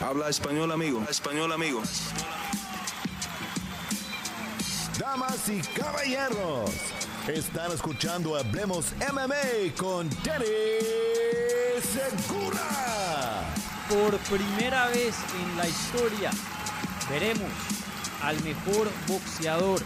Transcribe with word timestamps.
Habla 0.00 0.30
español, 0.30 0.72
amigo. 0.72 1.04
Español, 1.10 1.52
amigo. 1.52 1.82
Damas 4.98 5.46
y 5.50 5.60
caballeros, 5.78 6.70
están 7.28 7.70
escuchando 7.72 8.34
Hablemos 8.34 8.94
MMA 9.12 9.74
con 9.76 10.08
Danny 10.24 10.46
Segura. 11.82 13.44
Por 13.90 14.16
primera 14.20 14.88
vez 14.88 15.16
en 15.38 15.56
la 15.58 15.68
historia 15.68 16.30
veremos 17.10 17.50
al 18.22 18.42
mejor 18.42 18.88
boxeador 19.06 19.82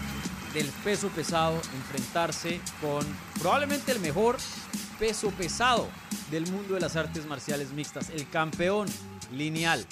del 0.53 0.69
peso 0.85 1.09
pesado 1.09 1.61
enfrentarse 1.75 2.61
con 2.81 3.05
probablemente 3.41 3.91
el 3.91 3.99
mejor 3.99 4.37
peso 5.01 5.31
pesado 5.31 5.89
del 6.31 6.47
mundo 6.53 6.75
de 6.75 6.81
las 6.81 6.95
artes 6.95 7.27
marciales 7.27 7.73
mixtas, 7.73 8.11
el 8.11 8.29
campeón 8.31 8.87
lineal 9.33 9.85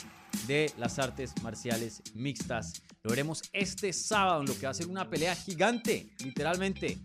de 0.47 0.73
las 0.79 0.99
artes 0.99 1.33
marciales 1.43 2.03
mixtas. 2.15 2.83
Lo 3.03 3.11
veremos 3.11 3.43
este 3.53 3.93
sábado 3.93 4.41
en 4.41 4.47
lo 4.47 4.55
que 4.55 4.67
va 4.67 4.71
a 4.71 4.75
ser 4.75 4.87
una 4.87 5.09
pelea 5.09 5.35
gigante, 5.35 6.11
literalmente, 6.25 6.99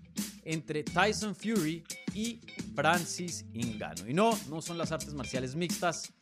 entre 0.43 0.83
Tyson 0.83 1.35
Fury 1.35 1.83
y 2.13 2.39
Francis 2.75 3.45
Ngannou. 3.53 4.07
Y 4.07 4.13
no, 4.13 4.37
no 4.49 4.61
son 4.61 4.77
las 4.77 4.91
artes 4.91 5.13
marciales 5.13 5.55
mixtas, 5.55 6.13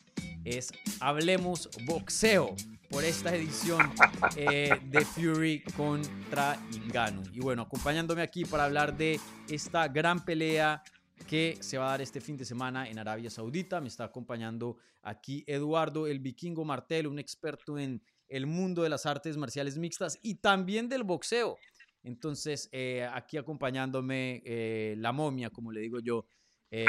es 0.44 0.72
Hablemos 1.00 1.68
Boxeo 1.84 2.54
por 2.90 3.04
esta 3.04 3.34
edición 3.34 3.92
eh, 4.36 4.70
de 4.84 5.04
Fury 5.04 5.62
contra 5.76 6.56
Ngannou. 6.88 7.24
Y 7.32 7.40
bueno, 7.40 7.62
acompañándome 7.62 8.22
aquí 8.22 8.44
para 8.44 8.64
hablar 8.64 8.96
de 8.96 9.20
esta 9.48 9.88
gran 9.88 10.24
pelea 10.24 10.82
que 11.28 11.56
se 11.60 11.78
va 11.78 11.86
a 11.86 11.90
dar 11.90 12.02
este 12.02 12.20
fin 12.20 12.36
de 12.36 12.44
semana 12.44 12.88
en 12.88 12.98
Arabia 12.98 13.30
Saudita. 13.30 13.80
Me 13.80 13.88
está 13.88 14.04
acompañando 14.04 14.76
aquí 15.02 15.44
Eduardo 15.46 16.06
el 16.06 16.20
Vikingo 16.20 16.64
Martel, 16.64 17.06
un 17.06 17.18
experto 17.18 17.78
en 17.78 18.02
el 18.28 18.46
mundo 18.46 18.82
de 18.82 18.88
las 18.88 19.06
artes 19.06 19.36
marciales 19.36 19.78
mixtas 19.78 20.18
y 20.22 20.36
también 20.36 20.88
del 20.88 21.04
boxeo. 21.04 21.58
Entonces, 22.02 22.68
eh, 22.72 23.08
aquí 23.12 23.36
acompañándome 23.36 24.42
eh, 24.44 24.94
la 24.98 25.12
momia, 25.12 25.50
como 25.50 25.72
le 25.72 25.80
digo 25.80 25.98
yo. 26.00 26.26
Eh, 26.70 26.86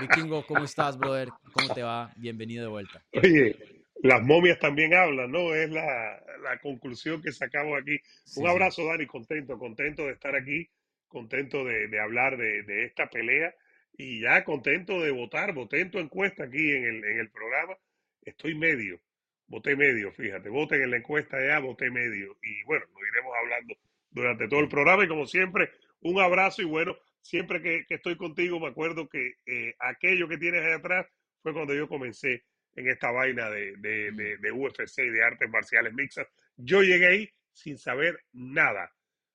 Vikingo, 0.00 0.44
¿cómo 0.46 0.64
estás, 0.64 0.98
brother? 0.98 1.28
¿Cómo 1.52 1.74
te 1.74 1.82
va? 1.82 2.12
Bienvenido 2.16 2.64
de 2.64 2.68
vuelta. 2.68 3.02
Oye, 3.12 3.56
las 4.02 4.22
momias 4.22 4.58
también 4.58 4.94
hablan, 4.94 5.30
¿no? 5.30 5.54
Es 5.54 5.70
la, 5.70 6.22
conclusión 6.62 7.20
que 7.20 7.32
sacamos 7.32 7.78
aquí. 7.80 7.98
Un 8.36 8.48
abrazo, 8.48 8.84
Dani, 8.86 9.06
contento, 9.06 9.58
contento 9.58 10.06
de 10.06 10.12
estar 10.12 10.34
aquí, 10.34 10.68
contento 11.06 11.64
de, 11.64 12.00
hablar 12.00 12.36
de, 12.36 12.62
de 12.62 12.84
esta 12.86 13.08
pelea 13.08 13.54
y 13.98 14.20
ya 14.20 14.44
contento 14.44 15.02
de 15.02 15.10
votar, 15.10 15.52
voté 15.52 15.80
en 15.80 15.90
tu 15.90 15.98
encuesta 15.98 16.44
aquí 16.44 16.70
en 16.70 16.84
el, 16.84 17.04
en 17.04 17.18
el 17.18 17.30
programa, 17.30 17.76
estoy 18.22 18.54
medio, 18.54 19.00
voté 19.48 19.74
medio, 19.74 20.12
fíjate, 20.12 20.48
voten 20.48 20.82
en 20.82 20.92
la 20.92 20.98
encuesta 20.98 21.36
ya, 21.44 21.58
voté 21.58 21.90
medio. 21.90 22.38
Y 22.40 22.62
bueno, 22.62 22.86
lo 22.94 23.06
iremos 23.06 23.34
hablando 23.42 23.74
durante 24.10 24.46
todo 24.46 24.60
el 24.60 24.68
programa 24.68 25.04
y 25.04 25.08
como 25.08 25.26
siempre, 25.26 25.72
un 26.00 26.20
abrazo 26.20 26.62
y 26.62 26.66
bueno, 26.66 26.96
siempre 27.20 27.60
que, 27.60 27.84
estoy 27.88 28.16
contigo 28.16 28.60
me 28.60 28.68
acuerdo 28.68 29.08
que 29.08 29.34
eh, 29.44 29.74
aquello 29.80 30.28
que 30.28 30.38
tienes 30.38 30.62
ahí 30.62 30.74
atrás 30.74 31.06
fue 31.42 31.52
cuando 31.52 31.74
yo 31.74 31.88
comencé 31.88 32.44
en 32.76 32.88
esta 32.88 33.10
vaina 33.10 33.50
de, 33.50 33.76
de, 33.78 34.12
de, 34.12 34.36
de 34.36 34.52
UFC 34.52 34.98
y 34.98 35.10
de 35.10 35.24
artes 35.24 35.50
marciales 35.50 35.92
mixtas. 35.92 36.28
Yo 36.56 36.82
llegué 36.82 37.06
ahí 37.08 37.30
sin 37.52 37.78
saber 37.78 38.20
nada. 38.32 38.92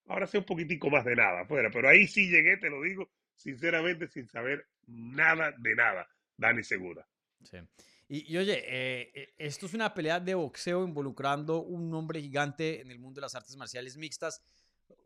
Ahora 0.07 0.25
sé 0.25 0.37
un 0.37 0.45
poquitico 0.45 0.89
más 0.89 1.03
de 1.03 1.15
nada 1.15 1.41
afuera, 1.41 1.69
pero 1.69 1.89
ahí 1.89 2.07
sí 2.07 2.29
llegué, 2.29 2.55
te 2.55 2.69
lo 2.69 2.81
digo, 2.81 3.09
sinceramente 3.35 4.07
sin 4.07 4.27
saber 4.27 4.67
nada 4.87 5.53
de 5.57 5.75
nada, 5.75 6.07
Dani 6.37 6.63
Segura. 6.63 7.07
Sí. 7.43 7.57
Y, 8.07 8.37
oye, 8.37 8.63
eh, 8.67 9.11
eh, 9.15 9.33
esto 9.37 9.65
es 9.65 9.73
una 9.73 9.93
pelea 9.93 10.19
de 10.19 10.35
boxeo 10.35 10.85
involucrando 10.85 11.63
un 11.63 11.89
nombre 11.89 12.21
gigante 12.21 12.81
en 12.81 12.91
el 12.91 12.99
mundo 12.99 13.19
de 13.19 13.21
las 13.21 13.33
artes 13.33 13.55
marciales 13.55 13.97
mixtas. 13.97 14.43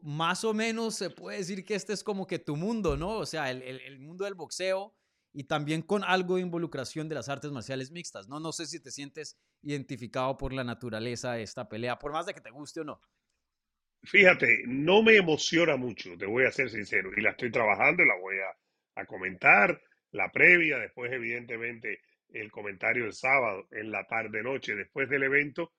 Más 0.02 0.44
o 0.44 0.54
menos 0.54 0.96
se 0.96 1.10
puede 1.10 1.38
decir 1.38 1.64
que 1.64 1.76
este 1.76 1.94
es 1.94 2.04
como 2.04 2.28
que 2.28 2.40
tu 2.40 2.56
mundo, 2.56 2.98
¿no? 2.98 3.12
O 3.18 3.26
sea, 3.26 3.50
el, 3.52 3.62
el, 3.62 4.00
mundo 4.00 4.26
del 4.26 4.34
boxeo 4.34 4.94
y 5.32 5.44
también 5.44 5.84
con 5.84 6.04
algo 6.04 6.36
de 6.36 6.42
involucración 6.42 7.08
de 7.08 7.16
las 7.16 7.30
artes 7.30 7.52
marciales 7.52 7.92
mixtas, 7.92 8.28
¿no? 8.28 8.40
No 8.40 8.52
sé 8.52 8.66
si 8.66 8.80
te 8.80 8.92
sientes 8.92 9.38
identificado 9.62 10.38
por 10.38 10.52
la 10.52 10.64
naturaleza 10.64 11.34
de 11.34 11.44
esta 11.44 11.70
pelea, 11.70 12.00
por 12.00 12.12
más 12.12 12.26
de 12.26 12.34
que 12.34 12.42
te 12.42 12.52
guste 12.52 12.82
o 12.82 12.84
no. 12.84 13.00
Fíjate, 14.08 14.64
no 14.68 15.04
me 15.04 15.18
emociona 15.18 15.76
mucho, 15.76 16.18
te 16.18 16.26
voy 16.26 16.46
a 16.46 16.52
ser 16.52 16.70
sincero, 16.70 17.12
y 17.16 17.22
la 17.22 17.32
estoy 17.32 17.52
trabajando 17.52 18.04
y 18.04 18.08
la 18.08 18.16
voy 18.16 18.38
a, 18.40 19.06
comentar, 19.06 19.82
la 20.12 20.32
previa, 20.32 20.80
después 20.80 21.12
evidentemente 21.12 22.00
el 22.30 22.50
comentario 22.50 23.06
el 23.06 23.14
sábado, 23.14 23.68
en 23.72 23.92
la 23.92 24.08
tarde 24.08 24.42
noche, 24.42 24.76
después 24.76 25.10
del 25.10 25.24
evento, 25.24 25.74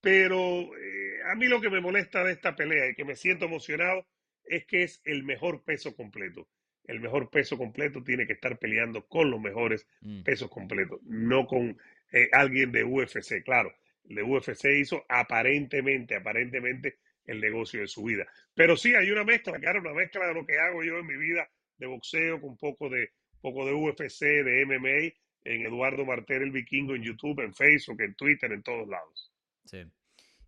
pero 0.00 0.38
eh, 0.76 1.20
a 1.30 1.34
mí 1.34 1.46
lo 1.46 1.60
que 1.60 1.68
me 1.68 1.82
molesta 1.82 2.24
de 2.24 2.32
esta 2.32 2.56
pelea 2.56 2.88
y 2.88 2.94
que 2.94 3.04
me 3.04 3.16
siento 3.16 3.44
emocionado 3.44 4.06
es 4.44 4.64
que 4.64 4.82
es 4.84 5.02
el 5.04 5.22
mejor 5.22 5.62
peso 5.62 5.94
completo. 5.94 6.48
El 6.84 7.00
mejor 7.00 7.30
peso 7.30 7.58
completo 7.58 8.02
tiene 8.02 8.26
que 8.26 8.32
estar 8.32 8.58
peleando 8.58 9.06
con 9.06 9.30
los 9.30 9.40
mejores 9.40 9.86
mm. 10.00 10.22
pesos 10.22 10.50
completos, 10.50 11.00
no 11.04 11.46
con 11.46 11.78
eh, 12.12 12.28
alguien 12.32 12.72
de 12.72 12.82
UFC. 12.82 13.44
Claro, 13.44 13.72
el 14.08 14.16
de 14.16 14.22
UFC 14.22 14.64
hizo 14.80 15.04
aparentemente, 15.08 16.16
aparentemente 16.16 16.96
el 17.32 17.40
negocio 17.40 17.80
de 17.80 17.88
su 17.88 18.04
vida. 18.04 18.26
Pero 18.54 18.76
sí 18.76 18.94
hay 18.94 19.10
una 19.10 19.24
mezcla, 19.24 19.58
claro, 19.58 19.80
una 19.80 19.94
mezcla 19.94 20.26
de 20.26 20.34
lo 20.34 20.46
que 20.46 20.58
hago 20.58 20.84
yo 20.84 20.98
en 20.98 21.06
mi 21.06 21.16
vida 21.16 21.48
de 21.78 21.86
boxeo 21.86 22.40
con 22.40 22.56
poco 22.56 22.88
de, 22.88 23.10
poco 23.40 23.66
de 23.66 23.72
UFC, 23.72 24.20
de 24.20 24.64
MMA, 24.66 25.14
en 25.44 25.66
Eduardo 25.66 26.04
Martel 26.04 26.42
el 26.42 26.50
Vikingo 26.52 26.94
en 26.94 27.02
YouTube, 27.02 27.40
en 27.40 27.52
Facebook, 27.54 28.00
en 28.00 28.14
Twitter, 28.14 28.52
en 28.52 28.62
todos 28.62 28.88
lados. 28.88 29.32
Sí. 29.64 29.84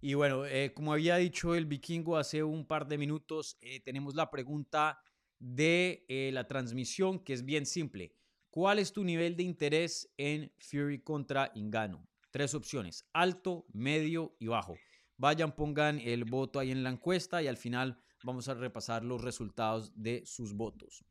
Y 0.01 0.15
bueno, 0.15 0.45
eh, 0.47 0.73
como 0.75 0.93
había 0.93 1.17
dicho 1.17 1.55
el 1.55 1.67
Vikingo 1.67 2.17
hace 2.17 2.43
un 2.43 2.67
par 2.67 2.87
de 2.87 2.99
minutos, 2.99 3.57
eh, 3.63 3.81
tenemos 3.81 4.15
la 4.15 4.31
pregunta 4.31 5.01
de 5.39 6.05
eh, 6.09 6.31
la 6.33 6.47
transmisión 6.47 7.25
que 7.25 7.33
es 7.33 7.45
bien 7.45 7.67
simple. 7.67 8.13
¿Cuál 8.51 8.79
es 8.79 8.93
tu 8.93 9.03
nivel 9.03 9.35
de 9.35 9.43
interés 9.43 10.13
en 10.17 10.53
Fury 10.59 11.01
contra 11.01 11.51
Ingano? 11.55 12.07
Tres 12.31 12.55
opciones, 12.55 13.09
alto, 13.13 13.67
medio 13.73 14.37
y 14.39 14.47
bajo. 14.47 14.77
Vayan, 15.17 15.55
pongan 15.55 16.01
el 16.01 16.25
voto 16.25 16.59
ahí 16.59 16.71
en 16.71 16.83
la 16.83 16.91
encuesta 16.91 17.43
y 17.43 17.47
al 17.47 17.57
final 17.57 17.99
vamos 18.25 18.49
a 18.49 18.55
repasar 18.55 19.05
los 19.05 19.23
resultados 19.23 19.93
de 19.95 20.23
sus 20.25 20.55
votos. 20.55 21.05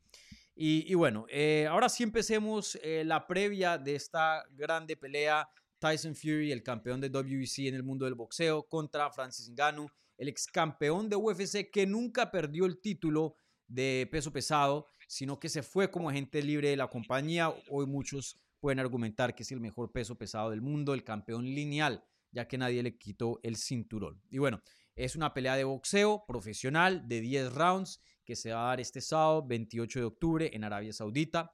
Y, 0.55 0.93
bueno, 0.93 1.25
eh, 1.29 1.65
ahora 1.67 1.89
sí 1.89 2.03
empecemos 2.03 2.77
eh, 2.83 3.03
la 3.03 3.25
previa 3.25 3.77
de 3.77 3.95
esta 3.95 4.43
grande 4.51 4.95
pelea. 4.95 5.49
Tyson 5.79 6.15
Fury, 6.15 6.51
el 6.51 6.63
campeón 6.63 7.01
de 7.01 7.09
WBC 7.09 7.67
en 7.67 7.75
el 7.75 7.83
mundo 7.83 8.05
del 8.05 8.13
boxeo, 8.13 8.63
contra 8.63 9.11
Francis 9.11 9.49
Ngannou, 9.49 9.89
el 10.17 10.29
ex 10.29 10.45
campeón 10.45 11.09
de 11.09 11.17
UFC 11.17 11.69
que 11.71 11.85
nunca 11.85 12.31
perdió 12.31 12.65
el 12.65 12.79
título 12.79 13.35
de 13.67 14.07
peso 14.09 14.31
pesado, 14.31 14.87
sino 15.07 15.39
que 15.39 15.49
se 15.49 15.63
fue 15.63 15.91
como 15.91 16.09
agente 16.09 16.41
libre 16.41 16.69
de 16.69 16.77
la 16.77 16.87
compañía. 16.87 17.53
Hoy 17.69 17.85
muchos 17.85 18.39
pueden 18.59 18.79
argumentar 18.79 19.35
que 19.35 19.43
es 19.43 19.51
el 19.51 19.59
mejor 19.59 19.91
peso 19.91 20.15
pesado 20.15 20.51
del 20.51 20.61
mundo, 20.61 20.93
el 20.93 21.03
campeón 21.03 21.43
lineal 21.43 22.01
ya 22.33 22.47
que 22.47 22.57
nadie 22.57 22.83
le 22.83 22.97
quitó 22.97 23.39
el 23.43 23.55
cinturón. 23.55 24.21
Y 24.29 24.39
bueno, 24.39 24.61
es 24.95 25.15
una 25.15 25.33
pelea 25.33 25.55
de 25.55 25.63
boxeo 25.63 26.25
profesional 26.27 27.07
de 27.07 27.21
10 27.21 27.53
rounds 27.53 28.01
que 28.25 28.35
se 28.35 28.51
va 28.51 28.65
a 28.65 28.67
dar 28.69 28.81
este 28.81 29.01
sábado 29.01 29.45
28 29.45 29.99
de 29.99 30.05
octubre 30.05 30.51
en 30.53 30.63
Arabia 30.63 30.91
Saudita. 30.91 31.53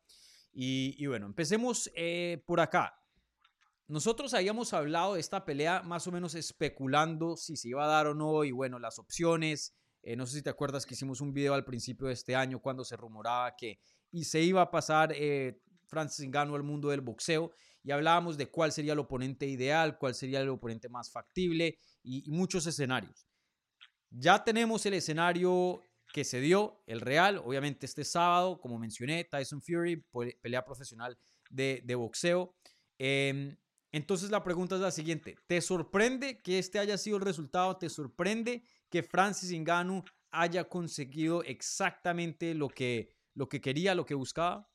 Y, 0.52 1.06
bueno, 1.06 1.28
empecemos 1.28 1.92
eh, 1.96 2.44
por 2.46 2.60
acá. 2.60 2.96
Nosotros 3.88 4.34
habíamos 4.34 4.74
hablado 4.74 5.16
de 5.16 5.20
esta 5.20 5.46
pelea 5.46 5.82
más 5.84 6.06
o 6.08 6.12
menos 6.12 6.36
especulando 6.36 7.36
si 7.38 7.56
se 7.56 7.70
iba 7.70 7.84
a 7.86 7.88
dar 7.88 8.08
o 8.08 8.14
no 8.14 8.44
y 8.44 8.52
bueno, 8.52 8.78
las 8.80 9.00
opciones. 9.00 9.76
Eh, 10.04 10.16
no 10.16 10.26
sé 10.26 10.38
si 10.38 10.44
te 10.44 10.50
acuerdas 10.50 10.86
que 10.86 10.94
hicimos 10.94 11.22
un 11.22 11.34
video 11.34 11.54
al 11.54 11.66
principio 11.66 12.08
de 12.08 12.14
este 12.14 12.36
año 12.36 12.62
cuando 12.62 12.86
se 12.86 12.96
rumoraba 12.96 13.56
que 13.56 13.80
y 14.12 14.24
se 14.24 14.42
iba 14.42 14.62
a 14.62 14.72
pasar 14.72 15.12
eh, 15.16 15.62
Francis 15.88 16.28
Ngannou 16.28 16.56
al 16.56 16.64
mundo 16.64 16.90
del 16.90 17.02
boxeo 17.02 17.52
y 17.84 17.92
hablábamos 17.92 18.38
de 18.38 18.48
cuál 18.48 18.72
sería 18.72 18.94
el 18.94 19.00
oponente 19.00 19.46
ideal, 19.46 19.98
cuál 19.98 20.14
sería 20.16 20.42
el 20.42 20.50
oponente 20.50 20.90
más 20.90 21.12
factible 21.12 21.78
y, 22.04 22.30
muchos 22.30 22.66
escenarios. 22.68 23.28
Ya 24.10 24.44
tenemos 24.44 24.86
el 24.86 24.96
escenario 24.96 25.82
que 26.12 26.24
se 26.24 26.42
dio, 26.42 26.84
el 26.88 27.02
real, 27.02 27.38
obviamente 27.38 27.86
este 27.86 28.04
sábado, 28.04 28.60
como 28.60 28.80
mencioné, 28.80 29.24
Tyson 29.24 29.62
Fury, 29.62 30.04
pelea 30.42 30.66
profesional 30.66 31.18
de, 31.50 31.96
boxeo. 31.96 32.56
Em, 32.98 33.56
entonces 33.92 34.32
la 34.32 34.44
pregunta 34.44 34.76
es 34.76 34.82
la 34.82 34.92
siguiente, 34.92 35.38
¿te 35.48 35.62
sorprende 35.62 36.42
que 36.42 36.60
este 36.60 36.80
haya 36.80 36.98
sido 36.98 37.18
el 37.18 37.24
resultado? 37.24 37.78
¿Te 37.78 37.90
sorprende 37.90 38.64
que 38.90 39.04
Francis 39.04 39.52
Ngannou 39.52 40.04
haya 40.32 40.68
conseguido 40.68 41.44
exactamente 41.44 42.54
lo 42.54 42.70
que, 42.70 43.10
lo 43.36 43.48
que 43.48 43.62
quería, 43.62 43.96
lo 43.96 44.06
que 44.06 44.16
buscaba? 44.16 44.70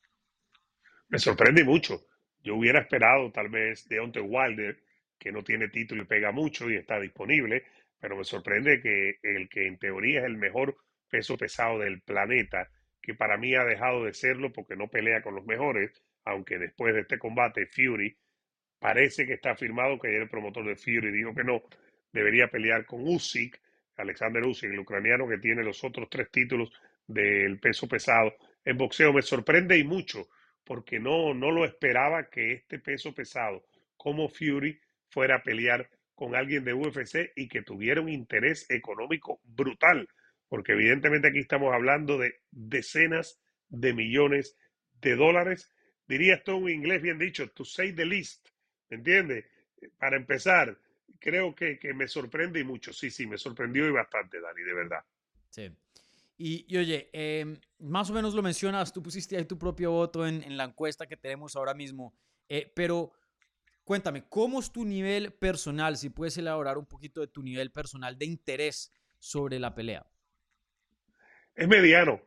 Me 1.07 1.19
sorprende 1.19 1.63
mucho. 1.63 2.05
Yo 2.45 2.55
hubiera 2.55 2.79
esperado 2.79 3.31
tal 3.31 3.49
vez 3.49 3.89
Deontay 3.89 4.21
Wilder, 4.21 4.77
que 5.17 5.31
no 5.31 5.43
tiene 5.43 5.67
título 5.67 6.03
y 6.03 6.05
pega 6.05 6.31
mucho 6.31 6.69
y 6.69 6.75
está 6.75 6.99
disponible, 6.99 7.63
pero 7.99 8.15
me 8.15 8.23
sorprende 8.23 8.79
que 8.79 9.17
el 9.23 9.49
que 9.49 9.65
en 9.65 9.79
teoría 9.79 10.19
es 10.19 10.25
el 10.27 10.37
mejor 10.37 10.77
peso 11.09 11.37
pesado 11.37 11.79
del 11.79 12.01
planeta, 12.01 12.69
que 13.01 13.15
para 13.15 13.37
mí 13.37 13.55
ha 13.55 13.63
dejado 13.63 14.05
de 14.05 14.13
serlo 14.13 14.53
porque 14.53 14.75
no 14.75 14.87
pelea 14.87 15.23
con 15.23 15.33
los 15.33 15.43
mejores, 15.47 15.91
aunque 16.23 16.59
después 16.59 16.93
de 16.93 17.01
este 17.01 17.17
combate 17.17 17.65
Fury 17.65 18.15
parece 18.77 19.25
que 19.25 19.33
está 19.33 19.55
firmado, 19.55 19.97
que 19.97 20.09
ayer 20.09 20.21
el 20.21 20.29
promotor 20.29 20.67
de 20.67 20.75
Fury 20.75 21.11
dijo 21.11 21.33
que 21.33 21.43
no, 21.43 21.63
debería 22.13 22.47
pelear 22.47 22.85
con 22.85 23.07
Usyk, 23.07 23.59
Alexander 23.97 24.43
Usyk, 24.43 24.69
el 24.69 24.79
ucraniano 24.79 25.27
que 25.27 25.39
tiene 25.39 25.63
los 25.63 25.83
otros 25.83 26.07
tres 26.11 26.29
títulos 26.29 26.71
del 27.07 27.59
peso 27.59 27.87
pesado 27.87 28.35
en 28.63 28.77
boxeo. 28.77 29.13
Me 29.13 29.23
sorprende 29.23 29.79
y 29.79 29.83
mucho, 29.83 30.27
porque 30.65 30.99
no, 30.99 31.33
no 31.33 31.51
lo 31.51 31.63
esperaba 31.63 32.29
que 32.29 32.53
este 32.53 32.79
peso 32.79 33.13
pesado 33.13 33.63
como 33.95 34.27
Fury 34.27 34.79
fuera 35.09 35.37
a 35.37 35.43
pelear 35.43 35.89
con 36.15 36.35
alguien 36.35 36.63
de 36.63 36.73
UFC 36.73 37.31
y 37.35 37.47
que 37.47 37.61
tuviera 37.61 38.01
un 38.01 38.09
interés 38.09 38.65
económico 38.69 39.39
brutal, 39.43 40.07
porque 40.47 40.73
evidentemente 40.73 41.27
aquí 41.27 41.39
estamos 41.39 41.73
hablando 41.73 42.17
de 42.17 42.39
decenas 42.51 43.39
de 43.69 43.93
millones 43.93 44.57
de 45.01 45.15
dólares. 45.15 45.71
Diría 46.07 46.35
esto 46.35 46.57
en 46.57 46.69
inglés 46.69 47.01
bien 47.01 47.19
dicho, 47.19 47.49
to 47.51 47.65
say 47.65 47.93
the 47.93 48.05
least, 48.05 48.47
¿me 48.89 48.97
entiendes? 48.97 49.45
Para 49.97 50.17
empezar, 50.17 50.77
creo 51.19 51.53
que, 51.53 51.79
me 51.93 52.07
sorprende 52.07 52.59
y 52.59 52.63
mucho. 52.63 52.93
Sí, 52.93 53.09
sí, 53.09 53.27
me 53.27 53.37
sorprendió 53.37 53.87
y 53.87 53.91
bastante, 53.91 54.39
Dani, 54.39 54.61
de 54.61 54.73
verdad. 54.73 55.03
Sí. 55.49 55.71
Y, 56.37 56.75
oye, 56.75 57.09
em, 57.13 57.57
más 57.79 58.09
o 58.09 58.13
menos 58.13 58.33
lo 58.33 58.41
mencionas, 58.41 58.91
tú 58.91 59.01
pusiste 59.01 59.37
ahí 59.37 59.45
tu 59.45 59.57
propio 59.57 59.91
voto 59.91 60.27
en, 60.27 60.57
la 60.57 60.65
encuesta 60.65 61.07
que 61.07 61.15
tenemos 61.15 61.55
ahora 61.55 61.73
mismo, 61.73 62.13
eh, 62.49 62.71
pero 62.75 63.13
cuéntame, 63.85 64.25
¿cómo 64.27 64.59
es 64.59 64.71
tu 64.71 64.83
nivel 64.83 65.31
personal? 65.31 65.95
Si 65.95 66.09
puedes 66.09 66.37
elaborar 66.37 66.77
un 66.77 66.85
poquito 66.85 67.21
de 67.21 67.27
tu 67.27 67.41
nivel 67.41 67.71
personal 67.71 68.17
de 68.17 68.25
interés 68.25 68.91
sobre 69.17 69.59
la 69.59 69.73
pelea. 69.73 70.05
Es 71.55 71.69
mediano, 71.69 72.21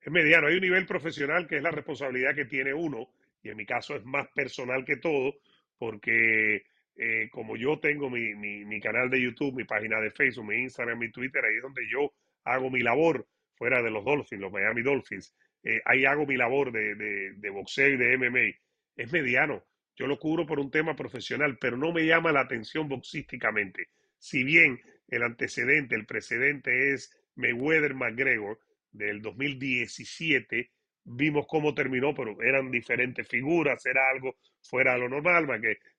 es 0.00 0.12
mediano. 0.12 0.48
Hay 0.48 0.56
un 0.56 0.60
nivel 0.60 0.84
profesional 0.84 1.46
que 1.46 1.56
es 1.56 1.62
la 1.62 1.70
responsabilidad 1.70 2.34
que 2.34 2.44
tiene 2.44 2.74
uno, 2.74 3.08
y 3.42 3.48
en 3.48 3.56
mi 3.56 3.64
caso 3.64 3.96
es 3.96 4.04
más 4.04 4.28
personal 4.34 4.84
que 4.84 4.96
todo, 4.96 5.36
porque 5.78 6.64
eh, 6.96 7.30
como 7.32 7.56
yo 7.56 7.80
tengo 7.80 8.10
mi, 8.10 8.34
mi, 8.34 8.80
canal 8.80 9.08
de 9.08 9.22
YouTube, 9.22 9.54
mi 9.54 9.64
página 9.64 10.00
de 10.00 10.10
Facebook, 10.10 10.46
mi 10.46 10.56
Instagram, 10.56 10.98
mi 10.98 11.10
Twitter, 11.10 11.42
ahí 11.44 11.56
es 11.56 11.62
donde 11.62 11.88
yo 11.90 12.12
hago 12.44 12.70
mi 12.70 12.80
labor 12.80 13.26
fuera 13.54 13.82
de 13.82 13.90
los 13.90 14.04
Dolphins, 14.04 14.40
los 14.40 14.52
Miami 14.52 14.82
Dolphins. 14.82 15.34
Eh, 15.62 15.80
ahí 15.84 16.04
hago 16.04 16.26
mi 16.26 16.36
labor 16.36 16.72
de, 16.72 16.94
de, 16.94 17.50
boxeo 17.50 17.88
y 17.88 17.96
de 17.96 18.16
MMA. 18.18 18.56
Es 18.96 19.12
mediano. 19.12 19.64
Yo 19.96 20.06
lo 20.06 20.18
cubro 20.18 20.44
por 20.44 20.58
un 20.58 20.70
tema 20.70 20.94
profesional, 20.94 21.56
pero 21.60 21.76
no 21.76 21.92
me 21.92 22.04
llama 22.06 22.32
la 22.32 22.40
atención 22.40 22.88
boxísticamente. 22.88 23.88
Si 24.18 24.44
bien 24.44 24.80
el 25.08 25.22
antecedente, 25.22 25.94
el 25.94 26.06
precedente 26.06 26.92
es 26.92 27.16
Mayweather-McGregor 27.36 28.58
del 28.90 29.22
2017, 29.22 30.70
vimos 31.04 31.46
cómo 31.46 31.74
terminó, 31.74 32.14
pero 32.14 32.40
eran 32.42 32.70
diferentes 32.70 33.28
figuras, 33.28 33.84
era 33.86 34.08
algo 34.10 34.36
fuera 34.62 34.94
de 34.94 35.00
lo 35.00 35.08
normal. 35.08 35.46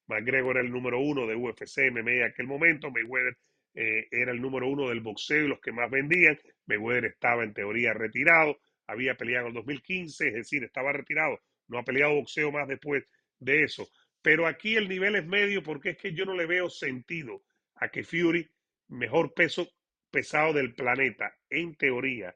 McGregor 0.07 0.57
era 0.57 0.65
el 0.65 0.71
número 0.71 0.99
uno 0.99 1.25
de 1.25 1.35
UFC, 1.35 1.91
MMA 1.91 2.11
en 2.11 2.23
aquel 2.23 2.47
momento, 2.47 2.91
Mayweather 2.91 3.37
eh, 3.75 4.07
era 4.09 4.31
el 4.31 4.41
número 4.41 4.69
uno 4.69 4.87
del 4.87 5.01
boxeo 5.01 5.45
y 5.45 5.47
los 5.49 5.59
que 5.59 5.73
más 5.73 5.91
vendían. 5.91 6.39
Mayweather 6.65 7.05
estaba 7.05 7.43
en 7.43 7.53
teoría 7.53 7.93
retirado, 7.93 8.57
había 8.87 9.15
peleado 9.15 9.47
en 9.47 9.49
el 9.49 9.53
2015, 9.55 10.29
es 10.29 10.33
decir, 10.33 10.63
estaba 10.63 10.93
retirado, 10.93 11.41
no 11.67 11.77
ha 11.77 11.83
peleado 11.83 12.15
boxeo 12.15 12.51
más 12.51 12.67
después 12.67 13.03
de 13.39 13.63
eso. 13.63 13.87
Pero 14.21 14.47
aquí 14.47 14.75
el 14.75 14.87
nivel 14.87 15.15
es 15.17 15.25
medio 15.25 15.61
porque 15.61 15.91
es 15.91 15.97
que 15.97 16.13
yo 16.13 16.25
no 16.25 16.33
le 16.33 16.45
veo 16.45 16.69
sentido 16.69 17.43
a 17.75 17.89
que 17.89 18.03
Fury, 18.03 18.49
mejor 18.87 19.33
peso 19.33 19.67
pesado 20.09 20.53
del 20.53 20.73
planeta, 20.73 21.35
en 21.49 21.75
teoría, 21.75 22.33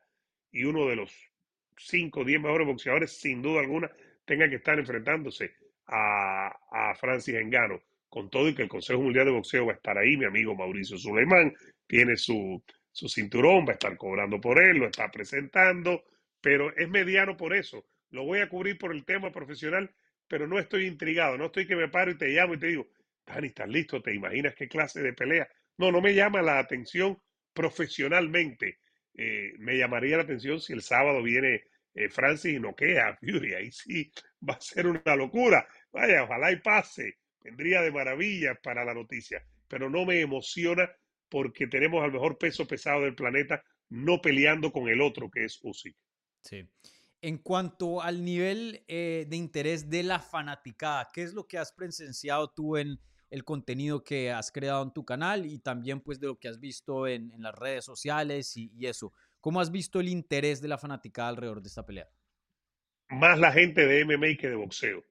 y 0.51 0.65
uno 0.65 0.87
de 0.87 0.97
los 0.97 1.31
5 1.77 2.19
o 2.19 2.25
10 2.25 2.41
mejores 2.41 2.67
boxeadores, 2.67 3.17
sin 3.17 3.41
duda 3.41 3.61
alguna, 3.61 3.89
tenga 4.25 4.49
que 4.49 4.57
estar 4.57 4.77
enfrentándose 4.77 5.55
a, 5.87 6.49
a 6.71 6.95
Francis 6.95 7.35
Engano 7.35 7.81
con 8.09 8.29
todo 8.29 8.49
y 8.49 8.55
que 8.55 8.63
el 8.63 8.69
Consejo 8.69 9.01
Mundial 9.01 9.25
de 9.25 9.31
Boxeo 9.31 9.65
va 9.67 9.73
a 9.73 9.75
estar 9.75 9.97
ahí, 9.97 10.17
mi 10.17 10.25
amigo 10.25 10.55
Mauricio 10.55 10.97
Suleimán 10.97 11.53
tiene 11.87 12.17
su, 12.17 12.63
su 12.91 13.07
cinturón, 13.07 13.65
va 13.65 13.71
a 13.71 13.73
estar 13.73 13.95
cobrando 13.97 14.41
por 14.41 14.61
él, 14.61 14.77
lo 14.77 14.87
está 14.87 15.09
presentando, 15.11 16.03
pero 16.41 16.75
es 16.75 16.89
mediano 16.89 17.37
por 17.37 17.53
eso. 17.53 17.85
Lo 18.09 18.25
voy 18.25 18.39
a 18.39 18.49
cubrir 18.49 18.77
por 18.77 18.91
el 18.91 19.05
tema 19.05 19.31
profesional, 19.31 19.91
pero 20.27 20.47
no 20.47 20.59
estoy 20.59 20.85
intrigado, 20.85 21.37
no 21.37 21.45
estoy 21.45 21.67
que 21.67 21.75
me 21.75 21.87
paro 21.87 22.11
y 22.11 22.17
te 22.17 22.29
llamo 22.29 22.55
y 22.55 22.59
te 22.59 22.67
digo, 22.67 22.87
Dani, 23.25 23.47
¿estás 23.47 23.69
listo? 23.69 24.01
¿Te 24.01 24.13
imaginas 24.13 24.55
qué 24.55 24.67
clase 24.67 25.01
de 25.01 25.13
pelea? 25.13 25.47
No, 25.77 25.91
no 25.91 26.01
me 26.01 26.13
llama 26.13 26.41
la 26.41 26.59
atención 26.59 27.21
profesionalmente. 27.53 28.79
Eh, 29.13 29.53
me 29.59 29.77
llamaría 29.77 30.17
la 30.17 30.23
atención 30.23 30.59
si 30.59 30.73
el 30.73 30.81
sábado 30.81 31.21
viene 31.21 31.63
eh, 31.93 32.09
Francis 32.09 32.55
y 32.55 32.59
noquea 32.59 33.09
a 33.09 33.17
Fury. 33.17 33.53
Ahí 33.53 33.71
sí 33.71 34.11
va 34.47 34.55
a 34.55 34.61
ser 34.61 34.87
una 34.87 35.15
locura. 35.15 35.67
Vaya, 35.91 36.23
ojalá 36.23 36.51
y 36.51 36.57
pase 36.57 37.17
vendría 37.49 37.81
de 37.81 37.91
maravilla 37.91 38.55
para 38.61 38.85
la 38.85 38.93
noticia, 38.93 39.43
pero 39.67 39.89
no 39.89 40.05
me 40.05 40.21
emociona 40.21 40.89
porque 41.29 41.67
tenemos 41.67 42.03
al 42.03 42.11
mejor 42.11 42.37
peso 42.37 42.67
pesado 42.67 43.01
del 43.01 43.15
planeta 43.15 43.63
no 43.89 44.21
peleando 44.21 44.71
con 44.71 44.87
el 44.87 45.01
otro 45.01 45.29
que 45.31 45.45
es 45.45 45.59
Usyk. 45.63 45.95
Sí. 46.41 46.67
En 47.21 47.39
cuanto 47.39 48.01
al 48.01 48.23
nivel 48.23 48.83
eh, 48.87 49.25
de 49.27 49.35
interés 49.35 49.89
de 49.89 50.03
la 50.03 50.19
fanaticada, 50.19 51.09
¿qué 51.11 51.23
es 51.23 51.33
lo 51.33 51.47
que 51.47 51.57
has 51.57 51.71
presenciado 51.71 52.49
tú 52.51 52.77
en 52.77 52.99
el 53.29 53.43
contenido 53.43 54.03
que 54.03 54.31
has 54.31 54.51
creado 54.51 54.83
en 54.83 54.93
tu 54.93 55.03
canal 55.03 55.45
y 55.45 55.59
también 55.59 56.01
pues 56.01 56.19
de 56.19 56.27
lo 56.27 56.39
que 56.39 56.47
has 56.47 56.59
visto 56.59 57.07
en, 57.07 57.31
las 57.37 57.55
redes 57.55 57.83
sociales 57.83 58.55
y, 58.57 58.71
y, 58.75 58.85
eso? 58.85 59.11
¿Cómo 59.41 59.59
has 59.59 59.71
visto 59.71 59.99
el 59.99 60.07
interés 60.07 60.61
de 60.61 60.67
la 60.67 60.77
fanaticada 60.77 61.29
alrededor 61.29 61.61
de 61.61 61.67
esta 61.67 61.85
pelea? 61.85 62.07
Más 63.09 63.39
la 63.39 63.51
gente 63.51 63.85
de 63.85 64.05
MMA 64.05 64.37
que 64.39 64.49
de 64.49 64.55
boxeo 64.55 65.03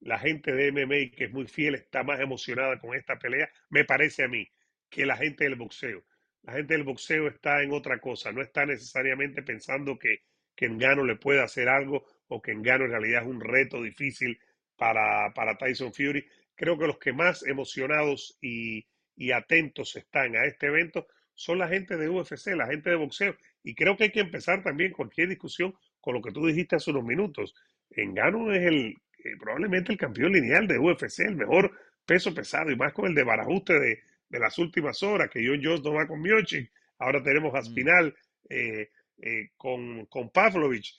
la 0.00 0.18
gente 0.18 0.52
de 0.52 0.72
MMA, 0.72 1.16
que 1.16 1.24
es 1.24 1.32
muy 1.32 1.46
fiel, 1.46 1.74
está 1.74 2.02
más 2.02 2.20
emocionada 2.20 2.78
con 2.78 2.94
esta 2.94 3.18
pelea, 3.18 3.50
me 3.68 3.84
parece 3.84 4.24
a 4.24 4.28
mí, 4.28 4.48
que 4.88 5.06
la 5.06 5.16
gente 5.16 5.44
del 5.44 5.56
boxeo. 5.56 6.04
La 6.42 6.54
gente 6.54 6.74
del 6.74 6.84
boxeo 6.84 7.28
está 7.28 7.62
en 7.62 7.72
otra 7.72 8.00
cosa, 8.00 8.32
no 8.32 8.40
está 8.40 8.64
necesariamente 8.64 9.42
pensando 9.42 9.98
que, 9.98 10.22
que 10.56 10.66
Engano 10.66 11.04
le 11.04 11.16
pueda 11.16 11.44
hacer 11.44 11.68
algo 11.68 12.06
o 12.28 12.40
que 12.40 12.52
Engano 12.52 12.84
en 12.84 12.92
realidad 12.92 13.22
es 13.22 13.28
un 13.28 13.40
reto 13.40 13.82
difícil 13.82 14.38
para, 14.76 15.32
para 15.34 15.58
Tyson 15.58 15.92
Fury. 15.92 16.26
Creo 16.54 16.78
que 16.78 16.86
los 16.86 16.98
que 16.98 17.12
más 17.12 17.46
emocionados 17.46 18.38
y, 18.40 18.86
y 19.16 19.32
atentos 19.32 19.96
están 19.96 20.34
a 20.36 20.46
este 20.46 20.68
evento 20.68 21.06
son 21.34 21.58
la 21.58 21.68
gente 21.68 21.96
de 21.96 22.08
UFC, 22.08 22.48
la 22.48 22.66
gente 22.66 22.90
de 22.90 22.96
boxeo. 22.96 23.36
Y 23.62 23.74
creo 23.74 23.96
que 23.96 24.04
hay 24.04 24.12
que 24.12 24.20
empezar 24.20 24.62
también 24.62 24.92
cualquier 24.92 25.28
discusión 25.28 25.74
con 26.00 26.14
lo 26.14 26.22
que 26.22 26.32
tú 26.32 26.46
dijiste 26.46 26.76
hace 26.76 26.90
unos 26.90 27.04
minutos. 27.04 27.54
Engano 27.90 28.52
es 28.52 28.62
el 28.62 28.96
eh, 29.24 29.36
probablemente 29.38 29.92
el 29.92 29.98
campeón 29.98 30.32
lineal 30.32 30.66
de 30.66 30.78
UFC, 30.78 31.20
el 31.20 31.36
mejor 31.36 31.70
peso 32.06 32.34
pesado, 32.34 32.70
y 32.70 32.76
más 32.76 32.92
con 32.92 33.06
el 33.06 33.14
de 33.14 33.22
barajuste 33.22 33.78
de, 33.78 34.02
de 34.28 34.38
las 34.38 34.58
últimas 34.58 35.02
horas, 35.02 35.28
que 35.30 35.46
John 35.46 35.60
Jones 35.62 35.82
no 35.82 35.92
va 35.92 36.06
con 36.06 36.22
Miocic, 36.22 36.70
ahora 36.98 37.22
tenemos 37.22 37.54
a 37.54 37.60
mm. 37.60 37.64
Spinal 37.64 38.14
eh, 38.48 38.90
eh, 39.18 39.50
con, 39.56 40.06
con 40.06 40.30
Pavlovich. 40.30 40.96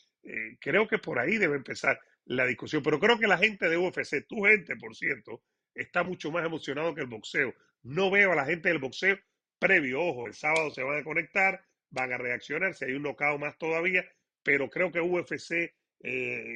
creo 0.59 0.87
que 0.87 0.99
por 0.99 1.17
ahí 1.17 1.37
debe 1.37 1.55
empezar 1.55 1.99
la 2.25 2.45
discusión, 2.45 2.83
pero 2.83 2.99
creo 2.99 3.17
que 3.17 3.27
la 3.27 3.37
gente 3.37 3.67
de 3.67 3.77
UFC, 3.77 4.27
tu 4.27 4.43
gente, 4.43 4.75
por 4.75 4.95
cierto, 4.95 5.41
está 5.73 6.03
mucho 6.03 6.31
más 6.31 6.45
emocionado 6.45 6.93
que 6.93 7.01
el 7.01 7.07
boxeo. 7.07 7.53
No 7.83 8.11
veo 8.11 8.31
a 8.31 8.35
la 8.35 8.45
gente 8.45 8.69
del 8.69 8.77
boxeo 8.77 9.17
previo, 9.57 10.01
ojo, 10.01 10.27
el 10.27 10.33
sábado 10.33 10.69
se 10.71 10.83
van 10.83 10.99
a 10.99 11.03
conectar, 11.03 11.63
van 11.89 12.13
a 12.13 12.17
reaccionar, 12.17 12.75
si 12.75 12.85
hay 12.85 12.93
un 12.93 13.03
knockout 13.03 13.39
más 13.39 13.57
todavía, 13.57 14.05
pero 14.43 14.69
creo 14.69 14.91
que 14.91 15.01
UFC, 15.01 15.73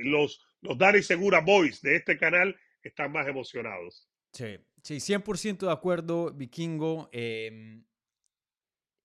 los, 0.03 0.45
los 0.65 0.77
Dari 0.77 1.03
Segura 1.03 1.41
Boys 1.41 1.81
de 1.81 1.95
este 1.95 2.17
canal 2.17 2.55
están 2.81 3.11
más 3.11 3.27
emocionados. 3.27 4.09
Sí, 4.33 4.57
sí 4.81 4.95
100% 4.95 5.59
de 5.59 5.71
acuerdo, 5.71 6.33
Vikingo. 6.33 7.09
Em, 7.11 7.85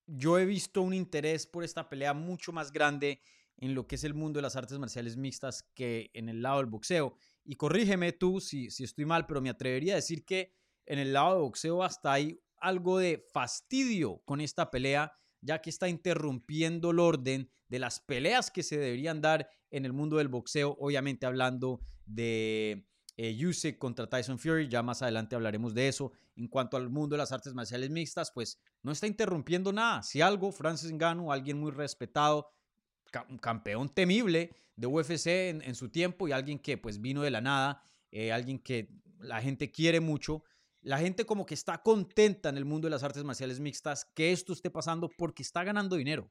yo 0.06 0.38
he 0.38 0.44
visto 0.44 0.82
un 0.82 0.92
interés 0.92 1.46
por 1.46 1.62
esta 1.62 1.88
pelea 1.88 2.14
mucho 2.14 2.52
más 2.52 2.72
grande 2.72 3.22
en 3.58 3.74
lo 3.74 3.86
que 3.86 3.94
es 3.94 4.04
el 4.04 4.14
mundo 4.14 4.38
de 4.38 4.42
las 4.42 4.56
artes 4.56 4.78
marciales 4.78 5.16
mixtas 5.16 5.62
que 5.74 6.10
en 6.14 6.28
el 6.28 6.42
lado 6.42 6.58
del 6.58 6.66
boxeo. 6.66 7.14
Y 7.44 7.56
corrígeme 7.56 8.12
tú 8.12 8.40
si, 8.40 8.70
si 8.70 8.84
estoy 8.84 9.04
mal, 9.04 9.26
pero 9.26 9.40
me 9.40 9.50
atrevería 9.50 9.92
a 9.92 9.96
decir 9.96 10.24
que 10.24 10.52
en 10.86 10.98
el 10.98 11.12
lado 11.12 11.34
de 11.34 11.40
boxeo 11.42 11.82
hasta 11.82 12.12
hay 12.12 12.40
algo 12.56 12.98
de 12.98 13.24
fastidio 13.32 14.22
con 14.24 14.40
esta 14.40 14.70
pelea, 14.70 15.12
ya 15.40 15.60
que 15.60 15.70
está 15.70 15.88
interrumpiendo 15.88 16.90
el 16.90 16.98
orden 16.98 17.50
de 17.68 17.78
las 17.78 18.00
peleas 18.00 18.50
que 18.50 18.62
se 18.62 18.78
deberían 18.78 19.20
dar 19.20 19.48
en 19.70 19.84
el 19.84 19.92
mundo 19.92 20.16
del 20.16 20.28
boxeo, 20.28 20.76
obviamente 20.80 21.26
hablando 21.26 21.80
de 22.06 22.86
eh, 23.16 23.76
contra 23.78 24.08
Tyson 24.08 24.38
Fury, 24.38 24.68
ya 24.68 24.82
más 24.82 25.02
adelante 25.02 25.36
hablaremos 25.36 25.74
de 25.74 25.88
eso. 25.88 26.12
En 26.36 26.48
cuanto 26.48 26.76
al 26.76 26.88
mundo 26.88 27.14
de 27.14 27.18
las 27.18 27.32
artes 27.32 27.52
marciales 27.52 27.90
mixtas, 27.90 28.30
pues 28.32 28.58
no 28.82 28.92
está 28.92 29.06
interrumpiendo 29.06 29.72
nada. 29.72 30.02
Si 30.02 30.20
algo, 30.22 30.52
Francis 30.52 30.90
Ngannou, 30.90 31.30
alguien 31.30 31.58
muy 31.58 31.70
respetado, 31.70 32.48
un 33.28 33.38
campeón 33.38 33.88
temible 33.88 34.54
de 34.76 34.86
UFC 34.86 35.26
en, 35.26 35.74
su 35.74 35.90
tiempo 35.90 36.28
y 36.28 36.32
alguien 36.32 36.58
que 36.58 36.78
pues 36.78 37.00
vino 37.00 37.22
de 37.22 37.30
la 37.30 37.40
nada, 37.40 37.82
eh, 38.10 38.32
alguien 38.32 38.58
que 38.58 38.88
la 39.18 39.42
gente 39.42 39.70
quiere 39.70 40.00
mucho. 40.00 40.42
La 40.82 40.98
gente 40.98 41.26
como 41.26 41.44
que 41.46 41.54
está 41.54 41.82
contenta 41.82 42.48
en 42.48 42.56
el 42.56 42.64
mundo 42.64 42.86
de 42.86 42.90
las 42.90 43.02
artes 43.02 43.24
marciales 43.24 43.60
mixtas 43.60 44.06
que 44.14 44.32
esto 44.32 44.52
esté 44.52 44.70
pasando 44.70 45.10
porque 45.16 45.42
está 45.42 45.62
ganando 45.64 45.96
dinero 45.96 46.30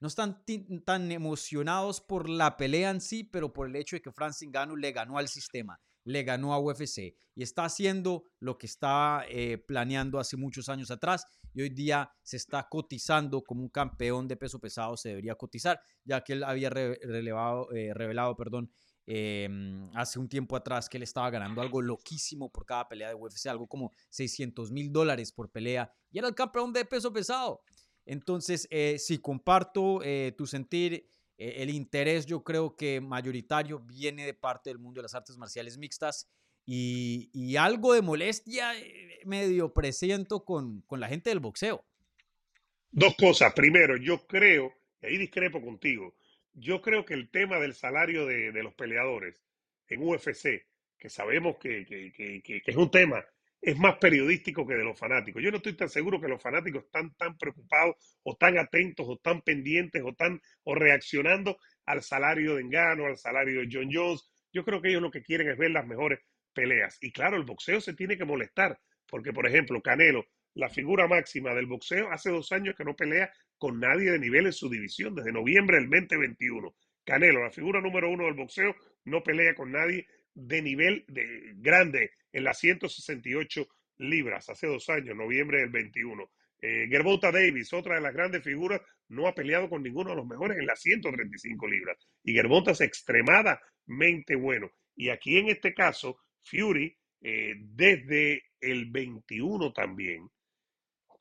no 0.00 0.08
están 0.08 0.42
tan 0.84 1.12
emocionados 1.12 2.00
por 2.00 2.28
la 2.28 2.56
pelea 2.56 2.90
en 2.90 3.00
sí, 3.00 3.22
pero 3.22 3.52
por 3.52 3.68
el 3.68 3.76
hecho 3.76 3.96
de 3.96 4.02
que 4.02 4.10
Francis 4.10 4.48
Ngannou 4.48 4.76
le 4.76 4.92
ganó 4.92 5.18
al 5.18 5.28
sistema. 5.28 5.78
le 6.02 6.22
ganó 6.22 6.54
a 6.54 6.58
UFC 6.58 7.14
y 7.34 7.42
está 7.42 7.66
haciendo 7.66 8.24
lo 8.38 8.56
que 8.56 8.66
estaba 8.66 9.22
eh, 9.28 9.58
planeando 9.58 10.18
hace 10.18 10.38
muchos 10.38 10.70
años 10.70 10.90
atrás 10.90 11.26
y 11.52 11.60
hoy 11.60 11.68
día 11.68 12.10
se 12.22 12.38
está 12.38 12.66
cotizando 12.70 13.42
como 13.42 13.60
un 13.60 13.68
campeón 13.68 14.26
de 14.26 14.38
peso 14.38 14.58
pesado, 14.58 14.96
se 14.96 15.10
debería 15.10 15.34
cotizar, 15.34 15.78
ya 16.02 16.22
que 16.22 16.32
él 16.32 16.42
había 16.42 16.70
relevado, 16.70 17.70
eh, 17.72 17.92
revelado 17.92 18.34
perdón, 18.34 18.72
em, 19.12 19.90
hace 19.96 20.20
un 20.20 20.28
tiempo 20.28 20.54
atrás 20.54 20.88
que 20.88 20.96
él 20.96 21.02
estaba 21.02 21.28
ganando 21.30 21.60
algo 21.60 21.82
loquísimo 21.82 22.48
por 22.48 22.64
cada 22.64 22.88
pelea 22.88 23.08
de 23.08 23.14
UFC, 23.16 23.46
algo 23.46 23.66
como 23.66 23.90
600 24.10 24.70
mil 24.70 24.92
dólares 24.92 25.32
por 25.32 25.50
pelea 25.50 25.92
y 26.12 26.18
era 26.18 26.28
el 26.28 26.34
campeón 26.36 26.72
de 26.72 26.84
peso 26.84 27.12
pesado. 27.12 27.60
Entonces, 28.06 28.68
eh, 28.70 28.96
sí, 28.98 29.18
comparto 29.18 30.00
eh, 30.04 30.32
tu 30.38 30.46
sentir. 30.46 31.08
Eh, 31.38 31.62
el 31.62 31.70
interés, 31.70 32.24
yo 32.24 32.44
creo 32.44 32.76
que 32.76 33.00
mayoritario, 33.00 33.80
viene 33.80 34.24
de 34.26 34.34
parte 34.34 34.70
del 34.70 34.78
mundo 34.78 35.00
de 35.00 35.02
las 35.02 35.14
artes 35.16 35.36
marciales 35.36 35.76
mixtas 35.76 36.28
y, 36.64 37.56
algo 37.56 37.94
de 37.94 38.02
molestia 38.02 38.72
medio 39.24 39.74
presiento 39.74 40.44
con, 40.44 40.82
con 40.82 41.00
la 41.00 41.08
gente 41.08 41.30
del 41.30 41.40
boxeo. 41.40 41.84
Dos 42.92 43.16
cosas. 43.16 43.52
Primero, 43.54 43.96
yo 43.96 44.24
creo, 44.26 44.72
y 45.02 45.06
ahí 45.06 45.16
discrepo 45.16 45.60
contigo, 45.60 46.14
yo 46.52 46.80
creo 46.80 47.04
que 47.04 47.14
el 47.14 47.30
tema 47.30 47.58
del 47.58 47.74
salario 47.74 48.26
de, 48.26 48.52
los 48.62 48.74
peleadores 48.74 49.42
en 49.88 50.02
UFC, 50.02 50.66
que 50.98 51.08
sabemos 51.08 51.56
que, 51.58 51.84
que, 51.86 52.62
es 52.64 52.76
un 52.76 52.90
tema 52.90 53.24
es 53.62 53.78
más 53.78 53.98
periodístico 53.98 54.66
que 54.66 54.74
de 54.74 54.84
los 54.84 54.98
fanáticos. 54.98 55.42
Yo 55.42 55.50
no 55.50 55.58
estoy 55.58 55.74
tan 55.74 55.90
seguro 55.90 56.20
que 56.20 56.28
los 56.28 56.42
fanáticos 56.42 56.84
están 56.84 57.14
tan 57.16 57.36
preocupados 57.36 57.96
o 58.22 58.34
tan 58.36 58.56
atentos 58.56 59.06
o 59.08 59.18
tan 59.18 59.42
pendientes 59.42 60.02
o 60.04 60.14
tan 60.14 60.40
o 60.62 60.74
reaccionando 60.74 61.58
al 61.84 62.02
salario 62.02 62.54
de 62.54 62.62
Engano, 62.62 63.06
al 63.06 63.18
salario 63.18 63.60
de 63.60 63.68
John 63.70 63.90
Jones. 63.92 64.30
Yo 64.52 64.64
creo 64.64 64.80
que 64.80 64.88
ellos 64.88 65.02
lo 65.02 65.10
que 65.10 65.22
quieren 65.22 65.50
es 65.50 65.58
ver 65.58 65.72
las 65.72 65.86
mejores 65.86 66.20
peleas. 66.54 66.96
Y 67.02 67.12
claro, 67.12 67.36
el 67.36 67.44
boxeo 67.44 67.80
se 67.80 67.94
tiene 67.94 68.16
que 68.16 68.24
molestar, 68.24 68.78
porque 69.06 69.32
por 69.32 69.46
ejemplo, 69.46 69.82
Canelo, 69.82 70.24
la 70.54 70.70
figura 70.70 71.06
máxima 71.06 71.54
del 71.54 71.66
boxeo, 71.66 72.10
hace 72.10 72.30
dos 72.30 72.50
años 72.52 72.74
que 72.76 72.84
no 72.84 72.96
pelea 72.96 73.30
con 73.60 73.78
nadie 73.78 74.10
de 74.10 74.18
nivel 74.18 74.46
en 74.46 74.54
su 74.54 74.70
división, 74.70 75.14
desde 75.14 75.32
noviembre 75.32 75.76
del 75.76 75.90
2021. 75.90 76.74
Canelo, 77.04 77.42
la 77.42 77.50
figura 77.50 77.82
número 77.82 78.10
uno 78.10 78.24
del 78.24 78.32
boxeo, 78.32 78.74
no 79.04 79.22
pelea 79.22 79.54
con 79.54 79.70
nadie 79.70 80.06
de 80.32 80.62
nivel 80.62 81.04
de, 81.08 81.52
grande 81.56 82.12
en 82.32 82.44
las 82.44 82.58
168 82.58 83.68
libras, 83.98 84.48
hace 84.48 84.66
dos 84.66 84.88
años, 84.88 85.14
noviembre 85.14 85.60
del 85.60 85.68
21. 85.68 86.30
Eh, 86.62 86.88
Davis, 87.20 87.72
otra 87.74 87.96
de 87.96 88.00
las 88.00 88.14
grandes 88.14 88.42
figuras, 88.42 88.80
no 89.08 89.26
ha 89.26 89.34
peleado 89.34 89.68
con 89.68 89.82
ninguno 89.82 90.10
de 90.10 90.16
los 90.16 90.26
mejores 90.26 90.56
en 90.56 90.64
las 90.64 90.80
135 90.80 91.68
libras. 91.68 91.98
Y 92.24 92.32
Gerbota 92.32 92.70
es 92.70 92.80
extremadamente 92.80 94.36
bueno. 94.36 94.70
Y 94.96 95.10
aquí 95.10 95.36
en 95.36 95.50
este 95.50 95.74
caso, 95.74 96.18
Fury, 96.44 96.96
eh, 97.20 97.56
desde 97.58 98.42
el 98.58 98.86
21 98.86 99.70
también, 99.74 100.30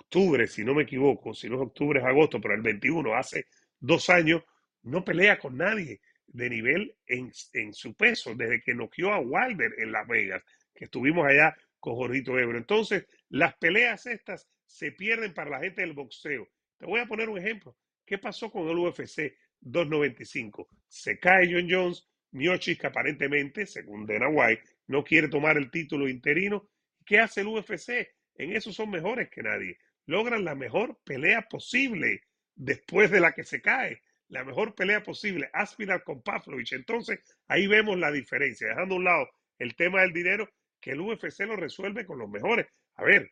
octubre, 0.09 0.47
si 0.47 0.63
no 0.63 0.73
me 0.73 0.83
equivoco, 0.83 1.35
si 1.35 1.47
no 1.47 1.57
es 1.57 1.61
octubre 1.61 1.99
es 1.99 2.05
agosto, 2.05 2.41
pero 2.41 2.55
el 2.55 2.63
21, 2.63 3.13
hace 3.13 3.45
dos 3.79 4.09
años, 4.09 4.41
no 4.81 5.05
pelea 5.05 5.37
con 5.37 5.55
nadie 5.55 6.01
de 6.25 6.49
nivel 6.49 6.95
en, 7.05 7.31
su 7.73 7.93
peso, 7.93 8.33
desde 8.33 8.59
que 8.59 8.73
noqueó 8.73 9.13
a 9.13 9.19
Wilder 9.19 9.75
en 9.77 9.91
Las 9.91 10.07
Vegas, 10.07 10.43
que 10.73 10.85
estuvimos 10.85 11.27
allá 11.27 11.55
con 11.79 11.93
Jorgito 11.93 12.39
Ebro. 12.39 12.57
Entonces, 12.57 13.05
las 13.29 13.55
peleas 13.57 14.07
estas 14.07 14.49
se 14.65 14.91
pierden 14.93 15.31
para 15.31 15.51
la 15.51 15.59
gente 15.59 15.81
del 15.81 15.93
boxeo. 15.93 16.49
Te 16.79 16.87
voy 16.87 17.01
a 17.01 17.05
poner 17.05 17.29
un 17.29 17.37
ejemplo. 17.37 17.77
¿Qué 18.03 18.17
pasó 18.17 18.49
con 18.49 18.67
el 18.67 18.79
UFC 18.79 19.35
295? 19.59 20.69
Se 20.87 21.19
cae 21.19 21.53
John 21.53 21.67
Jones, 21.69 22.09
Miocic, 22.31 22.81
que 22.81 22.87
aparentemente, 22.87 23.67
según 23.67 24.07
Dana 24.07 24.27
White, 24.29 24.63
no 24.87 25.03
quiere 25.03 25.27
tomar 25.27 25.57
el 25.57 25.69
título 25.69 26.09
interino. 26.09 26.67
¿Qué 27.05 27.19
hace 27.19 27.41
el 27.41 27.47
UFC? 27.47 28.07
En 28.33 28.55
eso 28.55 28.73
son 28.73 28.89
mejores 28.89 29.29
que 29.29 29.43
nadie. 29.43 29.77
Logran 30.09 30.43
la 30.43 30.55
mejor 30.55 30.99
pelea 31.03 31.43
posible 31.43 32.23
después 32.55 33.11
de 33.11 33.19
la 33.19 33.31
que 33.33 33.43
se 33.43 33.61
cae 33.61 34.01
la 34.29 34.43
mejor 34.43 34.75
pelea 34.75 35.03
posible, 35.03 35.49
Aspinall 35.53 36.03
con 36.03 36.21
Pavlovich. 36.21 36.73
Entonces, 36.73 37.19
ahí 37.47 37.67
vemos 37.67 37.97
la 37.97 38.11
diferencia, 38.11 38.67
dejando 38.69 38.95
a 38.95 38.97
un 38.97 39.03
lado 39.03 39.29
el 39.57 39.75
tema 39.75 40.01
del 40.01 40.13
dinero, 40.13 40.49
que 40.79 40.91
el 40.91 41.01
UFC 41.01 41.41
lo 41.41 41.55
resuelve 41.55 42.05
con 42.05 42.19
los 42.19 42.29
mejores. 42.29 42.67
A 42.95 43.03
ver, 43.03 43.31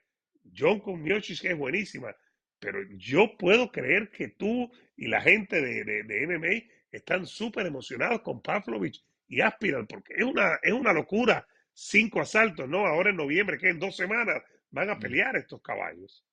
John 0.55 0.79
con 0.79 1.01
Miocic 1.01 1.45
es 1.45 1.57
buenísima, 1.57 2.15
pero 2.59 2.79
yo 2.97 3.37
puedo 3.37 3.71
creer 3.71 4.09
que 4.09 4.29
tú 4.29 4.69
y 4.95 5.07
la 5.07 5.21
gente 5.21 5.61
de, 5.61 6.03
de, 6.03 6.27
MMA 6.27 6.67
están 6.91 7.25
súper 7.25 7.67
emocionados 7.67 8.21
con 8.21 8.41
Pavlovich 8.41 9.03
y 9.27 9.41
Aspinall, 9.41 9.87
porque 9.87 10.15
es 10.15 10.23
una, 10.23 10.59
es 10.61 10.73
una 10.73 10.93
locura. 10.93 11.47
Cinco 11.79 12.21
asaltos, 12.21 12.67
¿no? 12.67 12.87
Ahora 12.87 13.11
en 13.11 13.17
noviembre, 13.17 13.59
que 13.59 13.69
en 13.69 13.77
dos 13.77 13.95
semanas 13.95 14.41
van 14.71 14.89
a 14.89 14.95
mm. 14.95 14.99
pelear 14.99 15.35
estos 15.35 15.61
caballos. 15.61 16.25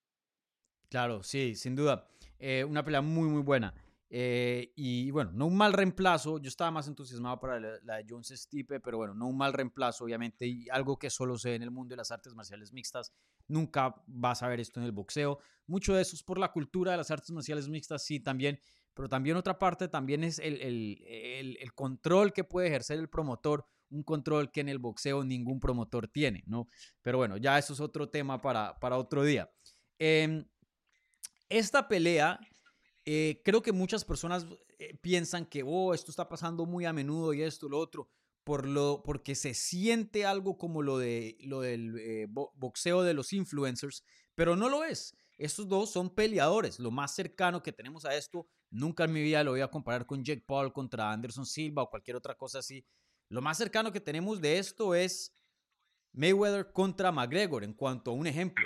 Claro, 0.89 1.23
sí, 1.23 1.55
sin 1.55 1.75
duda. 1.75 2.09
Eh, 2.39 2.65
una 2.65 2.85
pelea 2.85 3.01
muy, 3.01 3.29
muy 3.29 3.43
buena. 3.43 3.75
Eh, 4.17 4.73
y 4.77 5.11
bueno, 5.11 5.33
no 5.33 5.47
un 5.47 5.57
mal 5.57 5.73
reemplazo. 5.73 6.39
Yo 6.39 6.49
estaba 6.49 6.71
más 6.71 6.87
entusiasmado 6.87 7.41
para 7.41 7.59
la, 7.59 7.97
de 7.97 8.07
Jones 8.09 8.29
Stipe, 8.29 8.79
pero 8.79 8.99
bueno, 8.99 9.13
no 9.13 9.27
un 9.27 9.37
mal 9.37 9.53
reemplazo, 9.53 10.05
obviamente. 10.05 10.47
Y 10.47 10.69
algo 10.71 10.99
que 10.99 11.11
solo 11.11 11.37
sé 11.37 11.57
en 11.57 11.63
el 11.63 11.71
mundo 11.71 11.95
de 11.95 11.97
las 11.97 12.13
artes 12.13 12.35
marciales 12.35 12.73
mixtas. 12.73 13.13
Nunca 13.49 13.95
vas 14.07 14.43
a 14.43 14.49
ver 14.49 14.61
esto 14.61 14.79
en 14.79 14.87
el 14.87 14.93
boxeo. 14.93 15.41
Mucho 15.67 15.95
de 15.95 16.03
eso 16.03 16.15
es 16.15 16.23
por 16.23 16.39
la 16.39 16.53
cultura 16.53 16.93
de 16.93 16.99
las 16.99 17.11
artes 17.11 17.31
marciales 17.31 17.69
mixtas, 17.69 18.05
sí, 18.05 18.21
también. 18.21 18.61
Pero 18.95 19.09
también 19.09 19.37
otra 19.37 19.59
parte 19.59 19.89
también 19.89 20.23
es 20.23 20.39
el, 20.39 20.61
el, 20.61 21.57
el, 21.61 21.75
control 21.75 22.33
que 22.33 22.45
puede 22.45 22.69
ejercer 22.69 23.01
el 23.01 23.09
promotor. 23.09 23.67
Un 23.91 24.05
control 24.05 24.53
que 24.53 24.61
en 24.61 24.69
el 24.69 24.79
boxeo 24.79 25.25
ningún 25.25 25.59
promotor 25.59 26.07
tiene, 26.07 26.45
¿no? 26.47 26.69
Pero 27.03 27.19
bueno, 27.19 27.37
ya 27.37 27.59
eso 27.59 27.73
es 27.73 27.81
otro 27.81 28.09
tema 28.09 28.41
para, 28.41 28.79
para 28.79 28.97
otro 28.97 29.25
día. 29.25 29.51
Em, 29.99 30.45
esta 31.49 31.89
pelea 31.89 32.41
eh, 33.05 33.43
creo 33.45 33.63
que 33.63 33.73
muchas 33.73 34.05
personas 34.05 34.47
eh, 34.79 34.97
piensan 35.01 35.45
que, 35.47 35.63
oh, 35.65 35.93
esto 35.93 36.11
está 36.11 36.29
pasando 36.29 36.65
muy 36.65 36.87
a 36.87 36.93
menudo 36.93 37.35
y 37.35 37.43
esto, 37.43 37.69
lo 37.69 37.79
otro, 37.79 38.09
por 38.45 38.67
lo, 38.67 39.03
porque 39.05 39.35
se 39.35 39.55
siente 39.55 40.25
algo 40.25 40.57
como 40.57 40.83
lo, 40.83 40.99
de, 40.99 41.37
lo 41.41 41.61
del 41.61 41.99
eh, 41.99 42.27
boxeo 42.29 43.03
de 43.03 43.15
los 43.15 43.33
influencers, 43.33 44.05
pero 44.35 44.57
no 44.57 44.69
lo 44.69 44.85
es. 44.85 45.17
Estos 45.37 45.69
dos 45.69 45.91
son 45.91 46.15
peleadores. 46.15 46.79
Lo 46.79 46.91
más 46.91 47.15
cercano 47.15 47.63
que 47.63 47.73
tenemos 47.73 48.05
a 48.05 48.15
esto, 48.15 48.47
nunca 48.71 49.05
en 49.05 49.13
mi 49.13 49.23
vida 49.23 49.45
lo 49.45 49.51
voy 49.51 49.63
a 49.63 49.71
comparar 49.71 50.07
con 50.07 50.25
Jake 50.25 50.45
Paul 50.47 50.73
contra 50.73 51.11
Anderson 51.11 51.45
Silva 51.45 51.83
o 51.83 51.91
cualquier 51.91 52.17
otra 52.17 52.35
cosa 52.37 52.61
así. 52.61 52.87
Lo 53.29 53.43
más 53.43 53.59
cercano 53.59 53.93
que 53.93 54.01
tenemos 54.01 54.41
de 54.41 54.59
esto 54.59 54.95
es 54.95 55.35
Mayweather 56.13 56.73
contra 56.73 57.11
McGregor, 57.11 57.65
en 57.65 57.73
cuanto 57.73 58.13
a 58.13 58.15
un 58.15 58.27
ejemplo. 58.27 58.65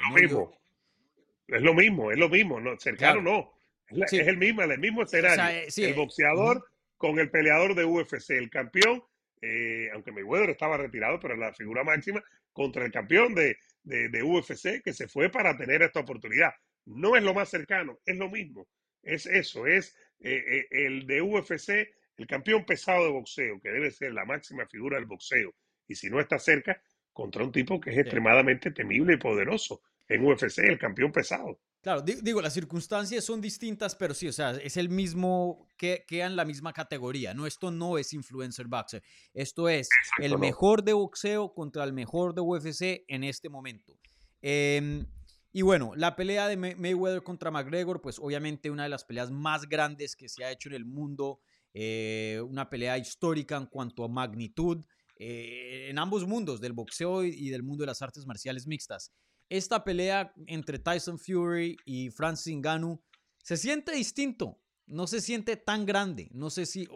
Es 1.49 1.63
lo 1.63 1.73
mismo, 1.73 2.13
es 2.13 2.19
lo 2.19 2.29
mismo, 2.29 2.61
no, 2.61 2.79
cercano 2.79 3.23
no. 3.23 3.53
Es, 3.89 4.13
el 4.13 4.37
mismo, 4.37 4.63
el 4.63 4.79
mismo 4.79 5.03
escenario. 5.03 5.61
Eh, 5.61 5.69
el 5.79 5.95
boxeador 5.95 6.63
con 6.99 7.19
el 7.19 7.31
peleador 7.31 7.75
de 7.75 7.87
UFC, 7.87 8.31
el 8.31 8.51
campeón, 8.51 9.03
eh, 9.41 9.89
aunque 9.95 10.13
Mayweather 10.13 10.51
estaba 10.51 10.77
retirado, 10.77 11.19
pero 11.19 11.37
la 11.37 11.55
figura 11.55 11.85
máxima, 11.85 12.23
contra 12.53 12.85
el 12.85 12.93
campeón 12.93 13.35
de, 13.35 13.57
de, 13.83 14.23
UFC 14.23 14.83
que 14.83 14.93
se 14.93 15.09
fue 15.09 15.31
para 15.31 15.57
tener 15.57 15.81
esta 15.81 16.01
oportunidad. 16.01 16.53
No 16.85 17.17
es 17.17 17.23
lo 17.23 17.33
más 17.33 17.49
cercano, 17.49 17.99
es 18.05 18.17
lo 18.17 18.29
mismo. 18.29 18.69
Es 19.03 19.25
eso, 19.25 19.67
es 19.67 19.97
eh, 20.21 20.67
el 20.71 21.07
de 21.07 21.23
UFC, 21.23 21.89
el 22.19 22.27
campeón 22.27 22.67
pesado 22.67 23.07
de 23.07 23.13
boxeo, 23.13 23.59
que 23.61 23.71
debe 23.71 23.91
ser 23.91 24.13
la 24.13 24.27
máxima 24.27 24.67
figura 24.67 24.99
del 24.99 25.07
boxeo. 25.07 25.55
Y 25.87 25.95
si 25.95 26.11
no 26.11 26.21
está 26.21 26.39
cerca, 26.39 26.83
contra 27.13 27.43
un 27.43 27.53
tipo 27.53 27.81
que 27.81 27.91
es 27.91 27.99
extremadamente 27.99 28.71
temible 28.71 29.15
y 29.15 29.19
poderoso 29.19 29.83
en 30.09 30.25
UFC, 30.25 30.59
el 30.59 30.79
campeón 30.79 31.13
pesado. 31.13 31.61
Claro, 31.81 32.03
digo, 32.03 32.43
las 32.43 32.55
circunstancias 32.55 33.25
son 33.25 33.41
distintas, 33.41 33.95
pero 33.95 34.13
sí, 34.13 34.27
o 34.27 34.33
sea, 34.33 34.51
es 34.51 34.77
el 34.77 34.89
mismo, 34.89 35.69
que 35.77 36.05
queda 36.09 36.27
en 36.27 36.35
la 36.35 36.45
misma 36.45 36.73
categoría. 36.73 37.35
No, 37.35 37.47
esto 37.47 37.71
no 37.71 37.99
es 37.99 38.13
influencer 38.13 38.67
boxer. 38.67 39.03
Esto 39.33 39.69
es 39.69 39.89
el 40.21 40.39
mejor 40.39 40.83
de 40.83 40.93
boxeo 40.93 41.55
contra 41.55 41.85
el 41.85 41.93
mejor 41.93 42.35
de 42.35 42.41
UFC 42.41 43.05
en 43.07 43.23
este 43.23 43.49
momento. 43.49 43.97
Em, 44.43 45.07
y 45.53 45.63
bueno, 45.63 45.93
la 45.95 46.17
pelea 46.17 46.49
de 46.49 46.57
Mayweather 46.57 47.23
contra 47.23 47.51
McGregor, 47.51 48.01
pues 48.01 48.19
obviamente 48.19 48.71
una 48.71 48.83
de 48.83 48.89
las 48.89 49.05
peleas 49.05 49.31
más 49.31 49.69
grandes 49.69 50.17
que 50.17 50.29
se 50.29 50.45
ha 50.45 50.51
hecho 50.51 50.69
en 50.69 50.75
el 50.75 50.85
mundo. 50.85 51.41
Eh, 51.75 52.43
una 52.45 52.69
pelea 52.69 52.99
histórica 52.99 53.57
en 53.57 53.67
cuanto 53.67 54.03
a 54.03 54.09
magnitud 54.09 54.85
eh, 55.17 55.89
en 55.91 55.99
ambos 55.99 56.27
mundos, 56.27 56.61
del 56.61 56.73
boxeo 56.73 57.25
y 57.25 57.51
del 57.51 57.63
mundo 57.63 57.83
de 57.83 57.89
las 57.89 58.03
artes 58.03 58.27
marciales 58.27 58.67
mixtas 58.67 59.13
esta 59.49 59.85
pelea 59.85 60.33
entre 60.47 60.79
Tyson 60.79 61.19
Fury 61.19 61.77
y 61.85 62.11
Francis 62.11 62.55
Ngannou 62.57 63.03
se 63.43 63.57
siente 63.57 63.93
distinto, 63.93 64.61
no 64.87 65.07
se 65.07 65.21
siente 65.21 65.57
tan 65.57 65.87
grande. 65.87 66.29
No 66.33 66.51
sé 66.51 66.67
si 66.67 66.89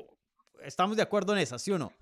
estamos 0.62 0.96
de 0.96 1.02
acuerdo 1.02 1.32
en 1.32 1.40
esa, 1.40 1.58
¿sí 1.58 1.70
o 1.70 1.78
no? 1.78 1.92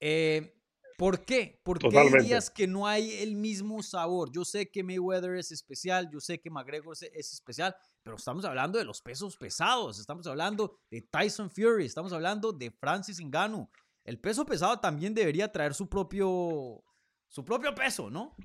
Eh, 0.00 0.56
¿Por 1.00 1.24
qué? 1.24 1.58
¿Por 1.64 1.78
qué 1.78 1.88
dirías 1.88 2.50
que 2.50 2.66
no 2.66 2.86
hay 2.86 3.22
el 3.22 3.34
mismo 3.34 3.82
sabor? 3.82 4.30
Yo 4.32 4.44
sé 4.44 4.70
que 4.70 4.82
Mayweather 4.82 5.36
es 5.36 5.50
especial, 5.50 6.10
yo 6.12 6.20
sé 6.20 6.40
que 6.40 6.50
McGregor 6.50 6.94
es 7.14 7.32
especial, 7.32 7.74
pero 8.02 8.16
estamos 8.16 8.44
hablando 8.44 8.78
de 8.78 8.84
los 8.84 9.00
pesos 9.00 9.34
pesados, 9.38 9.98
estamos 9.98 10.26
hablando 10.26 10.78
de 10.90 11.00
Tyson 11.00 11.50
Fury, 11.50 11.86
estamos 11.86 12.12
hablando 12.12 12.52
de 12.52 12.70
Francis 12.70 13.18
Ngannou. 13.18 13.70
el 14.04 14.20
peso 14.20 14.44
pesado 14.44 14.78
también 14.78 15.14
debería 15.14 15.50
traer 15.50 15.72
su 15.72 15.88
propio, 15.88 16.84
su 17.28 17.44
propio 17.46 17.74
peso, 17.74 18.10
¿no? 18.10 18.36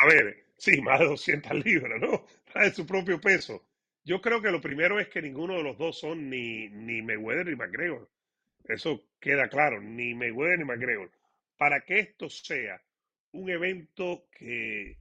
A 0.00 0.06
ver, 0.06 0.44
sí, 0.56 0.80
más 0.80 1.00
de 1.00 1.06
200 1.06 1.64
libras, 1.64 2.00
¿no? 2.00 2.24
Trae 2.52 2.70
su 2.70 2.86
propio 2.86 3.20
peso. 3.20 3.64
Yo 4.04 4.20
creo 4.20 4.40
que 4.40 4.50
lo 4.50 4.60
primero 4.60 5.00
es 5.00 5.08
que 5.08 5.22
ninguno 5.22 5.54
de 5.56 5.62
los 5.62 5.78
dos 5.78 5.98
son 5.98 6.30
ni, 6.30 6.68
ni 6.68 7.02
Mayweather 7.02 7.46
ni 7.46 7.56
McGregor. 7.56 8.08
Eso 8.64 9.04
queda 9.20 9.48
claro, 9.48 9.80
ni 9.80 10.14
Mayweather 10.14 10.58
ni 10.58 10.64
McGregor. 10.64 11.10
Para 11.56 11.80
que 11.80 11.98
esto 11.98 12.28
sea 12.28 12.80
un 13.32 13.50
evento 13.50 14.28
que, 14.30 14.98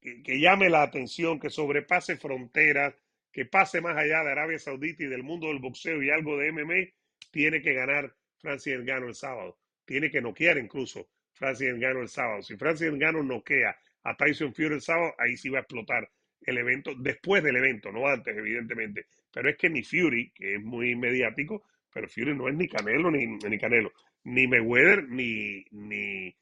que, 0.00 0.40
llame 0.40 0.68
la 0.70 0.82
atención, 0.82 1.38
que 1.38 1.50
sobrepase 1.50 2.16
fronteras, 2.16 2.94
que 3.32 3.44
pase 3.44 3.80
más 3.80 3.96
allá 3.96 4.24
de 4.24 4.32
Arabia 4.32 4.58
Saudita 4.58 5.04
y 5.04 5.06
del 5.06 5.22
mundo 5.22 5.48
del 5.48 5.58
boxeo 5.58 6.02
y 6.02 6.10
algo 6.10 6.36
de 6.36 6.52
MMA, 6.52 6.92
tiene 7.30 7.62
que 7.62 7.74
ganar 7.74 8.14
Francis 8.38 8.78
Ngannou 8.78 9.08
el 9.08 9.14
sábado. 9.14 9.58
Tiene 9.84 10.10
que 10.10 10.20
noquear 10.20 10.58
incluso 10.58 11.08
Francis 11.32 11.74
Ngannou 11.74 12.02
el 12.02 12.08
sábado. 12.08 12.42
Si 12.42 12.56
Francis 12.56 12.92
Ngannou 12.92 13.22
noquea 13.22 13.76
a 14.08 14.16
Tyson 14.16 14.54
Fury 14.54 14.74
el 14.74 14.80
sábado, 14.80 15.14
ahí 15.18 15.36
sí 15.36 15.48
va 15.48 15.58
a 15.58 15.60
explotar 15.62 16.08
el 16.42 16.58
evento, 16.58 16.94
después 16.96 17.42
del 17.42 17.56
evento, 17.56 17.90
no 17.90 18.06
antes, 18.06 18.36
evidentemente. 18.36 19.06
Pero 19.32 19.50
es 19.50 19.56
que 19.56 19.68
ni 19.68 19.82
Fury, 19.82 20.30
que 20.30 20.56
es 20.56 20.62
muy 20.62 20.94
mediático, 20.94 21.64
pero 21.92 22.08
Fury 22.08 22.34
no 22.34 22.48
es 22.48 22.54
ni 22.54 22.68
Canelo 22.68 23.10
ni, 23.10 23.26
ni 23.26 23.58
Canelo, 23.58 23.92
ni 24.24 24.46
Mayweather 24.46 25.08
ni, 25.08 25.64
ni, 25.70 26.34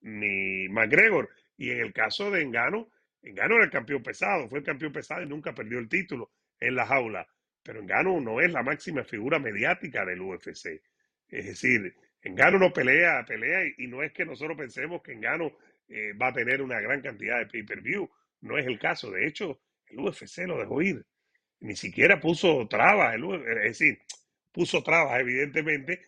ni 0.00 0.68
McGregor. 0.68 1.28
Y 1.56 1.70
en 1.70 1.80
el 1.80 1.92
caso 1.92 2.30
de 2.30 2.42
Engano, 2.42 2.88
Engano 3.22 3.56
era 3.56 3.64
el 3.64 3.70
campeón 3.70 4.02
pesado, 4.02 4.48
fue 4.48 4.60
el 4.60 4.64
campeón 4.64 4.92
pesado 4.92 5.22
y 5.22 5.28
nunca 5.28 5.54
perdió 5.54 5.78
el 5.78 5.88
título 5.88 6.30
en 6.58 6.74
la 6.74 6.86
jaula. 6.86 7.26
Pero 7.62 7.80
Engano 7.80 8.20
no 8.20 8.40
es 8.40 8.50
la 8.50 8.62
máxima 8.62 9.04
figura 9.04 9.38
mediática 9.38 10.04
del 10.04 10.22
UFC. 10.22 10.80
Es 11.28 11.46
decir, 11.46 11.94
Engano 12.22 12.58
no 12.58 12.72
pelea, 12.72 13.24
pelea 13.26 13.60
y, 13.76 13.86
no 13.86 14.02
es 14.02 14.12
que 14.12 14.24
nosotros 14.24 14.56
pensemos 14.56 15.02
que 15.02 15.12
Engano 15.12 15.52
eh, 15.90 16.12
va 16.14 16.28
a 16.28 16.32
tener 16.32 16.62
una 16.62 16.80
gran 16.80 17.02
cantidad 17.02 17.38
de 17.38 17.46
pay-per-view. 17.46 18.08
No 18.42 18.56
es 18.56 18.66
el 18.66 18.78
caso. 18.78 19.10
De 19.10 19.26
hecho, 19.26 19.60
el 19.86 19.98
UFC 19.98 20.46
lo 20.46 20.58
dejó 20.58 20.80
ir. 20.80 21.04
Ni 21.60 21.76
siquiera 21.76 22.20
puso 22.20 22.66
trabas. 22.68 23.16
es 23.16 23.62
decir, 23.62 23.98
puso 24.52 24.82
trabas, 24.82 25.20
evidentemente. 25.20 26.06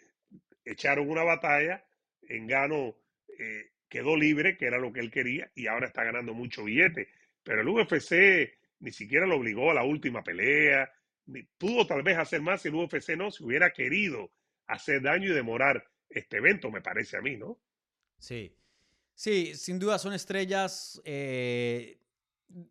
Echaron 0.65 1.11
una 1.11 1.25
batalla. 1.25 1.85
Engano 2.23 2.97
eh, 3.39 3.73
quedó 3.89 4.17
libre, 4.17 4.57
que 4.57 4.67
era 4.67 4.79
lo 4.79 4.93
que 4.93 5.01
él 5.01 5.11
quería, 5.11 5.51
y 5.55 5.67
ahora 5.67 5.89
está 5.89 6.05
ganando 6.05 6.33
mucho 6.33 6.65
billete. 6.65 7.09
Pero 7.43 7.61
el 7.61 7.69
UFC 7.69 8.51
ni 8.81 8.91
siquiera 8.91 9.27
lo 9.27 9.37
obligó 9.37 9.71
a 9.71 9.75
la 9.75 9.85
última 9.85 10.23
pelea, 10.23 10.91
pudo 11.59 11.87
tal 11.87 12.03
vez 12.03 12.19
hacer 12.19 12.41
más 12.41 12.63
si 12.63 12.69
el 12.69 12.75
UFC 12.75 13.11
no, 13.17 13.31
si 13.31 13.45
hubiera 13.45 13.73
querido 13.73 14.33
hacer 14.67 15.03
daño 15.03 15.31
y 15.31 15.35
demorar 15.35 15.87
este 16.09 16.39
evento, 16.39 16.71
me 16.71 16.81
parece 16.81 17.17
a 17.17 17.21
mí, 17.21 17.37
¿no? 17.37 17.59
Sí, 18.19 18.55
sí, 19.15 19.55
sin 19.55 19.79
duda 19.79 19.99
son 19.99 20.13
estrellas, 20.13 21.01
eh, 21.05 21.99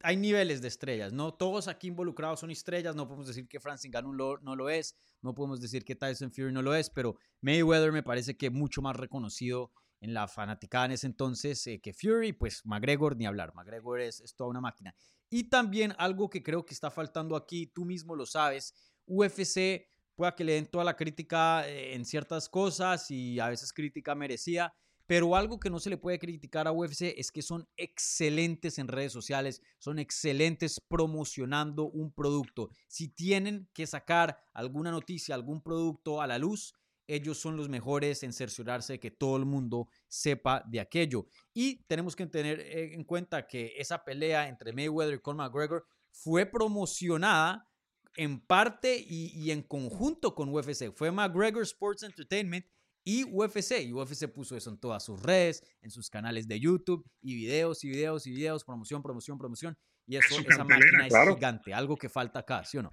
hay 0.01 0.17
niveles 0.17 0.61
de 0.61 0.67
estrellas, 0.67 1.11
¿no? 1.11 1.33
Todos 1.33 1.67
aquí 1.67 1.87
involucrados 1.87 2.39
son 2.39 2.51
estrellas, 2.51 2.95
no 2.95 3.07
podemos 3.07 3.27
decir 3.27 3.47
que 3.47 3.59
Francis 3.59 3.89
Ngannou 3.89 4.39
no 4.41 4.55
lo 4.55 4.69
es, 4.69 4.95
no 5.21 5.33
podemos 5.33 5.59
decir 5.59 5.83
que 5.83 5.95
Tyson 5.95 6.31
Fury 6.31 6.51
no 6.51 6.61
lo 6.61 6.75
es, 6.75 6.89
pero 6.89 7.17
Mayweather 7.41 7.91
me 7.91 8.03
parece 8.03 8.37
que 8.37 8.49
mucho 8.49 8.81
más 8.81 8.95
reconocido 8.95 9.71
en 10.01 10.13
la 10.13 10.27
fanaticada 10.27 10.85
en 10.85 10.91
ese 10.91 11.07
entonces 11.07 11.65
eh, 11.67 11.79
que 11.79 11.93
Fury, 11.93 12.33
pues 12.33 12.65
McGregor 12.65 13.15
ni 13.15 13.25
hablar, 13.25 13.53
McGregor 13.53 14.01
es, 14.01 14.19
es 14.21 14.35
toda 14.35 14.49
una 14.49 14.61
máquina. 14.61 14.95
Y 15.29 15.45
también 15.45 15.93
algo 15.97 16.29
que 16.29 16.43
creo 16.43 16.65
que 16.65 16.73
está 16.73 16.91
faltando 16.91 17.35
aquí, 17.35 17.67
tú 17.67 17.85
mismo 17.85 18.15
lo 18.15 18.25
sabes, 18.25 18.73
UFC 19.05 19.87
pueda 20.15 20.35
que 20.35 20.43
le 20.43 20.53
den 20.53 20.65
toda 20.65 20.83
la 20.83 20.95
crítica 20.95 21.67
eh, 21.67 21.93
en 21.93 22.05
ciertas 22.05 22.49
cosas 22.49 23.09
y 23.11 23.39
a 23.39 23.49
veces 23.49 23.71
crítica 23.73 24.15
merecida, 24.15 24.73
pero 25.11 25.35
algo 25.35 25.59
que 25.59 25.69
no 25.69 25.77
se 25.77 25.89
le 25.89 25.97
puede 25.97 26.19
criticar 26.19 26.69
a 26.69 26.71
UFC 26.71 27.13
es 27.17 27.33
que 27.33 27.41
son 27.41 27.67
excelentes 27.75 28.79
en 28.79 28.87
redes 28.87 29.11
sociales, 29.11 29.61
son 29.77 29.99
excelentes 29.99 30.79
promocionando 30.79 31.89
un 31.89 32.13
producto. 32.13 32.69
Si 32.87 33.09
tienen 33.09 33.67
que 33.73 33.85
sacar 33.87 34.37
alguna 34.53 34.89
noticia, 34.89 35.35
algún 35.35 35.61
producto 35.61 36.21
a 36.21 36.27
la 36.27 36.37
luz, 36.37 36.73
ellos 37.07 37.37
son 37.37 37.57
los 37.57 37.67
mejores 37.67 38.23
en 38.23 38.31
cerciorarse 38.31 38.93
de 38.93 38.99
que 39.01 39.11
todo 39.11 39.35
el 39.35 39.43
mundo 39.43 39.89
sepa 40.07 40.63
de 40.65 40.79
aquello. 40.79 41.27
Y 41.53 41.83
tenemos 41.87 42.15
que 42.15 42.25
tener 42.27 42.61
eh, 42.61 42.93
en 42.93 43.03
cuenta 43.03 43.45
que 43.47 43.73
esa 43.75 44.05
pelea 44.05 44.47
entre 44.47 44.71
Mayweather 44.71 45.15
y 45.15 45.19
Conor 45.19 45.51
McGregor 45.51 45.85
fue 46.09 46.45
promocionada 46.45 47.69
en 48.15 48.39
parte 48.39 48.97
y, 49.05 49.51
en 49.51 49.61
conjunto 49.63 50.35
con 50.35 50.47
UFC. 50.47 50.93
Fue 50.95 51.11
McGregor 51.11 51.63
Sports 51.63 52.03
Entertainment 52.03 52.65
y 53.03 53.23
UFC. 53.23 53.81
Y 53.81 53.93
UFC 53.93 54.27
puso 54.27 54.55
eso 54.55 54.69
en 54.69 54.79
todas 54.79 55.03
sus 55.03 55.21
redes, 55.21 55.63
en 55.81 55.89
sus 55.89 56.09
canales 56.09 56.47
de 56.47 56.59
YouTube 56.59 57.05
y 57.21 57.35
videos 57.35 57.83
y 57.83 57.89
videos 57.89 58.27
y 58.27 58.31
videos, 58.31 58.63
promoción, 58.63 59.01
promoción, 59.01 59.37
promoción. 59.37 59.77
Y 60.05 60.17
eso, 60.17 60.41
esa 60.47 60.63
máquina 60.63 61.07
es 61.07 61.13
gigante, 61.35 61.73
algo 61.73 61.97
que 61.97 62.09
falta 62.09 62.39
acá, 62.39 62.63
¿sí 62.65 62.77
o 62.77 62.83
no? 62.83 62.91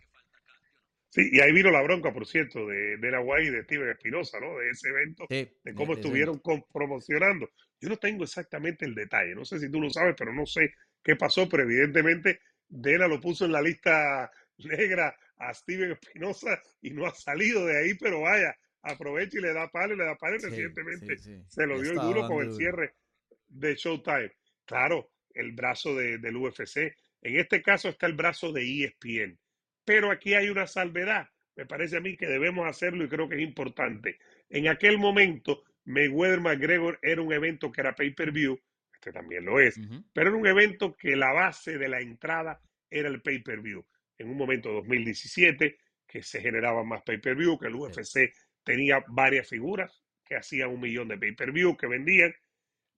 Sí, 1.11 1.29
y 1.33 1.40
ahí 1.40 1.53
vino 1.53 1.71
la 1.71 1.83
bronca, 1.83 2.12
por 2.12 2.27
cierto, 2.27 2.66
de, 2.66 2.99
de 2.99 3.11
la 3.11 3.21
Guay 3.21 3.47
y 3.47 3.51
de 3.51 3.62
Steven 3.62 3.88
Espinosa, 3.88 4.38
¿no? 4.40 4.59
De 4.59 4.71
ese 4.71 4.88
evento, 4.90 5.25
de 5.29 5.75
cómo 5.75 5.94
estuvieron 5.94 6.40
promocionando. 6.71 7.49
Yo 7.81 7.88
no 7.88 7.97
tengo 7.97 8.25
exactamente 8.25 8.85
el 8.85 8.94
detalle, 8.94 9.35
no 9.35 9.44
sé 9.44 9.59
si 9.59 9.71
tú 9.71 9.81
lo 9.81 9.88
sabes, 9.88 10.14
pero 10.18 10.35
no 10.35 10.44
sé 10.44 10.75
qué 11.03 11.16
pasó, 11.16 11.49
pero 11.49 11.62
evidentemente 11.62 12.40
Dena 12.68 13.09
lo 13.09 13.21
puso 13.21 13.47
en 13.47 13.53
la 13.53 13.62
lista 13.62 14.31
negra 14.59 15.16
a 15.38 15.55
Steven 15.55 15.92
Espinosa 15.92 16.61
y 16.83 16.90
no 16.90 17.07
ha 17.07 17.14
salido 17.14 17.64
de 17.64 17.79
ahí, 17.79 17.94
pero 17.94 18.21
vaya, 18.21 18.55
aprovecha 18.82 19.38
y 19.38 19.42
le 19.42 19.52
da 19.52 19.68
palo 19.68 19.94
y 19.94 19.96
le 19.96 20.04
da 20.04 20.16
palo 20.16 20.36
y 20.36 20.40
recientemente 20.40 21.16
se 21.18 21.66
lo 21.66 21.80
dio 21.80 21.92
el 21.92 21.98
duro 21.98 22.28
con 22.28 22.44
el 22.44 22.54
cierre 22.54 22.94
de 23.48 23.74
Showtime. 23.74 24.32
Claro, 24.64 25.10
el 25.34 25.52
brazo 25.52 25.94
de, 25.94 26.18
del 26.18 26.36
UFC. 26.36 26.94
En 27.22 27.36
este 27.36 27.62
caso 27.62 27.88
está 27.88 28.06
el 28.06 28.14
brazo 28.14 28.52
de 28.52 28.84
ESPN 28.84 29.38
pero 29.88 30.10
aquí 30.10 30.34
hay 30.34 30.50
una 30.50 30.66
salvedad. 30.66 31.30
Me 31.56 31.64
parece 31.64 31.96
a 31.96 32.00
mí 32.00 32.14
que 32.14 32.26
debemos 32.26 32.68
hacerlo 32.68 33.04
y 33.04 33.08
creo 33.08 33.26
que 33.26 33.36
es 33.36 33.40
importante. 33.40 34.18
En 34.50 34.68
aquel 34.68 34.98
momento, 34.98 35.64
Mayweather 35.86 36.42
McGregor 36.42 36.98
era 37.00 37.22
un 37.22 37.32
evento 37.32 37.72
que 37.72 37.80
era 37.80 37.94
pay-per-view, 37.94 38.60
este 38.92 39.12
también 39.12 39.46
lo 39.46 39.58
es, 39.58 39.80
pero 40.12 40.28
era 40.28 40.36
un 40.36 40.46
evento 40.46 40.94
que 40.94 41.16
la 41.16 41.32
base 41.32 41.78
de 41.78 41.88
la 41.88 42.00
entrada 42.00 42.60
era 42.90 43.08
el 43.08 43.22
pay-per-view. 43.22 43.82
En 44.18 44.28
un 44.28 44.36
momento 44.36 44.70
2017, 44.72 45.78
que 46.06 46.22
se 46.22 46.42
generaba 46.42 46.84
más 46.84 47.00
pay-per-view, 47.00 47.58
que 47.58 47.68
el 47.68 47.76
UFC 47.76 48.30
tenía 48.68 49.02
varias 49.09 49.48
figuras 49.48 50.04
que 50.26 50.37
hacían 50.37 50.68
un 50.68 50.78
millón 50.83 51.09
de 51.09 51.16
pay-per-view, 51.16 51.74
que 51.78 51.87
vendían. 51.87 52.35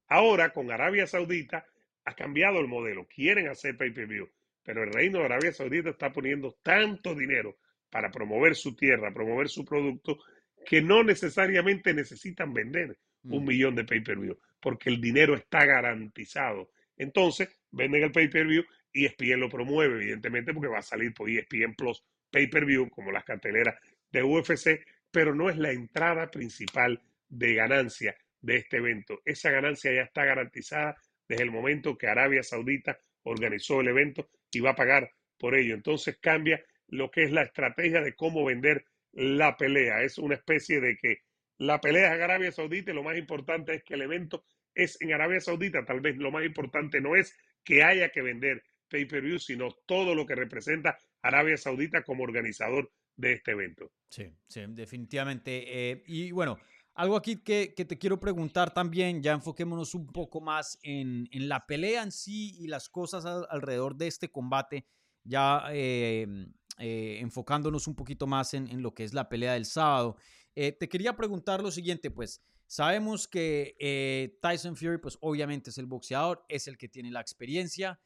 Ahora, 0.09 0.53
con 0.53 0.69
Arabia 0.73 1.07
Saudita, 1.07 1.65
ha 2.05 2.15
cambiado 2.17 2.59
el 2.59 2.67
modelo. 2.67 3.07
Quieren 3.07 3.47
hacer 3.47 3.77
pay-per-view. 3.77 4.29
Pero 4.65 4.83
el 4.83 4.93
reino 4.93 5.21
de 5.21 5.27
Arabia 5.27 5.53
Saudita 5.53 5.91
está 5.91 6.13
poniendo 6.13 6.59
tanto 6.61 7.15
dinero 7.15 7.57
para 7.89 8.11
promover 8.11 8.57
su 8.57 8.75
tierra, 8.75 9.15
promover 9.15 9.49
su 9.49 9.65
producto, 9.65 10.19
que 10.67 10.83
no 10.83 11.05
necesariamente 11.05 11.95
necesitan 11.95 12.53
vender 12.53 12.99
un 13.23 13.45
mm. 13.45 13.47
millón 13.47 13.77
de 13.77 13.85
pay-per-view, 13.85 14.37
porque 14.59 14.91
el 14.91 15.01
dinero 15.01 15.37
está 15.37 15.65
garantizado. 15.67 16.73
Entonces, 16.97 17.49
venden 17.71 18.03
el 18.03 18.11
pay-per-view 18.11 18.65
y 18.93 19.07
ESPN 19.07 19.39
lo 19.39 19.49
promueve, 19.49 20.03
evidentemente, 20.03 20.53
porque 20.53 20.69
va 20.69 20.79
a 20.79 20.83
salir 20.83 21.15
por 21.15 21.31
ESPN 21.31 21.77
Plus 21.77 22.05
pay-per-view, 22.33 22.91
como 22.91 23.13
las 23.13 23.23
carteleras 23.23 23.77
de 24.11 24.25
UFC, 24.25 24.81
pero 25.11 25.35
no 25.35 25.51
es 25.51 25.57
la 25.57 25.73
entrada 25.73 26.31
principal 26.31 27.01
de 27.29 27.55
ganancia 27.55 28.17
de 28.41 28.57
este 28.57 28.79
evento. 28.79 29.21
Esa 29.25 29.51
ganancia 29.51 29.93
ya 29.93 30.03
está 30.03 30.25
garantizada 30.25 30.97
desde 31.29 31.43
el 31.43 31.51
momento 31.51 31.97
que 31.97 32.09
Arabia 32.09 32.43
Saudita 32.43 32.99
organizó 33.23 33.81
el 33.81 33.89
evento 33.89 34.29
y 34.51 34.61
va 34.61 34.71
a 34.71 34.77
pagar 34.77 35.11
por 35.39 35.57
ello. 35.57 35.75
Entonces 35.75 36.19
cambia 36.21 36.63
lo 36.89 37.11
que 37.11 37.25
es 37.25 37.33
la 37.33 37.43
estrategia 37.43 38.01
de 38.01 38.15
cómo 38.15 38.45
vender 38.45 38.85
la 39.13 39.57
pelea. 39.57 40.03
Es 40.03 40.19
una 40.19 40.35
especie 40.35 40.81
de 40.81 40.97
que 40.97 41.23
la 41.59 41.81
pelea 41.81 42.15
es 42.15 42.23
Arabia 42.23 42.53
Saudita 42.53 42.91
y 42.91 42.95
lo 42.95 43.03
más 43.03 43.17
importante 43.17 43.75
es 43.75 43.85
que 43.85 43.95
el 43.95 44.03
evento 44.03 44.45
es 44.75 45.01
en 45.01 45.13
Arabia 45.13 45.41
Saudita. 45.41 45.85
Tal 45.85 46.01
vez 46.01 46.17
lo 46.17 46.31
más 46.31 46.45
importante 46.45 47.01
no 47.01 47.17
es 47.17 47.37
que 47.65 47.83
haya 47.83 48.11
que 48.11 48.23
vender 48.23 48.63
pay-per-view, 48.89 49.39
sino 49.39 49.71
todo 49.87 50.15
lo 50.15 50.27
que 50.27 50.35
representa 50.35 50.99
Arabia 51.23 51.57
Saudita 51.57 52.03
como 52.03 52.25
organizador 52.25 52.91
de 53.21 53.33
este 53.35 53.53
evento. 53.53 53.91
Sí, 54.09 54.33
sí, 54.49 54.63
definitivamente. 54.69 55.91
Eh, 55.91 56.03
y 56.07 56.33
bueno, 56.33 56.59
algo 57.01 57.17
aquí 57.17 57.37
que, 57.37 57.69
te 57.69 57.99
quiero 57.99 58.21
preguntar 58.21 58.75
también, 58.75 59.23
ya 59.23 59.33
enfoquémonos 59.33 59.95
un 59.95 60.07
poco 60.07 60.41
más 60.41 60.79
en, 60.83 61.29
la 61.33 61.67
pelea 61.67 62.03
en 62.03 62.13
sí 62.13 62.55
y 62.59 62.67
las 62.67 62.89
cosas 62.91 63.25
alrededor 63.25 63.97
de 63.97 64.07
este 64.07 64.31
combate, 64.31 64.87
ya 65.25 65.65
em, 65.71 66.53
eh, 66.79 67.19
enfocándonos 67.21 67.87
un 67.87 67.95
poquito 67.95 68.27
más 68.27 68.55
en, 68.55 68.83
lo 68.83 68.93
que 68.93 69.05
es 69.05 69.15
la 69.15 69.29
pelea 69.29 69.55
del 69.55 69.65
sábado. 69.65 70.17
Eh, 70.55 70.73
te 70.73 70.89
quería 70.89 71.17
preguntar 71.17 71.63
lo 71.63 71.71
siguiente, 71.71 72.11
pues 72.11 72.43
sabemos 72.67 73.27
que 73.29 73.77
eh, 73.79 74.39
Tyson 74.43 74.77
Fury, 74.77 74.99
pues 74.99 75.17
obviamente 75.23 75.71
es 75.71 75.79
el 75.79 75.87
boxeador, 75.87 76.45
es 76.49 76.69
el 76.69 76.77
que 76.77 76.89
tiene 76.89 77.11
la 77.11 77.21
experiencia. 77.21 78.01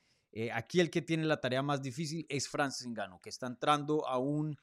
aquí 0.52 0.80
el 0.80 0.90
que 0.90 1.02
tiene 1.02 1.24
la 1.24 1.40
tarea 1.40 1.62
más 1.62 1.80
difícil 1.80 2.26
es 2.28 2.48
Francis 2.48 2.86
Ngannou, 2.86 3.20
que 3.20 3.28
está 3.28 3.46
entrando 3.46 4.06
a 4.06 4.18
un 4.18 4.56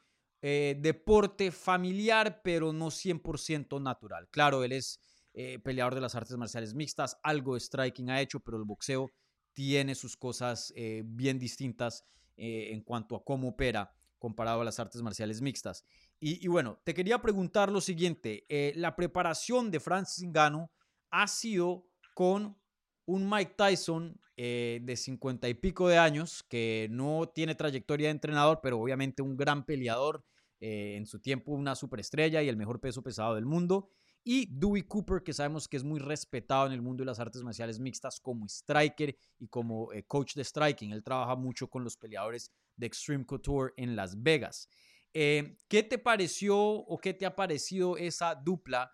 eh, 0.43 0.75
deporte 0.79 1.51
familiar, 1.51 2.41
pero 2.43 2.73
no 2.73 2.89
100% 2.89 3.79
natural. 3.79 4.27
Claro, 4.31 4.63
él 4.63 4.71
es 4.71 4.99
eh, 5.33 5.59
peleador 5.59 5.93
de 5.93 6.01
las 6.01 6.15
artes 6.15 6.35
marciales 6.35 6.73
mixtas, 6.73 7.19
algo 7.21 7.53
de 7.53 7.59
striking 7.59 8.09
ha 8.09 8.19
hecho, 8.19 8.39
pero 8.39 8.57
el 8.57 8.63
boxeo 8.63 9.11
tiene 9.53 9.93
sus 9.93 10.17
cosas 10.17 10.73
eh, 10.75 11.03
bien 11.05 11.37
distintas 11.37 12.05
en 12.43 12.81
cuanto 12.81 13.15
a 13.15 13.23
cómo 13.23 13.49
opera 13.49 13.93
comparado 14.17 14.61
a 14.61 14.65
las 14.65 14.79
artes 14.79 15.03
marciales 15.03 15.41
mixtas. 15.41 15.85
Y, 16.19 16.47
bueno, 16.47 16.81
te 16.83 16.95
quería 16.95 17.21
preguntar 17.21 17.71
lo 17.71 17.81
siguiente, 17.81 18.47
la 18.75 18.95
preparación 18.95 19.69
de 19.69 19.79
Francis 19.79 20.27
Ngannou 20.27 20.71
ha 21.11 21.27
sido 21.27 21.87
con 22.15 22.57
un 23.05 23.29
Mike 23.29 23.53
Tyson 23.55 24.19
de 24.35 24.95
cincuenta 24.97 25.49
y 25.49 25.53
pico 25.53 25.87
de 25.87 25.99
años, 25.99 26.41
que 26.41 26.87
no 26.89 27.29
tiene 27.29 27.53
trayectoria 27.53 28.07
de 28.07 28.13
entrenador, 28.13 28.59
pero 28.63 28.79
obviamente 28.79 29.21
un 29.21 29.37
gran 29.37 29.63
peleador, 29.63 30.25
eh, 30.63 30.95
en 30.95 31.07
su 31.07 31.19
tiempo 31.19 31.53
una 31.53 31.73
superestrella 31.73 32.43
y 32.43 32.47
el 32.47 32.55
mejor 32.55 32.79
peso 32.79 33.01
pesado 33.01 33.33
del 33.33 33.47
mundo. 33.47 33.89
Y 34.23 34.45
Dewey 34.51 34.83
Cooper, 34.83 35.23
que 35.23 35.33
sabemos 35.33 35.67
que 35.67 35.75
es 35.75 35.83
muy 35.83 35.99
respetado 35.99 36.67
en 36.67 36.73
el 36.73 36.83
mundo 36.83 37.01
de 37.01 37.07
las 37.07 37.19
artes 37.19 37.41
marciales 37.41 37.79
mixtas 37.79 38.19
como 38.19 38.45
striker 38.45 39.17
y 39.39 39.47
como 39.47 39.91
eh, 39.91 40.03
coach 40.03 40.35
de 40.35 40.43
striking. 40.43 40.91
Él 40.91 41.03
trabaja 41.03 41.35
mucho 41.35 41.67
con 41.67 41.83
los 41.83 41.97
peleadores 41.97 42.51
de 42.75 42.85
Extreme 42.85 43.25
Couture 43.25 43.73
en 43.75 43.95
Las 43.95 44.21
Vegas. 44.21 44.69
Eh, 45.15 45.57
¿Qué 45.67 45.81
te 45.81 45.97
pareció 45.97 46.55
o 46.55 46.99
qué 46.99 47.15
te 47.15 47.25
ha 47.25 47.35
parecido 47.35 47.97
esa 47.97 48.35
dupla? 48.35 48.91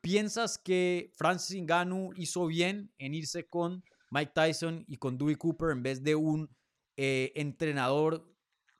¿Piensas 0.00 0.58
que 0.58 1.12
Francis 1.16 1.62
Ngannou 1.62 2.14
hizo 2.16 2.46
bien 2.46 2.90
en 2.96 3.12
irse 3.12 3.46
con 3.46 3.84
Mike 4.10 4.32
Tyson 4.34 4.84
y 4.88 4.96
con 4.96 5.18
Dewey 5.18 5.36
Cooper 5.36 5.70
en 5.70 5.82
vez 5.82 6.02
de 6.02 6.14
un 6.14 6.48
entrenador 6.96 8.26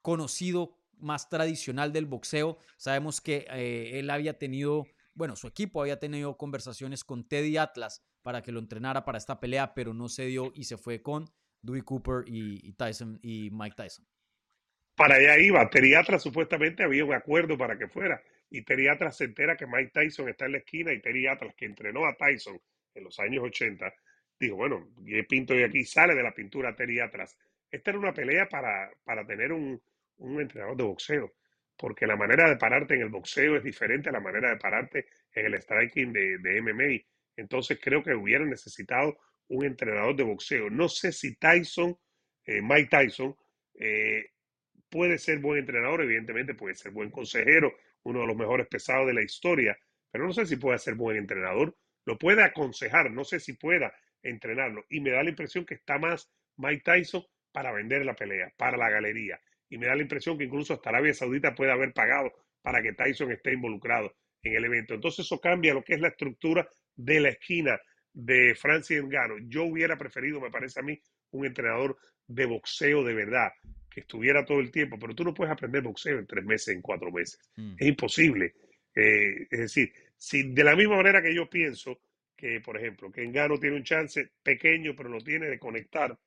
conocido 0.00 0.79
más 1.00 1.28
tradicional 1.28 1.92
del 1.92 2.06
boxeo. 2.06 2.58
Sabemos 2.76 3.20
que 3.20 3.46
eh, 3.50 3.98
él 3.98 4.10
había 4.10 4.38
tenido, 4.38 4.86
bueno, 5.14 5.36
su 5.36 5.46
equipo 5.46 5.80
había 5.80 5.98
tenido 5.98 6.36
conversaciones 6.36 7.04
con 7.04 7.28
Teddy 7.28 7.56
Atlas 7.56 8.02
para 8.22 8.42
que 8.42 8.52
lo 8.52 8.60
entrenara 8.60 9.04
para 9.04 9.18
esta 9.18 9.40
pelea, 9.40 9.74
pero 9.74 9.94
no 9.94 10.08
se 10.08 10.26
dio 10.26 10.52
y 10.54 10.64
se 10.64 10.76
fue 10.76 11.02
con 11.02 11.30
Dewey 11.62 11.82
Cooper 11.82 12.24
y, 12.26 12.72
Tyson 12.74 13.18
y 13.22 13.50
Mike 13.50 13.76
Tyson. 13.76 14.06
Para 14.96 15.16
allá 15.16 15.38
iba. 15.38 15.68
Teddy 15.70 15.94
Atlas 15.94 16.22
supuestamente 16.22 16.82
había 16.82 17.04
un 17.04 17.14
acuerdo 17.14 17.56
para 17.56 17.78
que 17.78 17.88
fuera. 17.88 18.22
Y 18.50 18.62
Teddy 18.62 18.88
Atlas 18.88 19.16
se 19.16 19.24
entera 19.24 19.56
que 19.56 19.66
Mike 19.66 19.92
Tyson 19.94 20.28
está 20.28 20.46
en 20.46 20.52
la 20.52 20.58
esquina 20.58 20.92
y 20.92 21.00
Teddy 21.00 21.26
Atlas, 21.26 21.54
que 21.56 21.66
entrenó 21.66 22.06
a 22.06 22.16
Tyson 22.16 22.60
en 22.94 23.04
los 23.04 23.18
años 23.20 23.44
80, 23.44 23.94
dijo, 24.38 24.56
bueno, 24.56 24.88
pinto 25.28 25.54
de 25.54 25.64
aquí, 25.64 25.84
sale 25.84 26.14
de 26.14 26.22
la 26.22 26.34
pintura 26.34 26.74
Teddy 26.74 26.98
Atlas. 26.98 27.36
Esta 27.70 27.90
era 27.90 27.98
una 27.98 28.12
pelea 28.12 28.48
para, 28.48 28.90
para 29.04 29.24
tener 29.24 29.52
un, 29.52 29.80
un 30.20 30.40
entrenador 30.40 30.76
de 30.76 30.84
boxeo, 30.84 31.34
porque 31.76 32.06
la 32.06 32.16
manera 32.16 32.48
de 32.48 32.56
pararte 32.56 32.94
en 32.94 33.02
el 33.02 33.08
boxeo 33.08 33.56
es 33.56 33.64
diferente 33.64 34.08
a 34.08 34.12
la 34.12 34.20
manera 34.20 34.50
de 34.50 34.56
pararte 34.56 35.06
en 35.32 35.46
el 35.46 35.54
striking 35.54 36.12
de, 36.12 36.60
MMA. 36.62 37.04
Entonces 37.36 37.78
creo 37.82 38.02
que 38.02 38.14
hubieran 38.14 38.50
necesitado 38.50 39.18
un 39.48 39.64
entrenador 39.64 40.14
de 40.14 40.24
boxeo. 40.24 40.70
No 40.70 40.88
sé 40.88 41.12
si 41.12 41.36
Tyson, 41.36 41.96
eh, 42.44 42.60
Mike 42.62 42.88
Tyson, 42.90 43.34
eh, 43.74 44.26
puede 44.88 45.18
ser 45.18 45.38
buen 45.38 45.60
entrenador, 45.60 46.02
evidentemente 46.02 46.54
puede 46.54 46.74
ser 46.74 46.92
buen 46.92 47.10
consejero, 47.10 47.74
uno 48.02 48.20
de 48.20 48.26
los 48.26 48.36
mejores 48.36 48.66
pesados 48.66 49.06
de 49.06 49.14
la 49.14 49.22
historia, 49.22 49.76
pero 50.10 50.26
no 50.26 50.32
sé 50.32 50.46
si 50.46 50.56
puede 50.56 50.78
ser 50.78 50.94
buen 50.94 51.16
entrenador. 51.16 51.74
Lo 52.04 52.18
puede 52.18 52.42
aconsejar, 52.42 53.10
no 53.10 53.24
sé 53.24 53.40
si 53.40 53.54
pueda 53.54 53.92
entrenarlo. 54.22 54.84
Y 54.90 55.00
me 55.00 55.10
da 55.10 55.22
la 55.22 55.30
impresión 55.30 55.64
que 55.64 55.74
está 55.74 55.98
más 55.98 56.30
Mike 56.56 56.82
Tyson 56.84 57.24
para 57.52 57.72
vender 57.72 58.04
la 58.04 58.14
pelea, 58.14 58.52
para 58.56 58.76
la 58.76 58.90
galería 58.90 59.40
y 59.70 59.78
me 59.78 59.86
da 59.86 59.94
la 59.94 60.02
impresión 60.02 60.36
que 60.36 60.44
incluso 60.44 60.74
hasta 60.74 60.90
Arabia 60.90 61.14
Saudita 61.14 61.54
puede 61.54 61.72
haber 61.72 61.92
pagado 61.92 62.32
para 62.60 62.82
que 62.82 62.92
Tyson 62.92 63.32
esté 63.32 63.52
involucrado 63.52 64.14
en 64.42 64.56
el 64.56 64.64
evento. 64.64 64.94
Entonces 64.94 65.24
eso 65.24 65.40
cambia 65.40 65.72
lo 65.72 65.82
que 65.82 65.94
es 65.94 66.00
la 66.00 66.08
estructura 66.08 66.68
de 66.96 67.20
la 67.20 67.28
esquina 67.30 67.80
de 68.12 68.54
Francis 68.54 69.02
Ngannou. 69.02 69.38
Yo 69.48 69.64
hubiera 69.64 69.96
preferido, 69.96 70.40
me 70.40 70.50
parece 70.50 70.80
a 70.80 70.82
mí, 70.82 71.00
un 71.30 71.46
entrenador 71.46 71.96
de 72.26 72.46
boxeo 72.46 73.04
de 73.04 73.14
verdad, 73.14 73.50
que 73.88 74.00
estuviera 74.00 74.44
todo 74.44 74.60
el 74.60 74.70
tiempo, 74.70 74.98
pero 74.98 75.14
tú 75.14 75.24
no 75.24 75.34
puedes 75.34 75.52
aprender 75.52 75.82
boxeo 75.82 76.18
en 76.18 76.26
tres 76.26 76.44
meses, 76.44 76.74
en 76.74 76.82
cuatro 76.82 77.10
meses. 77.10 77.40
Mm. 77.56 77.74
Es 77.78 77.86
imposible. 77.86 78.54
Eh, 78.94 79.46
es 79.50 79.60
decir, 79.60 79.92
si 80.16 80.52
de 80.52 80.64
la 80.64 80.74
misma 80.74 80.96
manera 80.96 81.22
que 81.22 81.34
yo 81.34 81.48
pienso 81.48 82.00
que, 82.36 82.60
por 82.60 82.76
ejemplo, 82.76 83.10
que 83.12 83.26
Ngannou 83.26 83.58
tiene 83.60 83.76
un 83.76 83.84
chance 83.84 84.32
pequeño, 84.42 84.94
pero 84.96 85.08
lo 85.08 85.20
tiene 85.20 85.46
de 85.46 85.58
conectar 85.58 86.18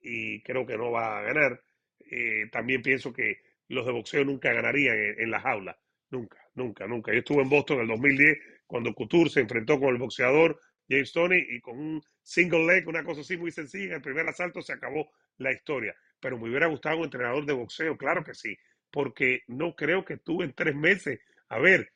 y 0.00 0.42
creo 0.42 0.66
que 0.66 0.76
no 0.76 0.90
va 0.90 1.18
a 1.18 1.22
ganar, 1.22 1.62
eh, 2.10 2.48
también 2.50 2.82
pienso 2.82 3.12
que 3.12 3.40
los 3.68 3.86
de 3.86 3.92
boxeo 3.92 4.24
nunca 4.24 4.52
ganarían 4.52 4.96
en, 5.18 5.30
la 5.30 5.40
jaula. 5.40 5.78
Nunca, 6.10 6.38
nunca, 6.54 6.86
nunca. 6.86 7.12
Yo 7.12 7.18
estuve 7.18 7.42
en 7.42 7.48
Boston 7.48 7.78
en 7.78 7.82
el 7.82 7.88
2010 7.88 8.38
cuando 8.66 8.94
Couture 8.94 9.30
se 9.30 9.40
enfrentó 9.40 9.78
con 9.80 9.90
el 9.90 9.98
boxeador 9.98 10.60
James 10.88 11.12
Tony 11.12 11.38
y 11.38 11.60
con 11.60 11.78
un 11.78 12.02
single 12.22 12.66
leg, 12.66 12.86
una 12.86 13.02
cosa 13.04 13.22
así 13.22 13.36
muy 13.36 13.50
sencilla, 13.50 13.86
en 13.86 13.92
el 13.94 14.02
primer 14.02 14.28
asalto 14.28 14.60
se 14.60 14.74
acabó 14.74 15.10
la 15.38 15.52
historia. 15.52 15.94
Pero 16.20 16.38
me 16.38 16.48
hubiera 16.48 16.66
gustado 16.66 16.98
un 16.98 17.04
entrenador 17.04 17.46
de 17.46 17.54
boxeo, 17.54 17.96
claro 17.96 18.22
que 18.22 18.34
sí, 18.34 18.56
porque 18.90 19.42
no 19.46 19.74
creo 19.74 20.04
que 20.04 20.18
tú 20.18 20.42
en 20.42 20.52
tres 20.52 20.74
meses, 20.74 21.20
a 21.48 21.58
ver, 21.58 21.92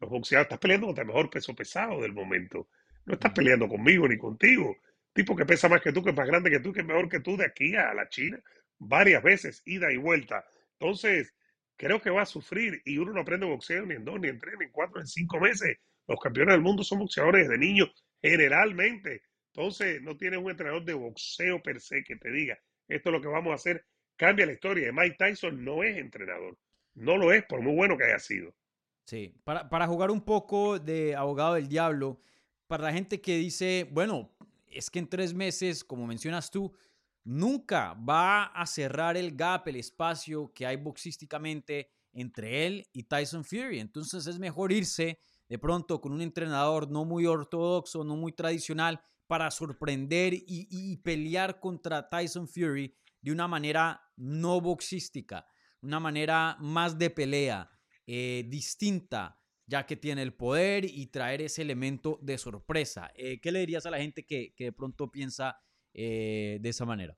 los 0.00 0.10
boxeadores, 0.10 0.46
estás 0.46 0.60
peleando 0.60 0.86
contra 0.86 1.02
el 1.02 1.08
mejor 1.08 1.30
peso 1.30 1.54
pesado 1.54 2.00
del 2.00 2.12
momento. 2.12 2.68
No 3.04 3.14
estás 3.14 3.32
peleando 3.32 3.68
conmigo 3.68 4.06
ni 4.06 4.16
contigo. 4.16 4.76
Tipo 5.12 5.34
que 5.34 5.46
pesa 5.46 5.68
más 5.68 5.80
que 5.80 5.92
tú, 5.92 6.04
que 6.04 6.10
es 6.10 6.16
más 6.16 6.26
grande 6.26 6.50
que 6.50 6.60
tú, 6.60 6.72
que 6.72 6.80
es 6.80 6.86
mejor 6.86 7.08
que 7.08 7.20
tú 7.20 7.36
de 7.36 7.46
aquí 7.46 7.74
a 7.74 7.94
la 7.94 8.08
China 8.08 8.38
varias 8.78 9.22
veces, 9.22 9.62
ida 9.64 9.92
y 9.92 9.96
vuelta. 9.96 10.44
Entonces, 10.78 11.34
creo 11.76 12.00
que 12.00 12.10
va 12.10 12.22
a 12.22 12.26
sufrir 12.26 12.82
y 12.84 12.98
uno 12.98 13.12
no 13.12 13.20
aprende 13.20 13.46
boxeo 13.46 13.86
ni 13.86 13.94
en 13.94 14.04
dos, 14.04 14.20
ni 14.20 14.28
en 14.28 14.38
tres, 14.38 14.54
ni 14.58 14.66
en 14.66 14.72
cuatro, 14.72 14.96
ni 14.96 15.02
en 15.02 15.06
cinco 15.06 15.40
meses. 15.40 15.78
Los 16.06 16.20
campeones 16.20 16.54
del 16.54 16.62
mundo 16.62 16.84
son 16.84 17.00
boxeadores 17.00 17.48
de 17.48 17.58
niños, 17.58 17.90
generalmente. 18.22 19.22
Entonces, 19.52 20.02
no 20.02 20.16
tiene 20.16 20.36
un 20.36 20.50
entrenador 20.50 20.84
de 20.84 20.94
boxeo 20.94 21.62
per 21.62 21.80
se 21.80 22.02
que 22.04 22.16
te 22.16 22.30
diga, 22.30 22.58
esto 22.88 23.08
es 23.08 23.12
lo 23.12 23.20
que 23.20 23.28
vamos 23.28 23.52
a 23.52 23.54
hacer. 23.54 23.84
Cambia 24.16 24.46
la 24.46 24.52
historia. 24.52 24.92
Mike 24.92 25.16
Tyson 25.18 25.64
no 25.64 25.82
es 25.82 25.96
entrenador. 25.96 26.56
No 26.94 27.16
lo 27.16 27.32
es, 27.32 27.44
por 27.44 27.60
muy 27.60 27.74
bueno 27.74 27.96
que 27.96 28.04
haya 28.04 28.18
sido. 28.18 28.54
Sí, 29.06 29.34
para, 29.44 29.68
para 29.68 29.86
jugar 29.86 30.10
un 30.10 30.20
poco 30.20 30.78
de 30.78 31.14
abogado 31.14 31.54
del 31.54 31.68
diablo, 31.68 32.20
para 32.66 32.84
la 32.84 32.92
gente 32.92 33.20
que 33.20 33.36
dice, 33.36 33.86
bueno, 33.90 34.30
es 34.66 34.90
que 34.90 34.98
en 34.98 35.08
tres 35.08 35.34
meses, 35.34 35.84
como 35.84 36.06
mencionas 36.06 36.50
tú, 36.50 36.72
nunca 37.26 37.94
va 37.94 38.44
a 38.44 38.64
cerrar 38.66 39.16
el 39.16 39.36
gap, 39.36 39.66
el 39.66 39.76
espacio 39.76 40.52
que 40.54 40.64
hay 40.64 40.76
boxísticamente 40.76 41.90
entre 42.12 42.66
él 42.66 42.88
y 42.92 43.02
Tyson 43.02 43.44
Fury. 43.44 43.80
Entonces 43.80 44.26
es 44.28 44.38
mejor 44.38 44.72
irse 44.72 45.18
de 45.48 45.58
pronto 45.58 46.00
con 46.00 46.12
un 46.12 46.22
entrenador 46.22 46.88
no 46.88 47.04
muy 47.04 47.26
ortodoxo, 47.26 48.04
no 48.04 48.16
muy 48.16 48.32
tradicional, 48.32 49.00
para 49.26 49.50
sorprender 49.50 50.34
y, 50.34 50.96
pelear 50.98 51.58
contra 51.58 52.08
Tyson 52.08 52.46
Fury 52.48 52.94
de 53.20 53.32
una 53.32 53.48
manera 53.48 54.00
no 54.16 54.60
boxística, 54.60 55.44
una 55.82 55.98
manera 55.98 56.56
más 56.60 56.96
de 56.96 57.10
pelea, 57.10 57.68
eh, 58.06 58.44
distinta, 58.48 59.36
ya 59.66 59.84
que 59.84 59.96
tiene 59.96 60.22
el 60.22 60.32
poder 60.32 60.84
y 60.84 61.08
traer 61.08 61.42
ese 61.42 61.62
elemento 61.62 62.20
de 62.22 62.38
sorpresa. 62.38 63.10
Eh, 63.16 63.40
¿Qué 63.40 63.50
le 63.50 63.58
dirías 63.58 63.84
a 63.84 63.90
la 63.90 63.98
gente 63.98 64.24
que, 64.24 64.54
que 64.54 64.66
de 64.66 64.72
pronto 64.72 65.10
piensa 65.10 65.56
eh, 65.98 66.58
de 66.60 66.68
esa 66.68 66.84
manera. 66.84 67.16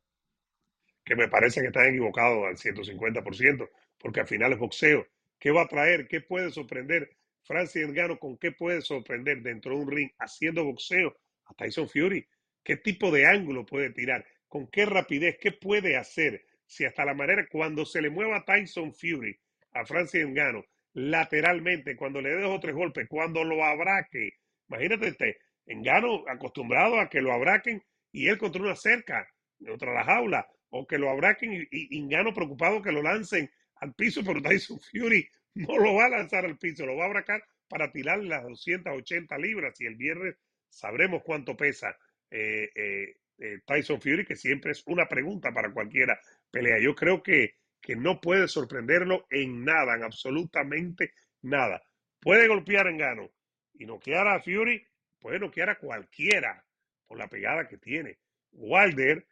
Que 1.04 1.16
me 1.16 1.26
parece 1.26 1.60
que 1.60 1.66
están 1.66 1.88
equivocados 1.88 2.46
al 2.46 2.56
150%, 2.56 3.68
porque 3.98 4.20
al 4.20 4.28
final 4.28 4.52
es 4.52 4.58
boxeo. 4.58 5.04
¿Qué 5.40 5.50
va 5.50 5.62
a 5.62 5.68
traer? 5.68 6.06
¿Qué 6.06 6.20
puede 6.20 6.52
sorprender 6.52 7.10
Francis 7.42 7.88
Ngannou? 7.88 8.18
¿Con 8.20 8.38
qué 8.38 8.52
puede 8.52 8.80
sorprender 8.80 9.42
dentro 9.42 9.72
de 9.74 9.82
un 9.82 9.90
ring 9.90 10.10
haciendo 10.18 10.64
boxeo 10.64 11.16
a 11.46 11.54
Tyson 11.54 11.88
Fury? 11.88 12.24
¿Qué 12.62 12.76
tipo 12.76 13.10
de 13.10 13.26
ángulo 13.26 13.66
puede 13.66 13.90
tirar? 13.90 14.24
¿Con 14.46 14.68
qué 14.68 14.86
rapidez? 14.86 15.38
¿Qué 15.40 15.50
puede 15.50 15.96
hacer? 15.96 16.44
Si 16.64 16.84
hasta 16.84 17.04
la 17.04 17.14
manera, 17.14 17.48
cuando 17.50 17.84
se 17.84 18.00
le 18.00 18.10
mueva 18.10 18.44
Tyson 18.44 18.94
Fury 18.94 19.36
a 19.72 19.84
Francis 19.84 20.24
Ngannou 20.24 20.64
lateralmente, 20.92 21.96
cuando 21.96 22.20
le 22.20 22.30
dé 22.30 22.42
dos 22.42 22.56
o 22.56 22.60
tres 22.60 22.76
golpes, 22.76 23.08
cuando 23.08 23.42
lo 23.42 23.64
abraque, 23.64 24.34
imagínate 24.68 25.08
este, 25.08 25.38
Ngannou 25.66 26.28
acostumbrado 26.28 27.00
a 27.00 27.08
que 27.08 27.20
lo 27.20 27.32
abraquen 27.32 27.82
y 28.12 28.28
él 28.28 28.38
contra 28.38 28.62
una 28.62 28.76
cerca, 28.76 29.28
contra 29.64 29.92
la 29.92 30.04
jaula, 30.04 30.48
o 30.70 30.86
que 30.86 30.98
lo 30.98 31.10
abraquen 31.10 31.52
y, 31.52 31.66
y, 31.70 32.08
preocupado 32.34 32.82
que 32.82 32.92
lo 32.92 33.02
lancen 33.02 33.50
al 33.76 33.94
piso, 33.94 34.22
pero 34.24 34.42
Tyson 34.42 34.78
Fury 34.80 35.28
no 35.54 35.78
lo 35.78 35.94
va 35.94 36.06
a 36.06 36.10
lanzar 36.10 36.44
al 36.44 36.58
piso, 36.58 36.86
lo 36.86 36.96
va 36.96 37.04
a 37.04 37.08
abracar 37.08 37.42
para 37.68 37.90
tirar 37.90 38.18
las 38.22 38.42
280 38.42 39.36
libras 39.38 39.80
y 39.80 39.86
el 39.86 39.96
viernes 39.96 40.36
sabremos 40.68 41.22
cuánto 41.24 41.56
pesa 41.56 41.96
eh, 42.30 42.70
eh, 42.74 43.16
eh, 43.38 43.60
Tyson 43.64 44.00
Fury, 44.00 44.24
que 44.24 44.36
siempre 44.36 44.72
es 44.72 44.82
una 44.86 45.06
pregunta 45.06 45.52
para 45.52 45.72
cualquiera 45.72 46.18
pelea. 46.50 46.78
Yo 46.80 46.94
creo 46.94 47.22
que, 47.22 47.56
que 47.80 47.96
no 47.96 48.20
puede 48.20 48.48
sorprenderlo 48.48 49.26
en 49.30 49.64
nada, 49.64 49.94
en 49.94 50.04
absolutamente 50.04 51.12
nada. 51.42 51.82
Puede 52.20 52.48
golpear 52.48 52.88
en 52.88 52.98
gano 52.98 53.30
y 53.74 53.86
noquear 53.86 54.26
a 54.26 54.40
Fury, 54.40 54.84
puede 55.20 55.38
noquear 55.38 55.70
a 55.70 55.78
cualquiera, 55.78 56.64
por 57.08 57.18
la 57.18 57.28
pegada 57.28 57.66
que 57.66 57.78
tiene. 57.78 58.18
Wilder 58.52 59.26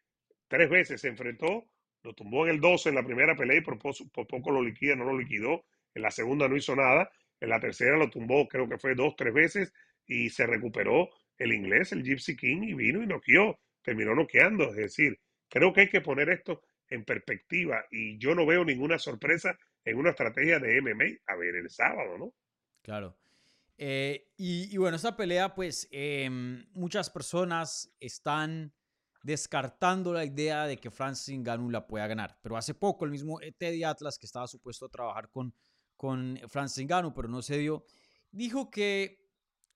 tres 0.48 0.68
veces 0.68 1.00
se 1.00 1.08
enfrentó, 1.08 1.68
lo 2.02 2.14
tumbó 2.14 2.46
en 2.46 2.54
el 2.54 2.60
12 2.60 2.88
en 2.88 2.94
la 2.94 3.04
primera 3.04 3.36
pelea 3.36 3.58
y 3.58 3.60
por, 3.60 3.78
poco 3.78 4.50
lo 4.50 4.62
liquida, 4.62 4.94
no 4.94 5.04
lo 5.04 5.18
liquidó 5.18 5.64
En 5.94 6.02
la 6.02 6.10
segunda 6.10 6.48
no 6.48 6.56
hizo 6.56 6.74
nada. 6.74 7.10
En 7.40 7.50
la 7.50 7.60
tercera 7.60 7.96
lo 7.96 8.10
tumbó, 8.10 8.48
creo 8.48 8.68
que 8.68 8.78
fue 8.78 8.94
dos, 8.94 9.14
tres 9.16 9.34
veces 9.34 9.72
y 10.06 10.30
se 10.30 10.46
recuperó 10.46 11.10
el 11.38 11.52
inglés, 11.52 11.92
el 11.92 12.02
Gypsy 12.02 12.36
King, 12.36 12.62
y 12.62 12.74
vino 12.74 13.02
y 13.02 13.06
noqueó. 13.06 13.58
Terminó 13.82 14.14
noqueando. 14.14 14.70
Es 14.70 14.76
decir, 14.76 15.18
creo 15.48 15.72
que 15.72 15.82
hay 15.82 15.88
que 15.88 16.00
poner 16.00 16.30
esto 16.30 16.62
en 16.88 17.04
perspectiva 17.04 17.84
y 17.90 18.18
yo 18.18 18.34
no 18.34 18.46
veo 18.46 18.64
ninguna 18.64 18.98
sorpresa 18.98 19.58
en 19.84 19.98
una 19.98 20.10
estrategia 20.10 20.58
de 20.58 20.80
MMA. 20.80 21.04
A 21.26 21.36
ver, 21.36 21.56
el 21.56 21.68
sábado, 21.68 22.16
¿no? 22.18 22.32
Claro. 22.82 23.16
Eh, 23.78 24.32
y, 24.36 24.76
bueno, 24.78 24.96
esta 24.96 25.16
pelea, 25.16 25.54
pues 25.54 25.88
em, 25.90 26.66
muchas 26.72 27.10
personas 27.10 27.94
están 28.00 28.72
descartando 29.22 30.12
la 30.12 30.24
idea 30.24 30.66
de 30.66 30.78
que 30.78 30.90
Francis 30.90 31.38
Ngannou 31.38 31.70
la 31.70 31.86
pueda 31.86 32.06
ganar. 32.06 32.38
Pero 32.42 32.56
hace 32.56 32.74
poco 32.74 33.04
el 33.04 33.10
mismo 33.10 33.38
Teddy 33.58 33.84
Atlas, 33.84 34.18
que 34.18 34.26
estaba 34.26 34.46
supuesto 34.46 34.86
a 34.86 34.88
trabajar 34.88 35.30
con, 35.30 35.54
con 35.96 36.38
Francis 36.48 36.84
Ngannou, 36.84 37.12
pero 37.12 37.28
no 37.28 37.42
se 37.42 37.58
dio, 37.58 37.84
dijo 38.30 38.70
que 38.70 39.26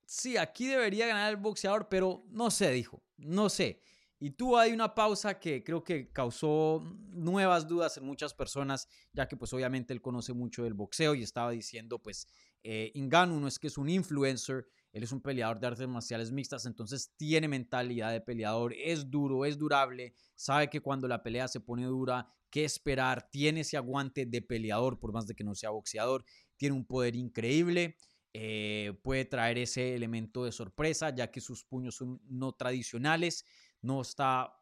sí, 0.07 0.37
aquí 0.37 0.67
debería 0.67 1.07
ganar 1.07 1.31
el 1.31 1.37
boxeador, 1.37 1.89
pero 1.89 2.25
no 2.29 2.51
sé, 2.51 2.71
dijo, 2.71 3.03
no 3.17 3.49
sé. 3.49 3.83
Y 4.23 4.33
tuvo 4.33 4.59
ahí 4.59 4.73
una 4.73 4.95
pausa 4.95 5.41
que 5.41 5.65
creo 5.65 5.83
que 5.83 6.13
causó 6.13 6.85
nuevas 7.09 7.67
dudas 7.67 7.97
en 7.97 8.05
muchas 8.05 8.35
personas, 8.35 8.87
ya 9.15 9.27
que 9.27 9.35
pues 9.35 9.51
obviamente 9.55 9.95
él 9.95 10.03
conoce 10.03 10.35
mucho 10.35 10.63
del 10.63 10.75
boxeo 10.75 11.15
y 11.15 11.23
estaba 11.23 11.51
diciendo 11.53 11.99
pues 11.99 12.29
eh, 12.63 12.93
no 12.95 13.49
es 13.49 13.59
que 13.59 13.69
es 13.69 13.79
un 13.79 13.89
influencer, 13.89 14.67
él 14.93 15.03
es 15.03 15.13
un 15.13 15.23
peleador 15.23 15.59
de 15.59 15.69
artes 15.69 15.89
marciales 15.89 16.33
mixtas, 16.33 16.67
entonces 16.67 17.15
tiene 17.17 17.49
mentalidad 17.49 18.13
de 18.13 18.21
peleador, 18.21 18.75
es 18.75 19.11
duro, 19.11 19.47
es 19.47 19.57
durable, 19.57 20.15
sabe 20.35 20.69
que 20.69 20.83
cuando 20.83 21.09
la 21.09 21.23
pelea 21.23 21.49
se 21.49 21.61
pone 21.61 21.87
dura, 21.87 22.29
qué 22.51 22.65
esperar, 22.65 23.31
tiene 23.31 23.61
ese 23.61 23.79
aguante 23.79 24.27
de 24.27 24.43
peleador, 24.43 24.99
por 24.99 25.15
más 25.15 25.27
de 25.27 25.35
que 25.35 25.45
no 25.45 25.55
sea 25.55 25.71
boxeador, 25.71 26.27
tiene 26.59 26.75
un 26.75 26.85
poder 26.85 27.17
increíble. 27.17 27.97
Eh, 28.33 28.93
puede 29.03 29.25
traer 29.25 29.59
ese 29.59 29.97
elemento 29.97 30.45
de 30.45 30.53
sorpresa, 30.53 31.13
ya 31.13 31.33
que 31.33 31.41
sus 31.41 31.65
puños 31.65 31.97
son 31.97 32.21
no 32.29 32.53
tradicionales 32.53 33.45
no 33.83 34.01
está, 34.01 34.53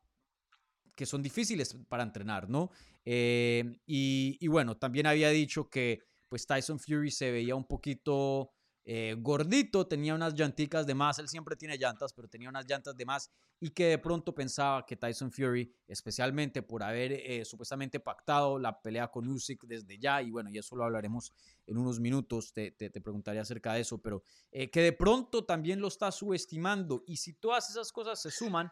que 0.94 1.06
son 1.06 1.22
difíciles 1.22 1.76
para 1.88 2.02
entrenar, 2.02 2.48
¿no? 2.48 2.70
Eh, 3.10 3.80
y, 3.86 4.46
bueno, 4.48 4.76
también 4.76 5.06
había 5.06 5.30
dicho 5.30 5.70
que 5.70 6.02
pues 6.28 6.46
Tyson 6.46 6.78
Fury 6.78 7.10
se 7.10 7.30
veía 7.30 7.54
un 7.54 7.64
poquito 7.64 8.50
eh, 8.84 9.16
gordito, 9.18 9.86
tenía 9.86 10.14
unas 10.14 10.34
llanticas 10.34 10.86
de 10.86 10.94
más, 10.94 11.18
él 11.18 11.26
siempre 11.26 11.56
tiene 11.56 11.78
llantas, 11.78 12.12
pero 12.12 12.28
tenía 12.28 12.50
unas 12.50 12.66
llantas 12.66 12.94
de 12.94 13.06
más 13.06 13.30
y 13.60 13.70
que 13.70 13.86
de 13.86 13.98
pronto 13.98 14.34
pensaba 14.34 14.84
que 14.84 14.96
Tyson 14.96 15.32
Fury, 15.32 15.72
especialmente 15.86 16.60
por 16.60 16.82
haber 16.82 17.12
eh, 17.12 17.46
supuestamente 17.46 17.98
pactado 17.98 18.58
la 18.58 18.78
pelea 18.78 19.08
con 19.08 19.26
Usyk 19.26 19.64
desde 19.64 19.98
ya, 19.98 20.20
y 20.20 20.30
bueno, 20.30 20.50
y 20.50 20.58
eso 20.58 20.76
lo 20.76 20.84
hablaremos 20.84 21.32
en 21.66 21.78
unos 21.78 22.00
minutos, 22.00 22.52
te, 22.52 22.72
te, 22.72 23.00
preguntaré 23.00 23.38
acerca 23.38 23.72
de 23.72 23.80
eso, 23.80 24.02
pero 24.02 24.22
que 24.50 24.82
de 24.82 24.92
pronto 24.92 25.46
también 25.46 25.80
lo 25.80 25.88
está 25.88 26.12
subestimando 26.12 27.04
y 27.06 27.16
si 27.16 27.32
todas 27.32 27.70
esas 27.70 27.90
cosas 27.90 28.20
se 28.20 28.30
suman, 28.30 28.70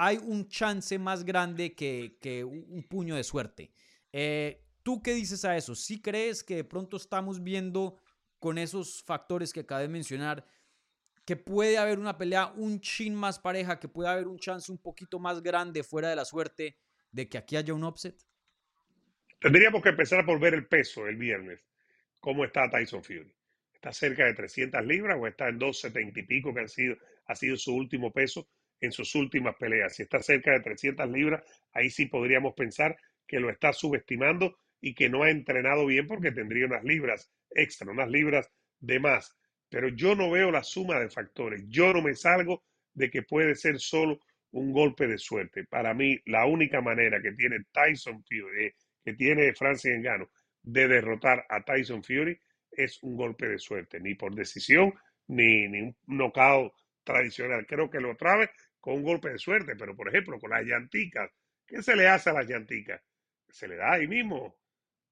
hay 0.00 0.16
un 0.18 0.46
chance 0.46 0.96
más 0.96 1.24
grande 1.24 1.74
que, 1.74 2.44
un 2.44 2.84
puño 2.84 3.16
de 3.16 3.24
suerte. 3.24 3.72
Eh, 4.12 4.64
¿Tú 4.84 5.02
qué 5.02 5.12
dices 5.12 5.44
a 5.44 5.56
eso? 5.56 5.74
¿Sí 5.74 6.00
crees 6.00 6.44
que 6.44 6.54
de 6.54 6.64
pronto 6.64 6.96
estamos 6.96 7.42
viendo 7.42 7.98
con 8.38 8.58
esos 8.58 9.02
factores 9.02 9.52
que 9.52 9.60
acabé 9.60 9.82
de 9.82 9.88
mencionar 9.88 10.46
que 11.24 11.34
puede 11.34 11.78
haber 11.78 11.98
una 11.98 12.16
pelea 12.16 12.52
un 12.54 12.80
chin 12.80 13.12
más 13.12 13.40
pareja, 13.40 13.80
que 13.80 13.88
puede 13.88 14.08
haber 14.08 14.28
un 14.28 14.38
chance 14.38 14.70
un 14.70 14.78
poquito 14.78 15.18
más 15.18 15.42
grande 15.42 15.82
fuera 15.82 16.08
de 16.08 16.16
la 16.16 16.24
suerte 16.24 16.78
de 17.10 17.28
que 17.28 17.36
aquí 17.36 17.56
haya 17.56 17.74
un 17.74 17.82
upset? 17.82 18.24
Tendríamos 19.40 19.82
que 19.82 19.88
empezar 19.88 20.24
por 20.24 20.38
ver 20.38 20.54
el 20.54 20.68
peso 20.68 21.08
el 21.08 21.16
viernes. 21.16 21.60
¿Cómo 22.20 22.44
está 22.44 22.70
Tyson 22.70 23.02
Fury? 23.02 23.34
¿Está 23.74 23.92
cerca 23.92 24.26
de 24.26 24.34
300 24.34 24.86
libras 24.86 25.18
o 25.20 25.26
está 25.26 25.48
en 25.48 25.58
270 25.58 26.20
y 26.20 26.22
pico 26.22 26.54
que 26.54 26.60
ha 26.60 27.34
sido 27.34 27.56
su 27.56 27.74
último 27.74 28.12
peso? 28.12 28.48
En 28.80 28.92
sus 28.92 29.14
últimas 29.14 29.56
peleas. 29.56 29.94
Si 29.94 30.02
está 30.02 30.22
cerca 30.22 30.52
de 30.52 30.60
300 30.60 31.08
libras, 31.10 31.42
ahí 31.72 31.90
sí 31.90 32.06
podríamos 32.06 32.54
pensar 32.54 32.96
que 33.26 33.40
lo 33.40 33.50
está 33.50 33.72
subestimando 33.72 34.58
y 34.80 34.94
que 34.94 35.08
no 35.08 35.22
ha 35.22 35.30
entrenado 35.30 35.86
bien 35.86 36.06
porque 36.06 36.32
tendría 36.32 36.66
unas 36.66 36.84
libras 36.84 37.30
extra, 37.50 37.90
unas 37.90 38.08
libras 38.08 38.50
de 38.80 39.00
más. 39.00 39.36
Pero 39.68 39.88
yo 39.88 40.14
no 40.14 40.30
veo 40.30 40.50
la 40.50 40.62
suma 40.62 40.98
de 40.98 41.10
factores. 41.10 41.64
Yo 41.68 41.92
no 41.92 42.02
me 42.02 42.14
salgo 42.14 42.62
de 42.94 43.10
que 43.10 43.22
puede 43.22 43.54
ser 43.54 43.78
solo 43.78 44.20
un 44.52 44.72
golpe 44.72 45.06
de 45.06 45.18
suerte. 45.18 45.64
Para 45.64 45.92
mí, 45.94 46.18
la 46.26 46.46
única 46.46 46.80
manera 46.80 47.20
que 47.20 47.32
tiene 47.32 47.58
Tyson 47.72 48.24
Fury, 48.24 48.72
que 49.04 49.12
tiene 49.14 49.52
Francis 49.54 49.92
Engano 49.92 50.30
de 50.62 50.88
derrotar 50.88 51.44
a 51.48 51.62
Tyson 51.62 52.02
Fury 52.02 52.38
es 52.70 53.02
un 53.02 53.16
golpe 53.16 53.48
de 53.48 53.58
suerte, 53.58 54.00
ni 54.00 54.14
por 54.14 54.34
decisión, 54.34 54.92
ni, 55.26 55.68
ni 55.68 55.80
un 55.80 55.96
knockout 56.06 56.72
tradicional. 57.04 57.66
Creo 57.66 57.90
que 57.90 58.00
lo 58.00 58.16
trae 58.16 58.50
con 58.80 58.94
un 58.94 59.02
golpe 59.02 59.30
de 59.30 59.38
suerte, 59.38 59.76
pero 59.76 59.96
por 59.96 60.08
ejemplo, 60.08 60.38
con 60.38 60.50
las 60.50 60.64
llanticas, 60.64 61.30
¿qué 61.66 61.82
se 61.82 61.96
le 61.96 62.08
hace 62.08 62.30
a 62.30 62.34
las 62.34 62.46
llanticas? 62.46 63.02
Se 63.48 63.66
le 63.68 63.76
da 63.76 63.92
ahí 63.92 64.06
mismo. 64.06 64.56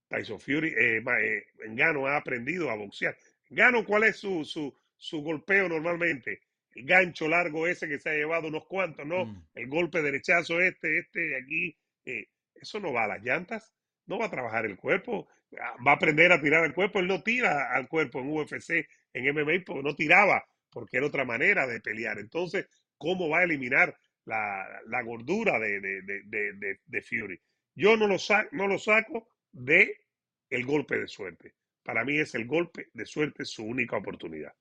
Tyson 0.08 0.38
Fury, 0.38 0.68
eh, 0.68 0.98
eh 0.98 1.44
ha 1.82 2.16
aprendido 2.16 2.70
a 2.70 2.76
boxear. 2.76 3.16
Gano, 3.50 3.84
¿cuál 3.84 4.04
es 4.04 4.16
su, 4.16 4.44
su, 4.44 4.76
su, 4.96 5.22
golpeo 5.22 5.68
normalmente? 5.68 6.42
El 6.74 6.84
gancho 6.84 7.28
largo 7.28 7.66
ese 7.66 7.88
que 7.88 7.98
se 7.98 8.10
ha 8.10 8.14
llevado 8.14 8.48
unos 8.48 8.66
cuantos, 8.66 9.06
¿no? 9.06 9.26
Mm. 9.26 9.46
El 9.54 9.68
golpe 9.68 10.02
derechazo 10.02 10.60
este, 10.60 10.98
este, 10.98 11.36
aquí. 11.36 11.76
Eh, 12.04 12.26
eso 12.54 12.80
no 12.80 12.92
va 12.92 13.04
a 13.04 13.08
las 13.08 13.22
llantas, 13.22 13.72
no 14.06 14.18
va 14.18 14.26
a 14.26 14.30
trabajar 14.30 14.66
el 14.66 14.76
cuerpo, 14.76 15.28
ah, 15.60 15.76
va 15.86 15.92
a 15.92 15.94
aprender 15.94 16.32
a 16.32 16.40
tirar 16.40 16.64
el 16.64 16.74
cuerpo. 16.74 17.00
Él 17.00 17.06
no 17.06 17.22
tira 17.22 17.72
al 17.74 17.88
cuerpo 17.88 18.20
en 18.20 18.30
UFC, 18.30 18.86
en 19.12 19.34
MMA, 19.34 19.64
porque 19.64 19.82
no 19.82 19.94
tiraba, 19.94 20.44
porque 20.70 20.98
era 20.98 21.06
otra 21.06 21.24
manera 21.24 21.66
de 21.66 21.80
pelear. 21.80 22.18
Entonces, 22.18 22.66
cómo 22.98 23.28
va 23.28 23.38
a 23.38 23.44
eliminar 23.44 23.96
la, 24.24 25.02
gordura 25.04 25.58
de, 25.58 25.80
de, 25.80 27.02
Fury. 27.02 27.40
Yo 27.74 27.96
no 27.96 28.06
lo, 28.08 28.16
no 28.52 28.66
lo 28.66 28.78
saco 28.78 29.28
de 29.52 30.06
el 30.50 30.64
golpe 30.64 30.98
de 30.98 31.08
suerte. 31.08 31.54
Para 31.82 32.04
mí 32.04 32.18
es 32.18 32.34
el 32.34 32.46
golpe 32.46 32.88
de 32.92 33.06
suerte 33.06 33.44
su 33.44 33.64
única 33.64 33.96
oportunidad. 33.96 34.52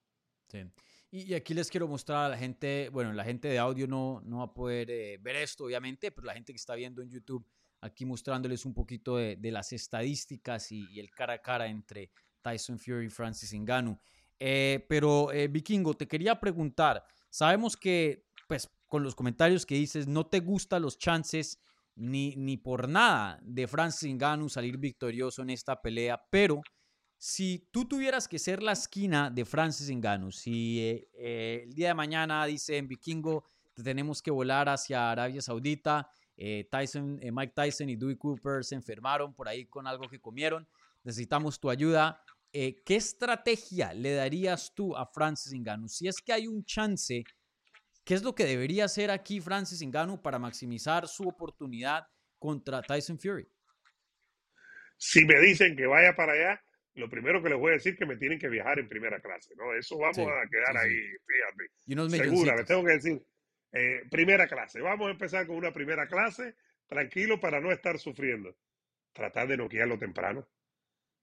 Sí. 0.47 0.63
Y, 1.11 1.33
aquí 1.33 1.53
les 1.53 1.69
quiero 1.69 1.87
mostrar 1.87 2.25
a 2.25 2.29
la 2.29 2.37
gente, 2.37 2.89
bueno, 2.89 3.13
la 3.13 3.23
gente 3.23 3.47
de 3.47 3.57
audio 3.57 3.87
no, 3.87 4.21
no 4.25 4.39
va 4.39 4.43
a 4.45 4.53
poder 4.53 4.91
eh, 4.91 5.17
ver 5.21 5.37
esto, 5.37 5.65
obviamente, 5.65 6.11
pero 6.11 6.27
la 6.27 6.33
gente 6.33 6.51
que 6.51 6.57
está 6.57 6.75
viendo 6.75 7.01
en 7.01 7.09
YouTube, 7.09 7.47
aquí 7.79 8.05
mostrándoles 8.05 8.65
un 8.65 8.73
poquito 8.73 9.17
de, 9.17 9.37
las 9.51 9.71
estadísticas 9.71 10.71
y, 10.71 10.99
el 10.99 11.09
cara 11.11 11.35
a 11.35 11.41
cara 11.41 11.67
entre 11.67 12.11
Tyson 12.41 12.77
Fury 12.77 13.05
y 13.05 13.09
Francis 13.09 13.53
Ngannou. 13.53 13.97
Eh, 14.37 14.85
pero, 14.89 15.31
eh, 15.31 15.47
Vikingo, 15.47 15.93
te 15.93 16.07
quería 16.07 16.37
preguntar, 16.37 17.03
sabemos 17.29 17.77
que 17.77 18.24
pues 18.47 18.69
con 18.87 19.03
los 19.03 19.15
comentarios 19.15 19.65
que 19.65 19.75
dices, 19.75 20.07
no 20.07 20.25
te 20.25 20.39
gustan 20.39 20.81
los 20.81 20.97
chances 20.97 21.59
ni, 21.95 22.35
ni 22.35 22.57
por 22.57 22.87
nada 22.87 23.39
de 23.41 23.67
Francis 23.67 24.13
Ngannou 24.13 24.49
salir 24.49 24.77
victorioso 24.77 25.41
en 25.41 25.49
esta 25.49 25.81
pelea, 25.81 26.21
pero 26.29 26.61
si 27.17 27.67
tú 27.71 27.85
tuvieras 27.85 28.27
que 28.27 28.39
ser 28.39 28.61
la 28.61 28.73
esquina 28.73 29.29
de 29.29 29.45
Francis 29.45 29.89
Ngannou, 29.89 30.31
si 30.31 30.81
eh, 30.81 31.09
eh, 31.13 31.61
el 31.63 31.73
día 31.73 31.89
de 31.89 31.93
mañana 31.93 32.45
dicen 32.45 32.87
Vikingo, 32.87 33.45
te 33.73 33.83
tenemos 33.83 34.21
que 34.21 34.31
volar 34.31 34.69
hacia 34.69 35.11
Arabia 35.11 35.41
Saudita, 35.41 36.09
eh, 36.37 36.67
Tyson, 36.69 37.19
Mike 37.31 37.53
Tyson 37.55 37.89
y 37.89 37.95
Dewey 37.95 38.17
Cooper 38.17 38.63
se 38.63 38.75
enfermaron 38.75 39.33
por 39.33 39.47
ahí 39.47 39.65
con 39.65 39.87
algo 39.87 40.07
que 40.09 40.19
comieron, 40.19 40.67
necesitamos 41.03 41.59
tu 41.59 41.69
ayuda. 41.69 42.21
¿Qué 42.51 42.95
estrategia 42.95 43.93
le 43.93 44.13
darías 44.13 44.73
tú 44.73 44.95
a 44.95 45.05
Francis 45.05 45.53
Ngannou? 45.53 45.89
Si 45.89 46.07
es 46.07 46.21
que 46.21 46.31
hay 46.31 46.47
un 46.47 46.63
chance 46.63 47.25
¿Qué 48.05 48.13
es 48.13 48.21
lo 48.21 48.35
que 48.35 48.45
debería 48.45 48.85
hacer 48.85 49.09
aquí 49.09 49.41
Francis 49.41 49.81
Ngannou 49.81 50.21
para 50.21 50.37
maximizar 50.37 51.07
su 51.07 51.27
oportunidad 51.27 52.05
contra 52.37 52.83
Tyson 52.83 53.17
Fury? 53.17 53.47
Si 54.95 55.25
me 55.25 55.39
dicen 55.41 55.75
que 55.75 55.87
vaya 55.87 56.15
para 56.15 56.33
allá, 56.33 56.63
lo 56.93 57.09
primero 57.09 57.41
que 57.41 57.49
les 57.49 57.57
voy 57.57 57.71
a 57.71 57.73
decir 57.73 57.93
es 57.93 57.99
que 57.99 58.05
me 58.05 58.15
tienen 58.15 58.37
que 58.37 58.47
viajar 58.47 58.77
en 58.77 58.87
primera 58.87 59.19
clase, 59.19 59.55
¿no? 59.57 59.73
Eso 59.73 59.97
vamos 59.97 60.19
a 60.19 60.47
quedar 60.47 60.77
ahí, 60.77 60.95
fíjate. 61.25 61.71
Y 61.87 62.17
Segura, 62.17 62.55
les 62.55 62.65
tengo 62.65 62.85
que 62.85 62.91
decir, 62.91 63.25
eh, 63.71 64.03
primera 64.11 64.47
clase. 64.47 64.81
Vamos 64.81 65.07
a 65.07 65.11
empezar 65.11 65.47
con 65.47 65.55
una 65.55 65.73
primera 65.73 66.07
clase, 66.07 66.55
tranquilo 66.85 67.39
para 67.39 67.59
no 67.59 67.71
estar 67.71 67.97
sufriendo. 67.97 68.55
Tratar 69.13 69.47
de 69.47 69.57
noquearlo 69.57 69.97
temprano. 69.97 70.47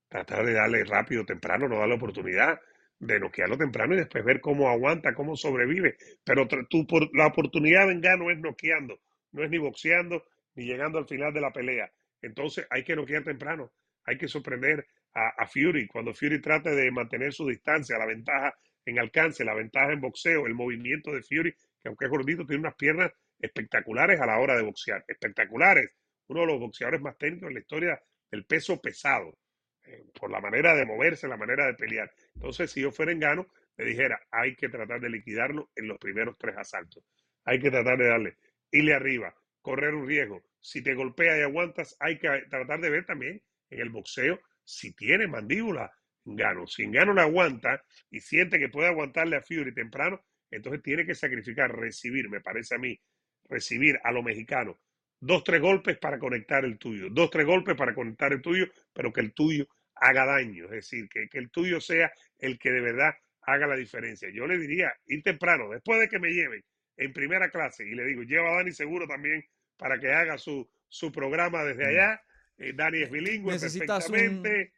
Tratar 0.08 0.44
de 0.44 0.52
darle 0.52 0.84
rápido 0.84 1.24
temprano, 1.24 1.68
no 1.68 1.78
darle 1.78 1.94
oportunidad 1.94 2.60
de 3.02 3.18
noquearlo 3.18 3.58
temprano 3.58 3.94
y 3.94 3.98
después 3.98 4.24
ver 4.24 4.40
cómo 4.40 4.68
aguanta, 4.70 5.14
cómo 5.14 5.36
sobrevive. 5.36 5.96
Pero 6.24 6.46
tú, 6.46 6.86
por, 6.86 7.14
la 7.16 7.26
oportunidad 7.26 7.88
de 7.88 8.16
no 8.16 8.30
es 8.30 8.38
noqueando, 8.38 9.00
no 9.32 9.42
es 9.42 9.50
ni 9.50 9.58
boxeando 9.58 10.24
ni 10.54 10.66
llegando 10.66 10.98
al 10.98 11.08
final 11.08 11.32
de 11.32 11.40
la 11.40 11.52
pelea. 11.52 11.90
Entonces 12.20 12.66
hay 12.70 12.84
que 12.84 12.94
noquear 12.94 13.24
temprano, 13.24 13.72
hay 14.04 14.16
que 14.16 14.28
sorprender 14.28 14.86
a, 15.14 15.46
Fury 15.46 15.88
cuando 15.88 16.14
Fury 16.14 16.40
trate 16.40 16.70
de 16.70 16.90
mantener 16.90 17.32
su 17.32 17.46
distancia, 17.46 17.98
la 17.98 18.06
ventaja 18.06 18.54
en 18.86 18.98
alcance, 18.98 19.44
la 19.44 19.54
ventaja 19.54 19.92
en 19.92 20.00
boxeo, 20.00 20.46
el 20.46 20.54
movimiento 20.54 21.12
de 21.12 21.22
Fury, 21.22 21.52
que 21.52 21.88
aunque 21.88 22.04
es 22.04 22.10
gordito, 22.10 22.46
tiene 22.46 22.60
unas 22.60 22.76
piernas 22.76 23.12
espectaculares 23.38 24.20
a 24.20 24.26
la 24.26 24.38
hora 24.38 24.56
de 24.56 24.62
boxear, 24.62 25.04
espectaculares. 25.08 25.90
Uno 26.28 26.42
de 26.42 26.46
los 26.46 26.60
boxeadores 26.60 27.00
más 27.00 27.18
técnicos 27.18 27.48
en 27.48 27.54
la 27.54 27.60
historia 27.60 28.00
del 28.30 28.44
peso 28.44 28.80
pesado. 28.80 29.36
eh, 29.84 30.04
por 30.18 30.30
la 30.30 30.40
manera 30.40 30.74
de 30.76 30.86
moverse, 30.86 31.26
la 31.26 31.36
manera 31.36 31.66
de 31.66 31.74
pelear. 31.74 32.08
Entonces, 32.34 32.70
si 32.70 32.80
yo 32.80 32.90
fuera 32.90 33.12
Engano, 33.12 33.46
le 33.76 33.84
dijera, 33.84 34.20
hay 34.30 34.54
que 34.56 34.68
tratar 34.68 35.00
de 35.00 35.10
liquidarlo 35.10 35.70
en 35.76 35.88
los 35.88 35.98
primeros 35.98 36.36
tres 36.38 36.56
asaltos. 36.56 37.04
Hay 37.44 37.60
que 37.60 37.70
tratar 37.70 37.98
de 37.98 38.08
darle, 38.08 38.36
irle 38.70 38.94
arriba, 38.94 39.34
correr 39.60 39.94
un 39.94 40.06
riesgo. 40.06 40.42
Si 40.60 40.82
te 40.82 40.94
golpea 40.94 41.38
y 41.38 41.42
aguantas, 41.42 41.96
hay 42.00 42.18
que 42.18 42.28
tratar 42.50 42.80
de 42.80 42.90
ver 42.90 43.04
también 43.04 43.42
en 43.70 43.80
el 43.80 43.90
boxeo 43.90 44.40
si 44.64 44.94
tiene 44.94 45.26
mandíbula 45.26 45.92
Gano. 46.24 46.66
Si 46.66 46.86
Gano 46.86 47.14
la 47.14 47.22
aguanta 47.22 47.82
y 48.10 48.20
siente 48.20 48.58
que 48.58 48.68
puede 48.68 48.88
aguantarle 48.88 49.36
a 49.36 49.42
Fury 49.42 49.74
temprano, 49.74 50.24
entonces 50.50 50.82
tiene 50.82 51.04
que 51.04 51.14
sacrificar, 51.14 51.74
recibir, 51.74 52.28
me 52.28 52.40
parece 52.40 52.76
a 52.76 52.78
mí, 52.78 53.00
recibir 53.48 53.98
a 54.04 54.12
lo 54.12 54.22
mexicano 54.22 54.78
dos, 55.22 55.44
tres 55.44 55.60
golpes 55.60 55.96
para 55.98 56.18
conectar 56.18 56.64
el 56.64 56.78
tuyo, 56.78 57.08
dos, 57.08 57.30
tres 57.30 57.46
golpes 57.46 57.76
para 57.76 57.94
conectar 57.94 58.32
el 58.32 58.42
tuyo, 58.42 58.66
pero 58.92 59.12
que 59.12 59.20
el 59.20 59.32
tuyo 59.32 59.68
haga 60.02 60.26
daño, 60.26 60.64
es 60.66 60.70
decir, 60.70 61.08
que, 61.08 61.28
que 61.28 61.38
el 61.38 61.50
tuyo 61.50 61.80
sea 61.80 62.12
el 62.38 62.58
que 62.58 62.70
de 62.70 62.80
verdad 62.80 63.14
haga 63.42 63.66
la 63.66 63.76
diferencia. 63.76 64.28
Yo 64.32 64.46
le 64.46 64.58
diría, 64.58 64.92
ir 65.06 65.22
temprano, 65.22 65.70
después 65.70 66.00
de 66.00 66.08
que 66.08 66.18
me 66.18 66.30
lleven 66.30 66.62
en 66.96 67.12
primera 67.12 67.50
clase, 67.50 67.86
y 67.86 67.94
le 67.94 68.04
digo, 68.04 68.22
lleva 68.22 68.50
a 68.50 68.56
Dani 68.56 68.72
seguro 68.72 69.06
también 69.06 69.44
para 69.76 69.98
que 69.98 70.12
haga 70.12 70.38
su, 70.38 70.68
su 70.88 71.10
programa 71.12 71.64
desde 71.64 71.84
mm. 71.84 71.88
allá. 71.88 72.22
Eh, 72.58 72.72
Dani 72.74 73.02
es 73.02 73.10
bilingüe 73.10 73.58
perfectamente 73.58 74.72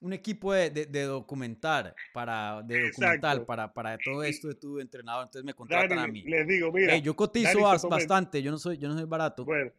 un 0.00 0.12
equipo 0.14 0.52
de, 0.54 0.70
de, 0.70 1.02
documentar, 1.02 1.94
para, 2.12 2.62
de 2.62 2.88
documental, 2.88 3.44
para, 3.44 3.72
para 3.72 3.98
todo 3.98 4.22
esto 4.24 4.48
de 4.48 4.54
tu 4.54 4.80
entrenador, 4.80 5.24
entonces 5.24 5.44
me 5.44 5.52
contratan 5.52 5.98
a 5.98 6.06
mí. 6.06 6.22
Les 6.22 6.46
digo, 6.46 6.72
mira. 6.72 6.96
yo 6.96 7.14
cotizo 7.14 7.60
bastante, 7.60 8.42
yo 8.42 8.50
no 8.50 8.58
soy, 8.58 8.78
yo 8.78 8.88
no 8.88 8.94
soy 8.94 9.04
barato. 9.04 9.44
Bueno, 9.44 9.70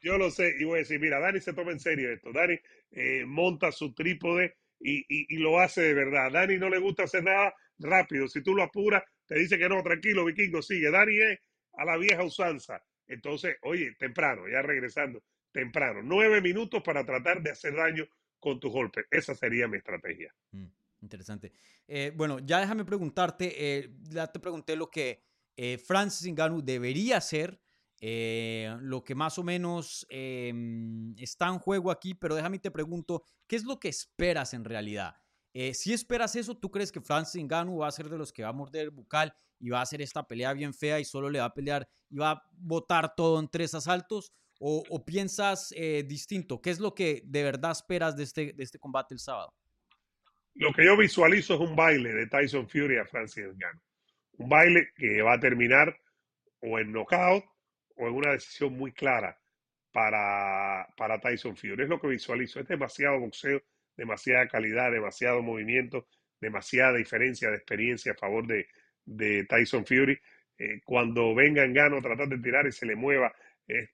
yo 0.00 0.18
lo 0.18 0.30
sé, 0.30 0.54
y 0.58 0.64
voy 0.64 0.76
a 0.76 0.78
decir, 0.78 1.00
mira, 1.00 1.18
Dani 1.18 1.40
se 1.40 1.52
toma 1.52 1.72
en 1.72 1.80
serio 1.80 2.10
esto. 2.10 2.32
Dani 2.32 2.58
eh, 2.92 3.24
monta 3.26 3.72
su 3.72 3.92
trípode 3.94 4.56
y, 4.80 5.04
y, 5.08 5.36
lo 5.38 5.58
hace 5.58 5.82
de 5.82 5.94
verdad. 5.94 6.30
Dani 6.30 6.56
no 6.56 6.68
le 6.68 6.78
gusta 6.78 7.04
hacer 7.04 7.24
nada 7.24 7.52
rápido. 7.78 8.28
Si 8.28 8.42
tú 8.42 8.54
lo 8.54 8.62
apuras, 8.62 9.02
te 9.26 9.38
dice 9.38 9.58
que 9.58 9.68
no, 9.68 9.82
tranquilo, 9.82 10.24
vikingo, 10.24 10.62
sigue. 10.62 10.90
Dani 10.90 11.20
es 11.20 11.38
a 11.74 11.84
la 11.84 11.96
vieja 11.96 12.22
usanza. 12.24 12.82
Entonces, 13.06 13.56
oye, 13.62 13.94
temprano, 13.98 14.48
ya 14.48 14.62
regresando, 14.62 15.22
temprano, 15.52 16.00
nueve 16.02 16.40
minutos 16.40 16.82
para 16.82 17.04
tratar 17.04 17.42
de 17.42 17.50
hacer 17.50 17.74
daño 17.74 18.06
con 18.38 18.60
tus 18.60 18.72
golpes. 18.72 19.06
Esa 19.10 19.34
sería 19.34 19.66
mi 19.66 19.78
estrategia. 19.78 20.32
Mm, 20.52 20.66
interesante. 21.02 21.52
Eh, 21.86 22.12
bueno, 22.14 22.38
ya 22.38 22.60
déjame 22.60 22.84
preguntarte, 22.84 23.54
eh, 23.56 23.90
ya 24.10 24.26
te 24.26 24.38
pregunté 24.38 24.76
lo 24.76 24.90
que 24.90 25.22
eh, 25.56 25.78
Francis 25.78 26.30
Ngannou 26.30 26.62
debería 26.62 27.16
hacer, 27.16 27.58
lo 28.00 29.04
que 29.04 29.14
más 29.14 29.38
o 29.38 29.44
menos 29.44 30.06
em, 30.08 31.14
está 31.18 31.48
en 31.48 31.58
juego 31.58 31.90
aquí, 31.90 32.14
pero 32.14 32.34
déjame 32.34 32.58
te 32.58 32.70
pregunto, 32.70 33.24
¿qué 33.46 33.56
es 33.56 33.64
lo 33.64 33.78
que 33.78 33.88
esperas 33.88 34.54
en 34.54 34.64
realidad? 34.64 35.14
si 35.72 35.92
esperas 35.92 36.36
eso, 36.36 36.56
¿tú 36.56 36.70
crees 36.70 36.92
que 36.92 37.00
Francis 37.00 37.42
Ngannou 37.42 37.78
va 37.78 37.88
a 37.88 37.90
ser 37.90 38.08
de 38.08 38.16
los 38.16 38.32
que 38.32 38.44
va 38.44 38.50
a 38.50 38.52
morder 38.52 38.82
el 38.82 38.90
bucal 38.90 39.34
y 39.58 39.70
va 39.70 39.80
a 39.80 39.82
hacer 39.82 40.00
esta 40.00 40.24
pelea 40.24 40.52
bien 40.52 40.72
fea 40.72 41.00
y 41.00 41.04
solo 41.04 41.28
le 41.28 41.40
va 41.40 41.46
a 41.46 41.54
pelear 41.54 41.88
y 42.08 42.18
va 42.18 42.30
a 42.30 42.42
botar 42.52 43.16
todo 43.16 43.40
en 43.40 43.48
tres 43.48 43.74
asaltos? 43.74 44.32
o, 44.60 45.04
piensas 45.04 45.72
eh, 45.76 46.04
distinto? 46.06 46.60
¿Qué 46.60 46.70
es 46.70 46.80
lo 46.80 46.94
que 46.94 47.22
de 47.24 47.42
verdad 47.42 47.72
esperas 47.72 48.16
de 48.16 48.24
este, 48.24 48.52
de 48.52 48.64
este 48.64 48.78
combate 48.78 49.14
el 49.14 49.20
sábado? 49.20 49.54
Lo 50.54 50.72
que 50.72 50.84
yo 50.84 50.96
visualizo 50.96 51.54
es 51.54 51.60
un 51.60 51.76
baile 51.76 52.12
de 52.12 52.26
Tyson 52.26 52.68
Fury 52.68 52.98
a 52.98 53.06
Francis 53.06 53.44
Ngannou. 53.44 53.82
Un 54.38 54.48
baile 54.48 54.88
que 54.96 55.22
va 55.22 55.34
a 55.34 55.40
terminar 55.40 55.96
o 56.60 56.78
en 56.78 56.92
knockout 56.92 57.44
o 57.98 58.08
en 58.08 58.14
una 58.14 58.32
decisión 58.32 58.72
muy 58.74 58.92
clara 58.92 59.38
para, 59.92 60.88
para 60.96 61.20
Tyson 61.20 61.56
Fury. 61.56 61.82
Es 61.82 61.88
lo 61.88 62.00
que 62.00 62.08
visualizo. 62.08 62.60
Es 62.60 62.68
demasiado 62.68 63.20
boxeo, 63.20 63.62
demasiada 63.96 64.48
calidad, 64.48 64.90
demasiado 64.90 65.42
movimiento, 65.42 66.06
demasiada 66.40 66.96
diferencia 66.96 67.50
de 67.50 67.56
experiencia 67.56 68.12
a 68.12 68.16
favor 68.16 68.46
de, 68.46 68.68
de 69.04 69.44
Tyson 69.44 69.84
Fury. 69.84 70.18
Eh, 70.58 70.80
cuando 70.84 71.34
venga 71.34 71.66
Ngannou 71.66 71.98
a 71.98 72.02
tratar 72.02 72.28
de 72.28 72.38
tirar 72.38 72.66
y 72.66 72.72
se 72.72 72.86
le 72.86 72.96
mueva 72.96 73.32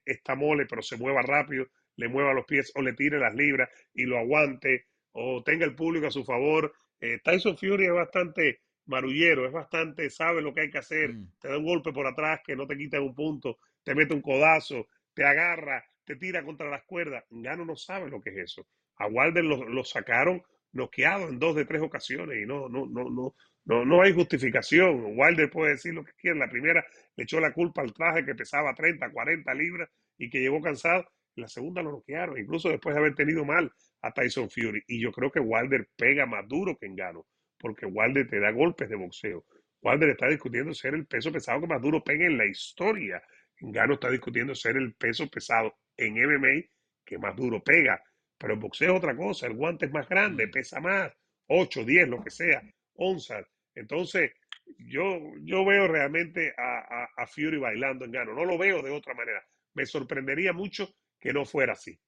esta 0.05 0.35
mole, 0.35 0.65
pero 0.65 0.81
se 0.81 0.95
mueva 0.95 1.21
rápido, 1.21 1.67
le 1.97 2.07
mueva 2.07 2.33
los 2.33 2.45
pies 2.45 2.71
o 2.75 2.81
le 2.81 2.93
tire 2.93 3.19
las 3.19 3.35
libras 3.35 3.69
y 3.93 4.05
lo 4.05 4.17
aguante 4.17 4.87
o 5.11 5.43
tenga 5.43 5.65
el 5.65 5.75
público 5.75 6.07
a 6.07 6.11
su 6.11 6.23
favor. 6.23 6.73
Eh, 6.99 7.19
Tyson 7.23 7.57
Fury 7.57 7.85
es 7.85 7.93
bastante 7.93 8.61
marullero, 8.85 9.45
es 9.45 9.51
bastante, 9.51 10.09
sabe 10.09 10.41
lo 10.41 10.53
que 10.53 10.61
hay 10.61 10.69
que 10.69 10.77
hacer, 10.77 11.13
mm. 11.13 11.31
te 11.39 11.47
da 11.49 11.57
un 11.57 11.65
golpe 11.65 11.91
por 11.91 12.07
atrás 12.07 12.41
que 12.45 12.55
no 12.55 12.67
te 12.67 12.77
quita 12.77 13.01
un 13.01 13.15
punto, 13.15 13.59
te 13.85 13.95
mete 13.95 14.13
un 14.13 14.21
codazo, 14.21 14.87
te 15.13 15.23
agarra, 15.23 15.85
te 16.03 16.17
tira 16.17 16.43
contra 16.43 16.69
las 16.69 16.83
cuerdas. 16.83 17.23
Gano 17.29 17.63
no 17.63 17.77
sabe 17.77 18.09
lo 18.09 18.21
que 18.21 18.31
es 18.31 18.37
eso. 18.37 18.67
A 18.97 19.07
Wilder 19.07 19.45
lo, 19.45 19.63
lo 19.69 19.83
sacaron 19.85 20.43
noqueado 20.73 21.29
en 21.29 21.39
dos 21.39 21.55
de 21.55 21.65
tres 21.65 21.81
ocasiones 21.81 22.37
y 22.41 22.45
no, 22.45 22.67
no, 22.67 22.85
no, 22.85 23.09
no, 23.09 23.35
no, 23.65 23.85
no 23.85 24.01
hay 24.01 24.13
justificación. 24.13 25.17
Wilder 25.17 25.49
puede 25.49 25.71
decir 25.71 25.93
lo 25.93 26.03
que 26.03 26.13
quiera. 26.13 26.37
La 26.37 26.49
primera 26.49 26.85
le 27.15 27.23
echó 27.23 27.39
la 27.39 27.53
culpa 27.53 27.81
al 27.81 27.93
traje 27.93 28.25
que 28.25 28.35
pesaba 28.35 28.73
30, 28.73 29.11
40 29.11 29.53
libras 29.53 29.89
y 30.17 30.29
que 30.29 30.39
llegó 30.39 30.61
cansado. 30.61 31.05
La 31.35 31.47
segunda 31.47 31.81
lo 31.81 31.91
noquearon, 31.91 32.39
incluso 32.39 32.69
después 32.69 32.95
de 32.95 33.01
haber 33.01 33.15
tenido 33.15 33.43
mal 33.43 33.71
a 34.01 34.11
Tyson 34.11 34.49
Fury. 34.49 34.83
Y 34.87 35.01
yo 35.01 35.11
creo 35.11 35.31
que 35.31 35.39
Wilder 35.39 35.89
pega 35.95 36.25
más 36.25 36.47
duro 36.47 36.77
que 36.77 36.85
Engano, 36.85 37.25
porque 37.57 37.85
Wilder 37.85 38.27
te 38.29 38.39
da 38.39 38.51
golpes 38.51 38.89
de 38.89 38.95
boxeo. 38.95 39.43
Wilder 39.81 40.09
está 40.09 40.27
discutiendo 40.27 40.73
ser 40.73 40.95
el 40.95 41.05
peso 41.05 41.31
pesado 41.31 41.61
que 41.61 41.67
más 41.67 41.81
duro 41.81 42.03
pega 42.03 42.25
en 42.25 42.37
la 42.37 42.45
historia. 42.45 43.21
Engano 43.59 43.95
está 43.95 44.09
discutiendo 44.09 44.53
ser 44.55 44.77
el 44.77 44.93
peso 44.95 45.27
pesado 45.29 45.75
en 45.97 46.13
MMA 46.15 46.65
que 47.05 47.17
más 47.17 47.35
duro 47.35 47.63
pega. 47.63 48.01
Pero 48.37 48.53
el 48.53 48.59
boxeo 48.59 48.91
es 48.91 48.97
otra 48.97 49.15
cosa. 49.15 49.47
El 49.47 49.53
guante 49.53 49.85
es 49.85 49.91
más 49.91 50.07
grande, 50.09 50.47
pesa 50.47 50.79
más, 50.81 51.11
8, 51.47 51.85
10, 51.85 52.09
lo 52.09 52.21
que 52.23 52.31
sea, 52.31 52.61
onzas. 52.95 53.45
Entonces, 53.75 54.31
yo, 54.77 55.19
yo 55.41 55.65
veo 55.65 55.87
realmente 55.87 56.53
a, 56.57 57.27
Fury 57.27 57.57
bailando 57.57 58.05
en 58.05 58.11
gano. 58.11 58.33
No 58.33 58.45
lo 58.45 58.57
veo 58.57 58.81
de 58.81 58.91
otra 58.91 59.13
manera. 59.13 59.45
Me 59.73 59.85
sorprendería 59.85 60.53
mucho 60.53 60.89
que 61.19 61.33
no 61.33 61.45
fuera 61.45 61.73
así. 61.73 61.99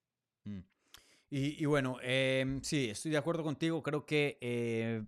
Mm. 0.43 0.59
Y, 1.29 1.65
bueno, 1.65 1.97
em, 2.01 2.61
sí, 2.61 2.89
estoy 2.89 3.11
de 3.11 3.17
acuerdo 3.17 3.43
contigo. 3.43 3.83
Creo 3.83 4.05
que 4.05 4.37
eh, 4.39 5.03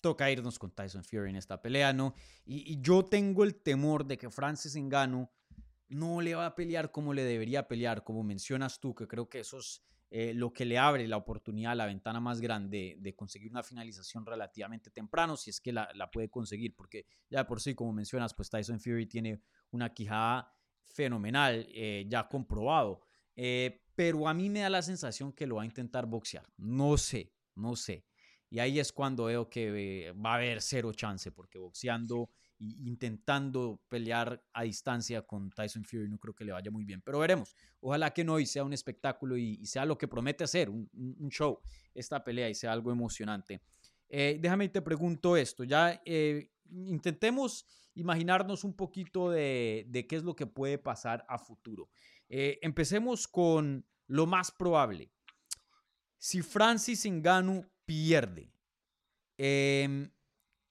toca 0.00 0.30
irnos 0.30 0.58
con 0.58 0.70
Tyson 0.70 1.04
Fury 1.04 1.30
en 1.30 1.36
esta 1.36 1.60
pelea, 1.60 1.92
¿no? 1.92 2.14
Y, 2.46 2.80
yo 2.80 3.04
tengo 3.04 3.44
el 3.44 3.54
temor 3.54 4.06
de 4.06 4.16
que 4.16 4.30
Francis 4.30 4.74
Engano 4.76 5.30
no 5.88 6.20
le 6.20 6.34
va 6.34 6.46
a 6.46 6.54
pelear 6.54 6.90
como 6.90 7.14
le 7.14 7.24
debería 7.24 7.68
pelear, 7.68 8.04
como 8.04 8.22
mencionas 8.22 8.80
tú, 8.80 8.94
que 8.94 9.06
creo 9.06 9.28
que 9.28 9.40
esos 9.40 9.84
eh, 10.16 10.32
lo 10.32 10.52
que 10.52 10.64
le 10.64 10.78
abre 10.78 11.08
la 11.08 11.16
oportunidad, 11.16 11.74
la 11.74 11.86
ventana 11.86 12.20
más 12.20 12.40
grande 12.40 12.94
de 13.00 13.16
conseguir 13.16 13.50
una 13.50 13.64
finalización 13.64 14.24
relativamente 14.24 14.90
temprano, 14.92 15.36
si 15.36 15.50
es 15.50 15.60
que 15.60 15.72
la, 15.72 15.88
puede 16.12 16.28
conseguir, 16.28 16.76
porque 16.76 17.06
ya 17.28 17.44
por 17.46 17.60
sí, 17.60 17.74
como 17.74 17.92
mencionas, 17.92 18.32
pues 18.32 18.48
Tyson 18.48 18.78
Fury 18.78 19.06
tiene 19.06 19.42
una 19.72 19.92
quijada 19.92 20.54
fenomenal, 20.84 21.66
eh, 21.70 22.04
ya 22.08 22.28
comprobado, 22.28 23.00
eh, 23.34 23.82
pero 23.96 24.28
a 24.28 24.34
mí 24.34 24.50
me 24.50 24.60
da 24.60 24.70
la 24.70 24.82
sensación 24.82 25.32
que 25.32 25.48
lo 25.48 25.56
va 25.56 25.62
a 25.62 25.66
intentar 25.66 26.06
boxear, 26.06 26.48
no 26.58 26.96
sé, 26.96 27.32
no 27.56 27.74
sé. 27.74 28.06
Y 28.50 28.60
ahí 28.60 28.78
es 28.78 28.92
cuando 28.92 29.24
veo 29.24 29.50
que 29.50 30.12
va 30.12 30.34
a 30.34 30.36
haber 30.36 30.62
cero 30.62 30.92
chance, 30.92 31.32
porque 31.32 31.58
boxeando 31.58 32.30
intentando 32.84 33.80
pelear 33.88 34.42
a 34.52 34.62
distancia 34.62 35.22
con 35.22 35.50
Tyson 35.50 35.84
Fury. 35.84 36.08
No 36.08 36.18
creo 36.18 36.34
que 36.34 36.44
le 36.44 36.52
vaya 36.52 36.70
muy 36.70 36.84
bien, 36.84 37.02
pero 37.02 37.18
veremos. 37.18 37.54
Ojalá 37.80 38.12
que 38.12 38.24
no 38.24 38.38
y 38.38 38.46
sea 38.46 38.64
un 38.64 38.72
espectáculo 38.72 39.36
y, 39.36 39.64
sea 39.66 39.84
lo 39.84 39.98
que 39.98 40.08
promete 40.08 40.44
hacer, 40.44 40.70
un, 40.70 41.28
show, 41.30 41.60
esta 41.94 42.22
pelea 42.22 42.48
y 42.48 42.54
sea 42.54 42.72
algo 42.72 42.90
emocionante. 42.90 43.60
Eh, 44.08 44.38
déjame 44.40 44.68
te 44.68 44.82
pregunto 44.82 45.36
esto, 45.36 45.64
ya 45.64 46.00
eh, 46.04 46.50
intentemos 46.70 47.66
imaginarnos 47.94 48.64
un 48.64 48.74
poquito 48.74 49.30
de, 49.30 50.06
qué 50.08 50.16
es 50.16 50.22
lo 50.22 50.34
que 50.34 50.46
puede 50.46 50.78
pasar 50.78 51.24
a 51.28 51.38
futuro. 51.38 51.88
Eh, 52.28 52.58
empecemos 52.62 53.28
con 53.28 53.86
lo 54.06 54.26
más 54.26 54.50
probable. 54.50 55.10
Si 56.18 56.42
Francis 56.42 57.06
Ngannou 57.06 57.66
pierde, 57.84 58.50
eh, 59.36 60.08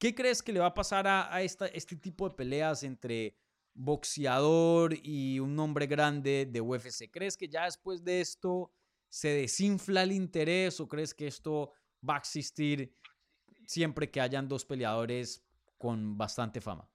¿Qué 0.04 0.14
crees 0.14 0.44
que 0.44 0.52
le 0.52 0.60
va 0.60 0.66
a 0.66 0.74
pasar 0.74 1.08
a, 1.08 1.42
esta, 1.44 1.66
este 1.68 1.96
tipo 1.96 2.28
de 2.28 2.36
peleas 2.36 2.84
entre 2.84 3.38
boxeador 3.74 4.96
y 5.02 5.40
un 5.40 5.58
hombre 5.58 5.88
grande 5.88 6.46
de 6.46 6.60
UFC? 6.60 7.10
¿Crees 7.10 7.38
que 7.38 7.48
ya 7.48 7.64
después 7.64 8.04
de 8.04 8.20
esto 8.20 8.74
se 9.08 9.30
desinfla 9.30 10.04
el 10.04 10.12
interés 10.12 10.82
o 10.82 10.90
crees 10.90 11.14
que 11.14 11.26
esto 11.26 11.72
va 12.06 12.16
a 12.16 12.18
existir 12.18 12.92
siempre 13.66 14.12
que 14.12 14.20
hayan 14.20 14.50
dos 14.50 14.66
peleadores 14.66 15.42
con 15.78 16.18
bastante 16.18 16.60
fama? 16.60 16.86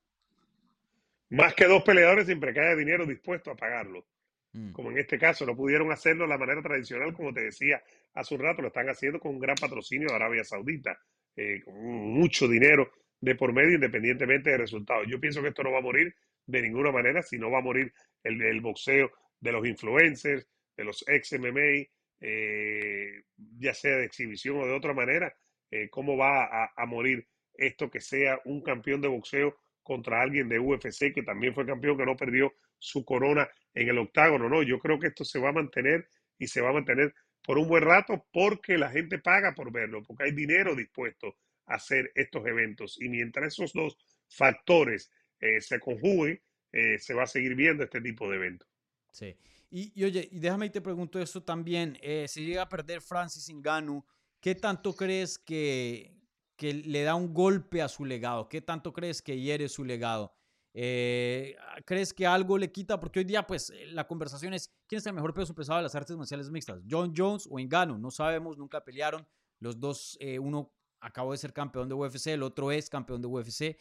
Más 1.31 1.55
que 1.55 1.65
dos 1.65 1.83
peleadores, 1.85 2.27
siempre 2.27 2.53
que 2.53 2.61
haya 2.61 2.77
dinero 2.77 3.07
dispuesto 3.07 3.51
a 3.51 3.57
pagarlo. 3.57 4.07
Mm. 4.53 4.73
Como 4.73 4.91
en 4.91 4.99
este 4.99 5.19
caso, 5.19 5.47
no 5.47 5.57
pudieron 5.57 5.91
hacerlo 5.91 6.25
de 6.25 6.29
la 6.29 6.37
manera 6.37 6.61
tradicional, 6.61 7.15
como 7.15 7.33
te 7.33 7.41
decía 7.41 7.83
hace 8.13 8.35
un 8.35 8.43
rato, 8.43 8.61
lo 8.61 8.69
están 8.69 8.91
haciendo 8.91 9.19
con 9.19 9.31
un 9.33 9.41
gran 9.41 9.57
patrocinio 9.57 10.09
de 10.09 10.15
Arabia 10.15 10.45
Saudita. 10.45 11.01
Eh, 11.41 11.63
mucho 11.69 12.49
dinero 12.49 12.91
de 13.21 13.37
por 13.37 13.53
medio 13.53 13.77
independientemente 13.77 14.51
de 14.51 14.59
resultados. 14.59 15.07
Yo 15.07 15.21
pienso 15.21 15.41
que 15.41 15.49
esto 15.49 15.63
no 15.63 15.71
va 15.71 15.79
a 15.79 15.83
morir 15.83 16.13
de 16.45 16.63
ninguna 16.63 16.91
manera, 16.91 17.23
sino 17.23 17.49
va 17.49 17.59
a 17.59 17.63
morir 17.63 17.93
el, 18.25 18.61
boxeo 18.61 19.13
de 19.39 19.53
los 19.53 19.65
influencers, 19.65 20.49
de 20.77 20.85
los 20.85 21.05
ex 21.07 21.35
MMA, 21.35 21.87
eh, 22.21 23.23
ya 23.57 23.73
sea 23.73 23.99
de 23.99 24.07
exhibición 24.07 24.61
o 24.61 24.67
de 24.67 24.73
otra 24.73 24.93
manera, 24.95 25.33
eh, 25.71 25.89
cómo 25.89 26.17
va 26.17 26.73
a, 26.77 26.87
morir 26.87 27.29
esto 27.55 27.89
que 27.89 28.01
sea 28.01 28.41
un 28.45 28.61
campeón 28.61 29.01
de 29.01 29.07
boxeo 29.07 29.59
contra 29.85 30.21
alguien 30.21 30.49
de 30.49 30.59
UFC 30.59 31.13
que 31.15 31.23
también 31.23 31.55
fue 31.55 31.65
campeón 31.65 31.97
que 31.97 32.05
no 32.05 32.17
perdió 32.17 32.53
su 32.79 33.05
corona 33.05 33.49
en 33.75 33.89
el 33.89 33.99
octágono. 33.99 34.49
No, 34.49 34.65
yo 34.65 34.81
creo 34.81 34.99
que 34.99 35.07
esto 35.07 35.25
se 35.25 35.39
va 35.39 35.51
a 35.51 35.53
mantener 35.53 36.09
y 36.37 36.49
se 36.49 36.61
va 36.61 36.71
a 36.71 36.75
mantener 36.75 37.15
por 37.49 37.57
un 37.57 37.67
buen 37.67 37.83
rato 37.83 38.27
porque 38.31 38.77
la 38.77 38.91
gente 38.91 39.19
paga 39.19 39.55
por 39.55 39.73
verlo, 39.73 40.03
porque 40.03 40.25
hay 40.25 40.33
dinero 40.33 40.77
dispuesto 40.77 41.39
a 41.65 41.77
hacer 41.77 42.13
estos 42.15 42.47
eventos. 42.47 43.01
Y 43.01 43.09
mientras 43.09 43.55
esos 43.55 43.73
dos 43.73 43.97
factores 44.29 45.11
eh, 45.41 45.59
se 45.63 45.81
conjuguen, 45.81 46.43
eh, 46.73 46.99
se 46.99 47.15
va 47.15 47.23
a 47.23 47.27
seguir 47.27 47.55
viendo 47.55 47.85
este 47.85 48.03
tipo 48.03 48.29
de 48.29 48.37
eventos. 48.37 48.69
Sí. 49.13 49.35
Y, 49.71 50.05
oye, 50.05 50.29
y 50.31 50.41
déjame 50.41 50.67
y 50.67 50.71
te 50.71 50.83
pregunto 50.83 51.19
esto 51.23 51.43
también. 51.43 51.97
Eh, 52.03 52.27
si 52.29 52.45
llega 52.45 52.61
a 52.61 52.69
perder 52.69 53.01
Francis 53.01 53.49
Ngannou, 53.49 54.05
¿qué 54.43 54.55
tanto 54.55 54.95
crees 54.95 55.39
que, 55.39 56.21
que 56.55 56.75
le 56.75 57.03
da 57.03 57.15
un 57.15 57.33
golpe 57.33 57.81
a 57.81 57.89
su 57.89 58.05
legado? 58.05 58.51
¿Qué 58.51 58.61
tanto 58.61 58.93
crees 58.93 59.23
que 59.23 59.41
hiere 59.41 59.71
su 59.71 59.87
legado? 59.87 60.35
Eh, 60.75 61.57
¿Crees 61.85 62.13
que 62.13 62.27
algo 62.27 62.59
le 62.59 62.71
quita? 62.71 63.01
Porque 63.01 63.21
hoy 63.21 63.25
día, 63.25 63.47
pues, 63.47 63.73
la 63.87 64.07
conversación 64.07 64.55
es 64.55 64.73
quién 64.87 64.99
es 64.99 65.07
el 65.07 65.15
mejor 65.15 65.35
peso 65.35 65.55
pesado 65.55 65.79
de 65.79 65.85
las 65.85 65.95
artes 65.95 66.17
marciales 66.17 66.51
mixtas, 66.51 66.83
John 66.89 67.13
Jones 67.17 67.49
o 67.51 67.59
Ngannou. 67.59 67.99
No 67.99 68.11
sabemos, 68.11 68.57
nunca 68.59 68.85
pelearon. 68.85 69.27
Los 69.61 69.81
dos, 69.81 70.17
eh, 70.21 70.39
uno 70.39 70.73
acabó 71.01 71.33
de 71.33 71.39
ser 71.39 71.53
campeón 71.53 71.89
de 71.89 71.95
UFC, 71.95 72.29
el 72.29 72.43
otro 72.43 72.71
es 72.71 72.91
campeón 72.91 73.23
de 73.23 73.29
UFC. 73.29 73.77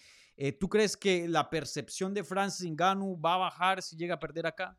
¿Tú 0.60 0.70
crees 0.70 0.96
que 0.96 1.28
la 1.28 1.50
percepción 1.50 2.14
de 2.14 2.24
Francis 2.24 2.70
Ngannou 2.72 3.20
va 3.20 3.34
a 3.34 3.38
bajar 3.38 3.82
si 3.82 3.96
llega 3.96 4.16
a 4.16 4.20
perder 4.20 4.46
acá? 4.46 4.78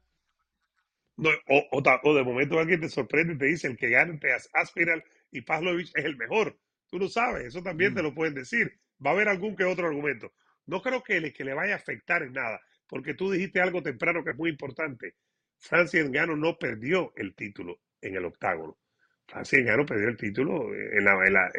No, 1.19 1.31
o, 1.49 1.83
o, 2.05 2.15
de 2.15 2.23
momento 2.23 2.61
alguien 2.61 2.81
te 2.81 2.89
sorprende 2.89 3.35
y 3.35 3.39
te 3.39 3.47
dice 3.47 3.67
el 3.67 3.77
que 3.77 3.91
gane 3.91 4.13
entre 4.13 4.31
Aspiral 4.53 5.03
y 5.33 5.41
Pavlovich 5.41 5.91
es 5.97 6.05
el 6.05 6.17
mejor. 6.17 6.57
Tú 6.89 7.01
no 7.01 7.09
sabes, 7.09 7.47
eso 7.47 7.61
también 7.61 7.93
te 7.93 8.03
mm. 8.03 8.05
lo 8.05 8.15
pueden 8.15 8.35
decir. 8.35 8.81
Va 9.05 9.11
a 9.11 9.15
haber 9.15 9.29
algún 9.29 9.57
que 9.57 9.65
otro 9.65 9.89
argumento. 9.89 10.33
No 10.69 10.81
creo 10.81 11.03
que 11.03 11.21
le, 11.21 11.33
que 11.33 11.45
le 11.45 11.55
vaya 11.55 11.75
a 11.75 11.79
afectar 11.79 12.23
en 12.23 12.33
nada, 12.33 12.61
porque 12.87 13.15
tú 13.15 13.31
dijiste 13.31 13.61
algo 13.61 13.83
temprano 13.83 14.23
que 14.23 14.31
es 14.31 14.37
muy 14.37 14.51
importante. 14.51 15.17
Francis 15.59 16.09
Ngannou 16.09 16.37
no 16.37 16.57
perdió 16.57 17.13
el 17.17 17.35
título 17.35 17.81
en 18.01 18.15
el 18.15 18.25
octágono. 18.25 18.79
Francis 19.27 19.61
Ngannou 19.65 19.85
perdió 19.85 20.09
el 20.09 20.17
título 20.17 20.73
en 20.73 21.05
la, 21.05 21.51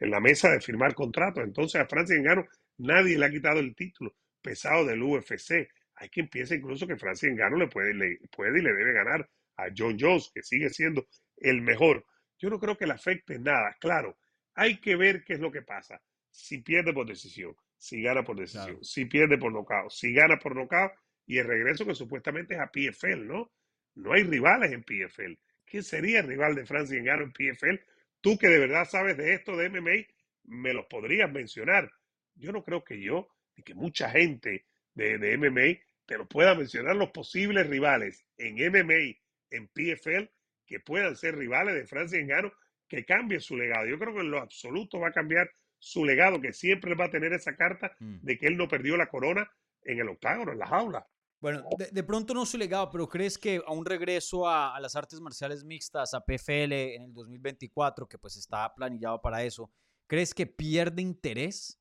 en 0.00 0.10
la, 0.10 0.20
mesa 0.20 0.50
de 0.50 0.60
firmar 0.60 0.94
contrato. 0.94 1.40
Entonces 1.40 1.80
a 1.80 1.86
Francis 1.86 2.18
Ngannou 2.18 2.44
nadie 2.78 3.16
le 3.16 3.26
ha 3.26 3.30
quitado 3.30 3.60
el 3.60 3.74
título 3.74 4.16
pesado 4.42 4.84
del 4.84 5.02
UFC 5.02 5.68
hay 5.96 6.08
quien 6.08 6.28
piensa 6.28 6.54
incluso 6.54 6.86
que 6.86 6.96
Francis 6.96 7.30
Ngannou 7.32 7.58
le 7.58 7.68
puede, 7.68 7.94
le 7.94 8.18
puede 8.30 8.58
y 8.58 8.62
le 8.62 8.72
debe 8.72 8.92
ganar 8.92 9.28
a 9.56 9.68
John 9.76 9.96
Jones, 9.98 10.30
que 10.34 10.42
sigue 10.42 10.68
siendo 10.68 11.06
el 11.38 11.62
mejor. 11.62 12.04
Yo 12.38 12.50
no 12.50 12.60
creo 12.60 12.76
que 12.76 12.86
le 12.86 12.92
afecte 12.92 13.38
nada. 13.38 13.74
Claro, 13.80 14.18
hay 14.54 14.78
que 14.78 14.96
ver 14.96 15.24
qué 15.24 15.34
es 15.34 15.40
lo 15.40 15.50
que 15.50 15.62
pasa. 15.62 16.00
Si 16.30 16.58
pierde 16.58 16.92
por 16.92 17.06
decisión, 17.06 17.56
si 17.78 18.02
gana 18.02 18.24
por 18.24 18.36
decisión, 18.36 18.82
si 18.82 19.04
pierde 19.04 19.38
por 19.38 19.52
nocaut, 19.52 19.90
si 19.90 20.12
gana 20.12 20.38
por 20.38 20.54
nocaut 20.54 20.92
y 21.26 21.38
el 21.38 21.46
regreso 21.46 21.84
que 21.84 21.94
supuestamente 21.94 22.54
es 22.54 22.60
a 22.60 22.70
PFL, 22.70 23.26
¿no? 23.26 23.52
No 23.94 24.12
hay 24.12 24.22
rivales 24.22 24.72
en 24.72 24.82
PFL. 24.82 25.34
¿Quién 25.64 25.82
sería 25.82 26.20
el 26.20 26.28
rival 26.28 26.54
de 26.54 26.64
Francis 26.64 27.02
Ngannou 27.02 27.26
en 27.26 27.32
PFL? 27.32 27.80
Tú 28.20 28.38
que 28.38 28.48
de 28.48 28.58
verdad 28.58 28.88
sabes 28.88 29.16
de 29.16 29.34
esto 29.34 29.56
de 29.56 29.68
MMA, 29.68 30.06
me 30.44 30.72
los 30.72 30.86
podrías 30.86 31.30
mencionar. 31.30 31.90
Yo 32.34 32.52
no 32.52 32.62
creo 32.62 32.84
que 32.84 33.00
yo, 33.00 33.28
y 33.56 33.62
que 33.62 33.74
mucha 33.74 34.10
gente 34.10 34.66
de, 34.94 35.18
de 35.18 35.36
MMA 35.36 35.80
te 36.06 36.18
lo 36.18 36.28
pueda 36.28 36.54
mencionar 36.54 36.94
los 36.94 37.10
posibles 37.10 37.66
rivales 37.66 38.24
en 38.38 38.54
MMA, 38.54 39.16
en 39.50 39.68
PFL, 39.68 40.30
que 40.66 40.80
puedan 40.80 41.16
ser 41.16 41.36
rivales 41.36 41.74
de 41.74 41.86
Francia 41.86 42.22
Ngannou, 42.22 42.52
que 42.88 43.04
cambien 43.04 43.40
su 43.40 43.56
legado. 43.56 43.86
Yo 43.86 43.98
creo 43.98 44.14
que 44.14 44.20
en 44.20 44.30
lo 44.30 44.40
absoluto 44.40 45.00
va 45.00 45.08
a 45.08 45.12
cambiar 45.12 45.50
su 45.86 46.04
legado, 46.04 46.40
que 46.40 46.52
siempre 46.52 46.94
va 46.94 47.06
a 47.06 47.10
tener 47.10 47.32
esa 47.32 47.56
carta 47.56 47.94
mm. 48.00 48.18
de 48.22 48.38
que 48.38 48.46
él 48.46 48.56
no 48.56 48.68
perdió 48.68 48.96
la 48.96 49.08
corona 49.08 49.50
en 49.82 50.00
el 50.00 50.08
octágono, 50.08 50.52
en 50.52 50.58
la 50.58 50.66
jaula. 50.66 51.06
Bueno, 51.40 51.64
de, 51.92 52.02
pronto 52.02 52.32
no 52.32 52.46
su 52.46 52.56
legado, 52.56 52.90
pero 52.90 53.08
¿crees 53.08 53.36
que 53.36 53.60
a 53.64 53.72
un 53.72 53.84
regreso 53.84 54.48
a, 54.48 54.74
a, 54.74 54.80
las 54.80 54.96
artes 54.96 55.20
marciales 55.20 55.64
mixtas, 55.64 56.14
a 56.14 56.24
PFL 56.24 56.72
en 56.72 57.02
el 57.02 57.12
2024, 57.12 58.08
que 58.08 58.18
pues 58.18 58.36
está 58.36 58.74
planillado 58.74 59.20
para 59.20 59.44
eso, 59.44 59.70
¿crees 60.06 60.34
que 60.34 60.46
pierde 60.46 61.02
interés 61.02 61.78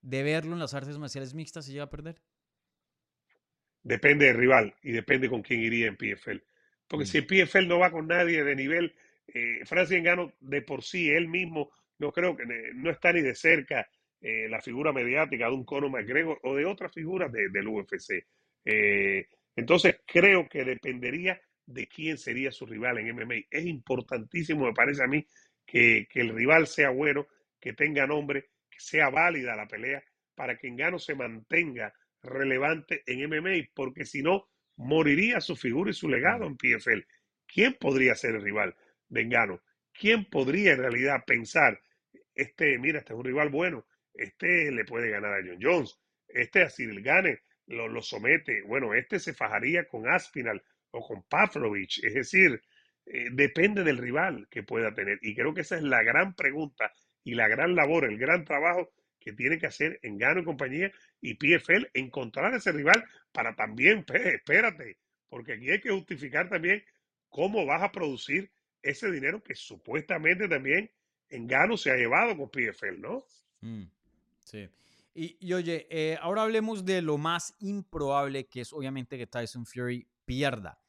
de 0.00 0.22
verlo 0.22 0.52
en 0.52 0.60
las 0.60 0.72
artes 0.72 0.96
marciales 0.98 1.34
mixtas 1.34 1.66
si 1.66 1.72
llega 1.72 1.84
a 1.84 1.90
perder? 1.90 2.22
depende 3.82 4.26
del 4.26 4.36
rival 4.36 4.74
y 4.82 4.92
depende 4.92 5.28
con 5.28 5.42
quién 5.42 5.60
iría 5.60 5.86
en 5.86 5.96
PFL. 5.96 6.38
Porque 6.86 7.06
si 7.06 7.18
en 7.18 7.26
PFL 7.26 7.68
no 7.68 7.78
va 7.78 7.90
con 7.90 8.08
nadie 8.08 8.42
de 8.42 8.56
nivel, 8.56 8.94
eh, 9.28 9.60
Francis 9.64 10.02
Ngannou 10.02 10.32
de 10.40 10.62
por 10.62 10.82
sí, 10.82 11.10
él 11.10 11.28
mismo, 11.28 11.70
no 12.00 12.12
creo 12.12 12.36
que 12.36 12.44
no 12.74 12.90
está 12.90 13.12
ni 13.12 13.20
de 13.20 13.34
cerca 13.34 13.88
eh, 14.20 14.48
la 14.48 14.60
figura 14.60 14.92
mediática 14.92 15.46
de 15.46 15.52
un 15.52 15.64
Conor 15.64 15.90
McGregor 15.90 16.40
o 16.42 16.54
de 16.56 16.64
otras 16.64 16.92
figuras 16.92 17.30
del 17.32 17.68
UFC. 17.68 18.26
Eh, 18.64 19.28
entonces 19.54 20.00
creo 20.06 20.48
que 20.48 20.64
dependería 20.64 21.40
de 21.66 21.86
quién 21.86 22.18
sería 22.18 22.50
su 22.50 22.66
rival 22.66 22.98
en 22.98 23.14
MMA. 23.14 23.46
Es 23.50 23.66
importantísimo, 23.66 24.66
me 24.66 24.72
parece 24.72 25.04
a 25.04 25.06
mí, 25.06 25.24
que, 25.64 26.08
que 26.10 26.20
el 26.20 26.34
rival 26.34 26.66
sea 26.66 26.90
bueno, 26.90 27.26
que 27.60 27.74
tenga 27.74 28.06
nombre, 28.06 28.50
que 28.70 28.80
sea 28.80 29.10
válida 29.10 29.54
la 29.54 29.68
pelea, 29.68 30.02
para 30.34 30.56
que 30.56 30.70
Ngannou 30.70 30.98
se 30.98 31.14
mantenga 31.14 31.92
relevante 32.22 33.02
en 33.06 33.28
MMA, 33.28 33.68
porque 33.74 34.04
si 34.04 34.22
no, 34.22 34.48
moriría 34.76 35.40
su 35.40 35.54
figura 35.56 35.90
y 35.90 35.94
su 35.94 36.08
legado 36.08 36.46
en 36.46 36.56
PFL. 36.56 37.06
¿Quién 37.46 37.74
podría 37.74 38.14
ser 38.14 38.36
el 38.36 38.42
rival 38.42 38.74
de 39.08 39.20
Engano? 39.20 39.60
¿Quién 39.92 40.24
podría 40.24 40.72
en 40.72 40.78
realidad 40.78 41.24
pensar, 41.26 41.80
este, 42.40 42.78
mira, 42.78 43.00
este 43.00 43.12
es 43.12 43.18
un 43.18 43.24
rival 43.24 43.50
bueno, 43.50 43.86
este 44.14 44.70
le 44.70 44.84
puede 44.84 45.10
ganar 45.10 45.34
a 45.34 45.44
John 45.44 45.58
Jones, 45.60 45.98
este 46.28 46.62
a 46.62 46.70
Cyril 46.70 47.02
Gane 47.02 47.40
lo, 47.66 47.88
lo 47.88 48.02
somete, 48.02 48.62
bueno, 48.62 48.94
este 48.94 49.18
se 49.18 49.34
fajaría 49.34 49.86
con 49.86 50.08
Aspinal 50.08 50.62
o 50.90 51.06
con 51.06 51.22
Pavlovich, 51.24 52.02
es 52.04 52.14
decir, 52.14 52.60
eh, 53.06 53.28
depende 53.32 53.84
del 53.84 53.98
rival 53.98 54.46
que 54.50 54.62
pueda 54.62 54.94
tener. 54.94 55.18
Y 55.22 55.34
creo 55.34 55.54
que 55.54 55.62
esa 55.62 55.76
es 55.76 55.82
la 55.82 56.02
gran 56.02 56.34
pregunta 56.34 56.92
y 57.24 57.34
la 57.34 57.48
gran 57.48 57.74
labor, 57.74 58.04
el 58.04 58.18
gran 58.18 58.44
trabajo 58.44 58.92
que 59.18 59.32
tiene 59.32 59.58
que 59.58 59.66
hacer 59.66 59.98
en 60.02 60.18
Gano 60.18 60.40
y 60.40 60.44
compañía 60.44 60.92
y 61.20 61.34
PFL 61.34 61.88
encontrar 61.94 62.54
ese 62.54 62.72
rival 62.72 63.04
para 63.32 63.54
también, 63.54 64.04
espérate, 64.08 64.98
porque 65.28 65.54
aquí 65.54 65.70
hay 65.70 65.80
que 65.80 65.90
justificar 65.90 66.48
también 66.48 66.82
cómo 67.28 67.66
vas 67.66 67.82
a 67.82 67.92
producir 67.92 68.50
ese 68.82 69.10
dinero 69.10 69.42
que 69.42 69.54
supuestamente 69.54 70.48
también 70.48 70.90
en 71.30 71.46
Gano 71.46 71.76
se 71.76 71.90
ha 71.90 71.96
llevado 71.96 72.36
con 72.36 72.50
PFL, 72.50 73.00
¿no? 73.00 73.24
Mm, 73.60 73.84
sí. 74.44 74.68
Y, 75.12 75.52
oye, 75.52 75.86
eh, 75.90 76.18
ahora 76.20 76.42
hablemos 76.42 76.84
de 76.84 77.02
lo 77.02 77.18
más 77.18 77.54
improbable 77.58 78.46
que 78.46 78.60
es 78.60 78.72
obviamente 78.72 79.18
que 79.18 79.26
Tyson 79.26 79.66
Fury 79.66 80.08
pierda. 80.24 80.80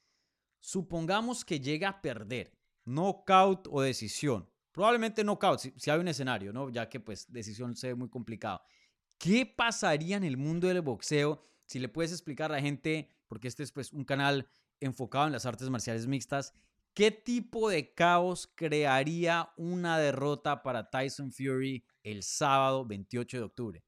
Supongamos 0.60 1.44
que 1.44 1.60
llega 1.60 1.90
a 1.90 2.02
perder, 2.02 2.54
knockout 2.86 3.68
o 3.72 3.82
decisión. 3.82 4.48
Probablemente 4.72 5.24
knockout, 5.24 5.60
si, 5.60 5.74
si 5.76 5.90
hay 5.90 6.00
un 6.00 6.08
escenario, 6.08 6.54
¿no? 6.54 6.70
Ya 6.70 6.88
que 6.88 7.00
pues 7.00 7.32
decisión 7.32 7.76
se 7.76 7.88
ve 7.88 7.96
muy 7.96 8.10
complicado. 8.10 8.62
¿Qué 9.18 9.46
pasaría 9.46 10.18
en 10.18 10.24
el 10.24 10.38
mundo 10.38 10.68
del 10.68 10.82
boxeo 10.82 11.42
si 11.72 11.80
le 11.80 11.88
puedes 11.88 12.12
explicar 12.12 12.52
a 12.52 12.56
la 12.56 12.62
gente, 12.62 13.08
porque 13.28 13.48
este 13.48 13.64
es 13.64 13.72
pues 13.72 13.94
un 13.94 14.04
canal 14.04 14.50
enfocado 14.82 15.28
en 15.28 15.32
las 15.32 15.46
artes 15.46 15.70
marciales 15.70 16.06
mixtas, 16.06 16.54
qué 16.94 17.12
tipo 17.12 17.70
de 17.70 17.94
caos 17.94 18.52
crearía 18.56 19.50
una 19.58 20.00
derrota 20.00 20.64
para 20.64 20.90
Tyson 20.90 21.32
Fury 21.32 21.86
el 22.04 22.24
sábado 22.24 22.86
28 22.86 23.38
de 23.38 23.44
octubre? 23.44 23.84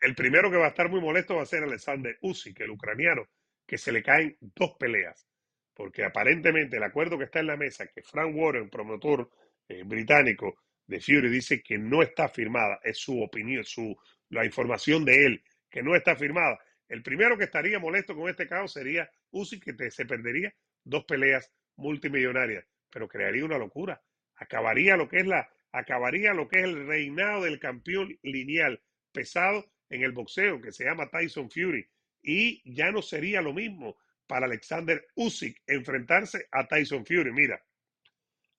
El 0.00 0.14
primero 0.14 0.50
que 0.50 0.56
va 0.56 0.66
a 0.66 0.70
estar 0.70 0.88
muy 0.88 1.00
molesto 1.00 1.36
va 1.36 1.42
a 1.42 1.46
ser 1.46 1.62
Alexander 1.62 2.16
Usyk, 2.22 2.60
el 2.60 2.70
ucraniano, 2.70 3.28
que 3.66 3.76
se 3.76 3.92
le 3.92 4.02
caen 4.02 4.36
dos 4.40 4.76
peleas, 4.78 5.28
porque 5.74 6.04
aparentemente 6.04 6.78
el 6.78 6.82
acuerdo 6.82 7.18
que 7.18 7.24
está 7.24 7.40
en 7.40 7.48
la 7.48 7.56
mesa, 7.56 7.86
que 7.86 8.02
Frank 8.02 8.34
Warren, 8.34 8.70
promotor 8.70 9.30
eh, 9.68 9.82
británico 9.84 10.62
de 10.86 11.00
Fury, 11.00 11.28
dice 11.28 11.62
que 11.62 11.78
no 11.78 12.02
está 12.02 12.28
firmada, 12.28 12.80
es 12.82 12.98
su 12.98 13.22
opinión, 13.22 13.62
su, 13.64 13.94
la 14.30 14.44
información 14.44 15.04
de 15.04 15.26
él, 15.26 15.44
que 15.68 15.82
no 15.82 15.94
está 15.94 16.16
firmada. 16.16 16.58
El 16.88 17.02
primero 17.02 17.36
que 17.36 17.44
estaría 17.44 17.78
molesto 17.78 18.16
con 18.16 18.28
este 18.28 18.48
caos 18.48 18.72
sería 18.72 19.08
Usyk, 19.30 19.76
que 19.76 19.90
se 19.90 20.06
perdería 20.06 20.52
dos 20.82 21.04
peleas 21.04 21.52
multimillonarias, 21.80 22.64
pero 22.90 23.08
crearía 23.08 23.44
una 23.44 23.58
locura. 23.58 24.02
Acabaría 24.36 24.96
lo 24.96 25.08
que 25.08 25.18
es 25.18 25.26
la, 25.26 25.50
acabaría 25.72 26.32
lo 26.34 26.48
que 26.48 26.60
es 26.60 26.64
el 26.64 26.86
reinado 26.86 27.44
del 27.44 27.58
campeón 27.58 28.18
lineal 28.22 28.82
pesado 29.12 29.64
en 29.88 30.02
el 30.02 30.12
boxeo, 30.12 30.60
que 30.60 30.72
se 30.72 30.84
llama 30.84 31.10
Tyson 31.10 31.50
Fury, 31.50 31.86
y 32.22 32.62
ya 32.64 32.90
no 32.90 33.02
sería 33.02 33.42
lo 33.42 33.52
mismo 33.52 33.96
para 34.26 34.46
Alexander 34.46 35.04
Usyk 35.14 35.62
enfrentarse 35.66 36.46
a 36.52 36.66
Tyson 36.66 37.04
Fury. 37.04 37.32
Mira, 37.32 37.60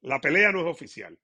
la 0.02 0.20
pelea 0.20 0.52
no 0.52 0.62
es 0.62 0.68
oficial. 0.68 1.18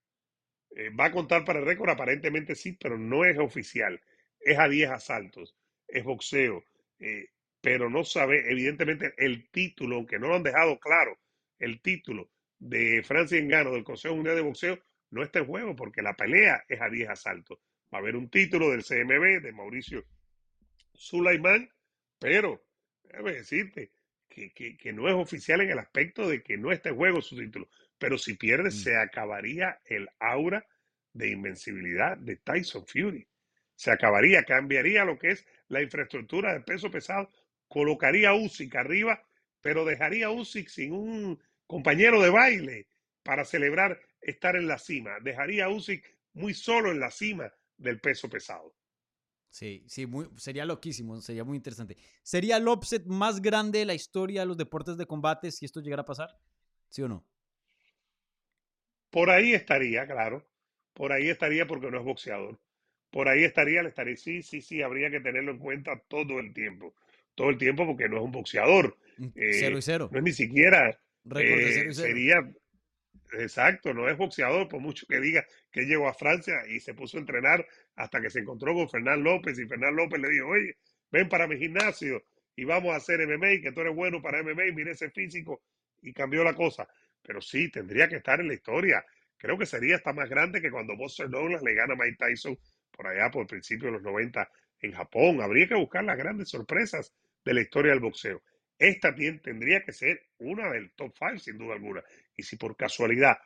Eh, 0.72 0.90
va 0.90 1.06
a 1.06 1.12
contar 1.12 1.44
para 1.44 1.60
el 1.60 1.66
récord, 1.66 1.90
aparentemente 1.90 2.56
sí, 2.56 2.78
pero 2.80 2.98
no 2.98 3.26
es 3.26 3.38
oficial. 3.38 4.00
Es 4.40 4.58
a 4.58 4.70
10 4.70 4.92
asaltos, 4.92 5.56
es 5.88 6.04
boxeo, 6.04 6.64
eh, 7.00 7.30
pero 7.62 7.90
no 7.90 8.04
sabe, 8.04 8.50
evidentemente, 8.50 9.14
el 9.18 9.50
título, 9.50 9.98
aunque 9.98 10.20
no 10.20 10.28
lo 10.28 10.36
han 10.36 10.44
dejado 10.44 10.80
claro, 10.80 11.18
el 11.60 11.82
título 11.82 12.32
de 12.60 13.04
Francis 13.04 13.40
Engano 13.40 13.72
del 13.72 13.84
Consejo 13.84 14.16
Mundial 14.16 14.36
de 14.36 14.42
Boxeo 14.42 14.80
no 15.10 15.24
está 15.24 15.40
en 15.40 15.46
juego 15.46 15.76
porque 15.76 16.02
la 16.02 16.16
pelea 16.16 16.66
es 16.68 16.82
a 16.82 16.90
10 16.90 17.10
asaltos. 17.10 17.60
Va 17.94 18.00
a 18.00 18.02
haber 18.02 18.16
un 18.16 18.30
título 18.30 18.72
del 18.72 18.84
CMB 18.84 19.42
de 19.42 19.54
Mauricio 19.54 20.06
Sulaimán, 20.94 21.70
pero 22.20 22.66
déjame 23.04 23.34
decirte 23.34 23.92
que, 24.28 24.52
que, 24.52 24.94
no 24.94 25.08
es 25.08 25.16
oficial 25.16 25.62
en 25.62 25.72
el 25.72 25.80
aspecto 25.80 26.28
de 26.28 26.44
que 26.44 26.58
no 26.58 26.72
está 26.72 26.90
en 26.90 26.96
juego 26.96 27.22
su 27.22 27.38
título. 27.38 27.70
Pero 27.98 28.18
si 28.18 28.36
pierde, 28.36 28.70
mm. 28.70 28.72
se 28.72 28.98
acabaría 28.98 29.80
el 29.86 30.10
aura 30.20 30.66
de 31.14 31.30
invencibilidad 31.30 32.18
de 32.18 32.36
Tyson 32.36 32.86
Fury. 32.86 33.28
Se 33.76 33.92
acabaría, 33.92 34.44
cambiaría 34.44 35.06
lo 35.06 35.18
que 35.18 35.30
es 35.30 35.46
la 35.68 35.82
infraestructura 35.82 36.54
de 36.54 36.62
peso 36.62 36.92
pesado, 36.92 37.32
colocaría 37.68 38.30
a 38.30 38.36
Usyk 38.36 38.76
arriba, 38.76 39.24
pero 39.62 39.86
dejaría 39.86 40.28
a 40.28 40.32
Usyk 40.32 40.68
sin 40.68 40.94
un 40.94 41.42
compañero 41.68 42.22
de 42.22 42.30
baile 42.30 42.88
para 43.24 43.46
celebrar 43.46 44.00
estar 44.22 44.56
en 44.56 44.68
la 44.68 44.80
cima. 44.80 45.20
Dejaría 45.22 45.66
a 45.66 45.70
Usyk 45.70 46.04
muy 46.34 46.54
solo 46.54 46.92
en 46.92 47.00
la 47.00 47.12
cima 47.12 47.54
del 47.78 48.00
peso 48.00 48.30
pesado. 48.30 48.74
Sí, 49.50 49.84
sí, 49.88 50.06
muy, 50.06 50.28
sería 50.38 50.66
loquísimo, 50.66 51.20
sería 51.22 51.44
muy 51.44 51.58
interesante. 51.58 51.98
¿Sería 52.24 52.58
el 52.58 52.68
upset 52.68 53.06
más 53.06 53.42
grande 53.42 53.80
de 53.80 53.86
la 53.86 53.94
historia 53.94 54.42
de 54.42 54.48
los 54.48 54.58
deportes 54.58 54.98
de 54.98 55.06
combate 55.06 55.52
si 55.52 55.66
esto 55.66 55.82
llegara 55.82 56.04
a 56.04 56.06
pasar? 56.06 56.30
¿Sí 56.90 57.02
o 57.02 57.08
no? 57.08 57.26
Por 59.10 59.30
ahí 59.30 59.54
estaría, 59.54 60.06
claro. 60.06 60.48
Por 60.94 61.12
ahí 61.12 61.30
estaría 61.30 61.66
porque 61.66 61.90
no 61.90 61.98
es 61.98 62.04
boxeador. 62.04 62.60
Por 63.10 63.30
ahí 63.30 63.44
estaría, 63.44 63.82
le 63.82 63.90
estaría, 63.90 64.16
sí, 64.16 64.44
sí, 64.44 64.62
sí, 64.62 64.82
habría 64.82 65.10
que 65.10 65.22
tenerlo 65.22 65.52
en 65.52 65.60
cuenta 65.60 65.98
todo 66.08 66.40
el 66.40 66.54
tiempo. 66.54 66.94
Todo 67.36 67.50
el 67.50 67.58
tiempo 67.58 67.86
porque 67.86 68.10
no 68.10 68.18
es 68.18 68.24
un 68.24 68.32
boxeador. 68.32 68.98
Mm, 69.18 69.28
cero 69.34 69.78
y 69.78 69.82
cero. 69.82 70.10
No 70.12 70.18
es 70.20 70.24
ni 70.24 70.34
siquiera. 70.34 71.00
Eh, 71.36 71.94
sería, 71.94 72.38
exacto, 73.34 73.94
no 73.94 74.10
es 74.10 74.18
boxeador, 74.18 74.68
por 74.68 74.80
mucho 74.80 75.06
que 75.08 75.20
diga 75.20 75.46
que 75.72 75.82
llegó 75.82 76.08
a 76.08 76.14
Francia 76.14 76.56
y 76.70 76.80
se 76.80 76.94
puso 76.94 77.18
a 77.18 77.20
entrenar 77.20 77.66
hasta 77.96 78.22
que 78.22 78.30
se 78.30 78.40
encontró 78.40 78.74
con 78.74 78.90
Fernán 78.90 79.24
López 79.24 79.60
y 79.60 79.68
Fernán 79.68 79.96
López 79.96 80.20
le 80.22 80.30
dijo, 80.30 80.48
oye, 80.48 80.78
ven 81.12 81.28
para 81.30 81.48
mi 81.48 81.58
gimnasio 81.58 82.24
y 82.56 82.64
vamos 82.64 82.94
a 82.94 82.98
hacer 82.98 83.22
MMA, 83.22 83.62
que 83.62 83.72
tú 83.72 83.82
eres 83.82 83.96
bueno 83.96 84.22
para 84.22 84.42
MMA, 84.42 84.74
mire 84.74 84.92
ese 84.92 85.12
físico 85.12 85.62
y 86.02 86.14
cambió 86.14 86.44
la 86.44 86.54
cosa. 86.54 86.88
Pero 87.22 87.42
sí, 87.42 87.70
tendría 87.70 88.08
que 88.08 88.18
estar 88.18 88.40
en 88.40 88.48
la 88.48 88.54
historia. 88.54 89.06
Creo 89.38 89.58
que 89.58 89.66
sería 89.66 89.98
hasta 89.98 90.14
más 90.14 90.30
grande 90.30 90.62
que 90.62 90.72
cuando 90.72 90.96
Buster 90.96 91.30
Douglas 91.30 91.62
le 91.62 91.76
gana 91.76 91.94
a 91.94 91.98
Mike 91.98 92.18
Tyson 92.18 92.58
por 92.92 93.08
allá 93.08 93.30
por 93.30 93.42
el 93.42 93.48
principio 93.48 93.88
de 93.88 93.94
los 93.94 94.02
90 94.02 94.50
en 94.82 94.92
Japón. 94.92 95.42
Habría 95.42 95.68
que 95.68 95.76
buscar 95.76 96.04
las 96.04 96.18
grandes 96.18 96.50
sorpresas 96.50 97.14
de 97.46 97.54
la 97.54 97.62
historia 97.62 97.92
del 97.92 98.00
boxeo. 98.00 98.42
Esta 98.80 99.14
tendría 99.16 99.84
que 99.84 99.92
ser 99.92 100.22
una 100.38 100.70
del 100.72 100.92
top 100.92 101.14
5 101.18 101.40
sin 101.40 101.58
duda 101.58 101.74
alguna. 101.74 102.04
Y 102.36 102.44
si 102.44 102.58
por 102.58 102.76
casualidad, 102.76 103.38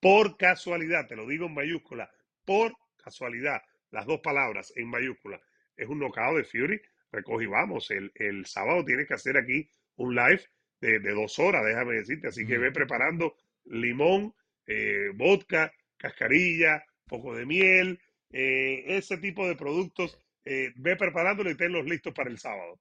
por 0.00 0.36
casualidad, 0.36 1.06
te 1.06 1.16
lo 1.16 1.26
digo 1.26 1.46
en 1.46 1.54
mayúscula, 1.54 2.10
por 2.44 2.72
casualidad, 2.96 3.62
las 3.90 4.06
dos 4.06 4.20
palabras 4.20 4.72
en 4.76 4.88
mayúscula, 4.88 5.40
es 5.76 5.88
un 5.88 5.98
knockout 5.98 6.36
de 6.36 6.44
Fury, 6.44 6.80
recoge 7.10 7.44
y 7.44 7.48
vamos. 7.48 7.90
El, 7.90 8.12
el 8.14 8.46
sábado 8.46 8.84
tienes 8.84 9.06
que 9.06 9.14
hacer 9.14 9.36
aquí 9.36 9.68
un 9.96 10.14
live 10.14 10.44
de, 10.80 10.98
dos 11.12 11.38
horas, 11.38 11.64
déjame 11.64 11.94
decirte. 11.94 12.28
Así 12.28 12.46
que 12.46 12.58
ve 12.58 12.72
preparando 12.72 13.36
limón, 13.64 14.34
eh, 14.66 15.10
vodka, 15.14 15.72
cascarilla, 15.96 16.84
poco 17.06 17.34
de 17.34 17.46
miel, 17.46 18.00
eh, 18.30 18.84
ese 18.86 19.18
tipo 19.18 19.46
de 19.48 19.56
productos. 19.56 20.18
Eh, 20.44 20.72
ve 20.76 20.96
preparándolo 20.96 21.50
y 21.50 21.56
tenlos 21.56 21.84
listos 21.84 22.14
para 22.14 22.30
el 22.30 22.38
sábado. 22.38 22.80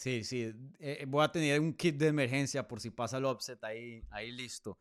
Sí, 0.00 0.24
sí, 0.24 0.50
voy 1.08 1.22
a 1.22 1.30
tener 1.30 1.60
un 1.60 1.74
kit 1.74 1.94
de 1.96 2.06
emergencia 2.06 2.66
por 2.66 2.80
si 2.80 2.88
pasa 2.88 3.18
el 3.18 3.26
offset 3.26 3.62
ahí, 3.62 4.02
ahí 4.08 4.32
listo. 4.32 4.78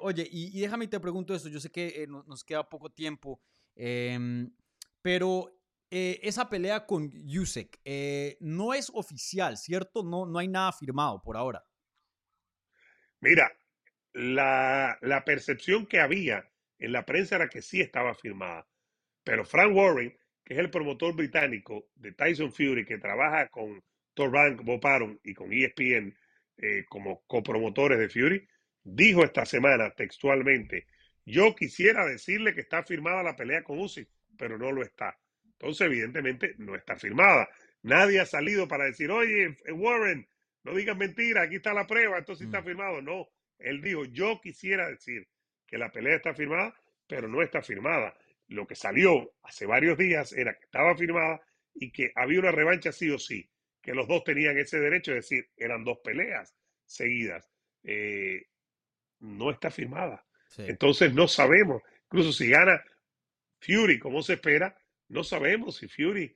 oye, 0.00 0.26
y, 0.28 0.60
déjame 0.60 0.88
te 0.88 0.98
pregunto 0.98 1.36
esto, 1.36 1.48
yo 1.48 1.60
sé 1.60 1.70
que 1.70 2.04
nos 2.08 2.42
queda 2.42 2.68
poco 2.68 2.90
tiempo, 2.90 3.40
em, 3.76 4.52
pero 5.00 5.56
esa 5.88 6.50
pelea 6.50 6.84
con 6.84 7.12
Yusek 7.12 7.78
no 8.40 8.74
es 8.74 8.90
oficial, 8.92 9.56
¿cierto? 9.56 10.02
No, 10.02 10.26
no 10.26 10.40
hay 10.40 10.48
nada 10.48 10.72
firmado 10.72 11.22
por 11.22 11.36
ahora. 11.36 11.64
Mira, 13.20 13.56
la, 14.16 15.22
percepción 15.24 15.86
que 15.86 16.00
había 16.00 16.50
en 16.80 16.90
la 16.90 17.06
prensa 17.06 17.36
era 17.36 17.48
que 17.48 17.62
sí 17.62 17.80
estaba 17.80 18.16
firmada, 18.16 18.66
pero 19.22 19.44
Frank 19.44 19.76
Warren, 19.76 20.18
que 20.44 20.54
es 20.54 20.58
el 20.60 20.70
promotor 20.70 21.14
británico 21.14 21.88
de 21.94 22.10
Tyson 22.14 22.52
Fury, 22.52 22.84
que 22.84 22.98
trabaja 22.98 23.48
con 23.48 23.80
Torbank, 24.16 24.62
Bob 24.64 25.20
y 25.22 25.34
con 25.34 25.52
ESPN 25.52 26.16
eh, 26.56 26.84
como 26.88 27.22
copromotores 27.26 27.98
de 27.98 28.08
Fury, 28.08 28.48
dijo 28.82 29.22
esta 29.22 29.44
semana 29.44 29.90
textualmente, 29.90 30.86
yo 31.24 31.54
quisiera 31.54 32.06
decirle 32.06 32.54
que 32.54 32.62
está 32.62 32.82
firmada 32.82 33.22
la 33.22 33.36
pelea 33.36 33.62
con 33.62 33.78
Usyk, 33.78 34.08
pero 34.38 34.58
no 34.58 34.72
lo 34.72 34.82
está. 34.82 35.18
Entonces, 35.44 35.86
evidentemente, 35.86 36.54
no 36.58 36.74
está 36.74 36.96
firmada. 36.96 37.48
Nadie 37.82 38.20
ha 38.20 38.26
salido 38.26 38.66
para 38.66 38.84
decir, 38.84 39.10
oye, 39.10 39.56
Warren, 39.72 40.26
no 40.64 40.74
digas 40.74 40.96
mentira, 40.96 41.42
aquí 41.42 41.56
está 41.56 41.74
la 41.74 41.86
prueba, 41.86 42.18
esto 42.18 42.34
sí 42.34 42.44
está 42.44 42.60
mm. 42.60 42.64
firmado. 42.64 43.02
No, 43.02 43.28
él 43.58 43.82
dijo, 43.82 44.04
yo 44.06 44.40
quisiera 44.40 44.88
decir 44.88 45.28
que 45.66 45.78
la 45.78 45.90
pelea 45.90 46.16
está 46.16 46.34
firmada, 46.34 46.74
pero 47.06 47.28
no 47.28 47.42
está 47.42 47.62
firmada. 47.62 48.16
Lo 48.48 48.66
que 48.66 48.74
salió 48.74 49.32
hace 49.42 49.66
varios 49.66 49.98
días 49.98 50.32
era 50.32 50.54
que 50.54 50.64
estaba 50.64 50.96
firmada 50.96 51.40
y 51.74 51.90
que 51.90 52.12
había 52.14 52.40
una 52.40 52.52
revancha 52.52 52.92
sí 52.92 53.10
o 53.10 53.18
sí, 53.18 53.48
que 53.86 53.94
los 53.94 54.08
dos 54.08 54.24
tenían 54.24 54.58
ese 54.58 54.80
derecho, 54.80 55.12
es 55.12 55.28
decir, 55.28 55.48
eran 55.56 55.84
dos 55.84 55.98
peleas 56.02 56.56
seguidas. 56.84 57.48
Eh, 57.84 58.48
no 59.20 59.52
está 59.52 59.70
firmada. 59.70 60.26
Entonces 60.58 61.14
no 61.14 61.28
sabemos, 61.28 61.82
incluso 62.06 62.32
si 62.32 62.48
gana 62.48 62.82
Fury 63.60 64.00
como 64.00 64.22
se 64.22 64.34
espera, 64.34 64.76
no 65.08 65.22
sabemos 65.22 65.76
si 65.76 65.86
Fury, 65.86 66.34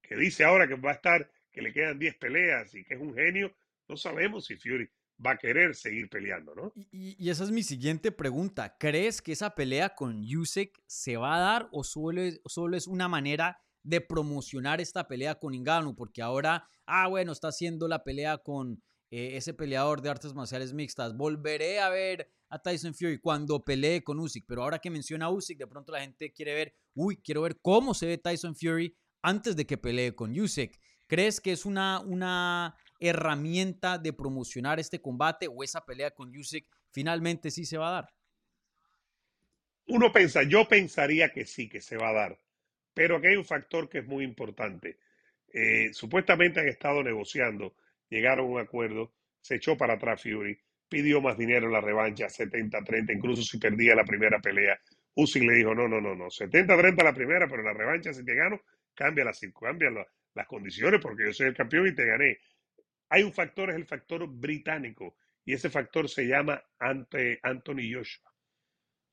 que 0.00 0.16
dice 0.16 0.44
ahora 0.44 0.66
que 0.66 0.74
va 0.74 0.92
a 0.92 0.94
estar 0.94 1.30
que 1.50 1.60
le 1.60 1.72
quedan 1.72 1.98
10 1.98 2.16
peleas 2.16 2.74
y 2.74 2.82
que 2.84 2.94
es 2.94 3.00
un 3.00 3.14
genio, 3.14 3.54
no 3.86 3.98
sabemos 3.98 4.46
si 4.46 4.56
Fury 4.56 4.88
va 5.24 5.32
a 5.32 5.36
querer 5.36 5.74
seguir 5.74 6.08
peleando, 6.08 6.54
¿no? 6.54 6.72
Y, 6.90 7.28
esa 7.28 7.44
es 7.44 7.50
mi 7.50 7.62
siguiente 7.62 8.10
pregunta. 8.10 8.78
¿Crees 8.78 9.20
que 9.20 9.32
esa 9.32 9.54
pelea 9.54 9.94
con 9.94 10.24
Yusek 10.24 10.80
se 10.86 11.18
va 11.18 11.36
a 11.36 11.40
dar 11.40 11.68
o 11.72 11.84
solo 11.84 12.22
es, 12.22 12.40
solo 12.46 12.76
es 12.78 12.86
una 12.86 13.06
manera 13.06 13.60
de 13.82 14.00
promocionar 14.00 14.80
esta 14.80 15.08
pelea 15.08 15.36
con 15.36 15.54
Ingano? 15.54 15.94
Porque 15.94 16.22
ahora, 16.22 16.68
ah, 16.86 17.08
bueno, 17.08 17.32
está 17.32 17.48
haciendo 17.48 17.88
la 17.88 18.04
pelea 18.04 18.38
con 18.38 18.82
eh, 19.10 19.36
ese 19.36 19.54
peleador 19.54 20.02
de 20.02 20.10
artes 20.10 20.34
marciales 20.34 20.72
mixtas. 20.72 21.16
Volveré 21.16 21.80
a 21.80 21.88
ver 21.88 22.30
a 22.48 22.60
Tyson 22.60 22.94
Fury 22.94 23.18
cuando 23.18 23.64
pelee 23.64 24.04
con 24.04 24.20
Usyk, 24.20 24.44
pero 24.46 24.62
ahora 24.62 24.78
que 24.78 24.90
menciona 24.90 25.26
a 25.26 25.30
Usyk, 25.30 25.58
de 25.58 25.66
pronto 25.66 25.92
la 25.92 26.00
gente 26.00 26.32
quiere 26.32 26.54
ver, 26.54 26.74
uy, 26.94 27.16
quiero 27.16 27.42
ver 27.42 27.58
cómo 27.60 27.94
se 27.94 28.06
ve 28.06 28.18
Tyson 28.18 28.54
Fury 28.54 28.96
antes 29.22 29.56
de 29.56 29.66
que 29.66 29.78
pelee 29.78 30.14
con 30.14 30.38
Usyk. 30.38 30.78
¿Crees 31.08 31.40
que 31.40 31.50
es 31.50 31.64
una, 31.64 32.00
una 32.00 32.76
herramienta 33.00 33.98
de 33.98 34.12
promocionar 34.12 34.78
este 34.78 35.00
combate 35.02 35.48
o 35.48 35.64
esa 35.64 35.84
pelea 35.84 36.12
con 36.12 36.36
Usyk 36.36 36.68
finalmente 36.92 37.50
sí 37.50 37.64
se 37.64 37.78
va 37.78 37.88
a 37.88 37.92
dar? 37.92 38.14
Uno 39.86 40.12
pensa, 40.12 40.44
yo 40.44 40.68
pensaría 40.68 41.32
que 41.32 41.46
sí, 41.46 41.68
que 41.68 41.80
se 41.80 41.96
va 41.96 42.10
a 42.10 42.12
dar, 42.12 42.38
pero 42.94 43.16
aquí 43.16 43.28
hay 43.28 43.36
un 43.36 43.44
factor 43.44 43.88
que 43.88 43.98
es 43.98 44.06
muy 44.06 44.24
importante. 44.24 44.98
Eh, 45.52 45.92
supuestamente 45.92 46.60
han 46.60 46.68
estado 46.68 47.02
negociando, 47.02 47.74
llegaron 48.08 48.46
a 48.46 48.50
un 48.50 48.60
acuerdo, 48.60 49.12
se 49.40 49.56
echó 49.56 49.76
para 49.76 49.94
atrás 49.94 50.22
Fury, 50.22 50.58
pidió 50.88 51.20
más 51.20 51.36
dinero 51.38 51.66
en 51.66 51.72
la 51.72 51.80
revancha, 51.80 52.26
70-30, 52.26 53.14
incluso 53.14 53.42
si 53.42 53.58
perdía 53.58 53.94
la 53.94 54.04
primera 54.04 54.38
pelea. 54.40 54.78
Usyk 55.14 55.42
le 55.42 55.54
dijo, 55.54 55.74
no, 55.74 55.88
no, 55.88 56.00
no, 56.00 56.14
no, 56.14 56.26
70-30 56.26 57.02
la 57.02 57.14
primera, 57.14 57.46
pero 57.48 57.60
en 57.60 57.66
la 57.66 57.74
revancha 57.74 58.12
si 58.12 58.24
te 58.24 58.34
gano, 58.34 58.60
cambia 58.94 59.24
la, 59.24 59.32
cambia 59.58 59.90
la, 59.90 60.06
las 60.34 60.46
condiciones 60.46 61.00
porque 61.00 61.26
yo 61.26 61.32
soy 61.32 61.48
el 61.48 61.54
campeón 61.54 61.88
y 61.88 61.94
te 61.94 62.06
gané. 62.06 62.38
Hay 63.08 63.22
un 63.22 63.32
factor, 63.32 63.70
es 63.70 63.76
el 63.76 63.86
factor 63.86 64.26
británico, 64.28 65.16
y 65.44 65.54
ese 65.54 65.68
factor 65.68 66.08
se 66.08 66.26
llama 66.26 66.62
Anthony 66.78 67.92
Joshua. 67.92 68.30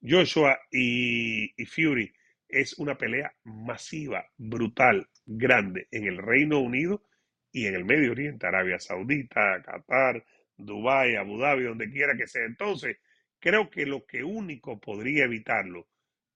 Joshua 0.02 0.60
y 0.72 1.66
Fury 1.66 2.14
es 2.48 2.78
una 2.80 2.98
pelea 2.98 3.34
masiva, 3.44 4.26
brutal, 4.38 5.08
grande 5.26 5.88
en 5.92 6.06
el 6.06 6.18
Reino 6.18 6.60
Unido 6.60 7.04
y 7.52 7.68
en 7.68 7.76
el 7.76 7.86
Medio 7.86 8.12
Oriente, 8.12 8.48
Arabia 8.48 8.80
Saudita, 8.80 9.62
Qatar, 9.64 10.26
Dubái, 10.56 11.16
Abu 11.16 11.38
Dhabi, 11.40 11.64
donde 11.64 11.90
quiera 11.90 12.16
que 12.16 12.28
sea. 12.28 12.46
Entonces, 12.46 12.98
creo 13.40 13.70
que 13.70 13.86
lo 13.86 14.06
que 14.06 14.24
único 14.24 14.80
podría 14.80 15.26
evitarlo, 15.26 15.88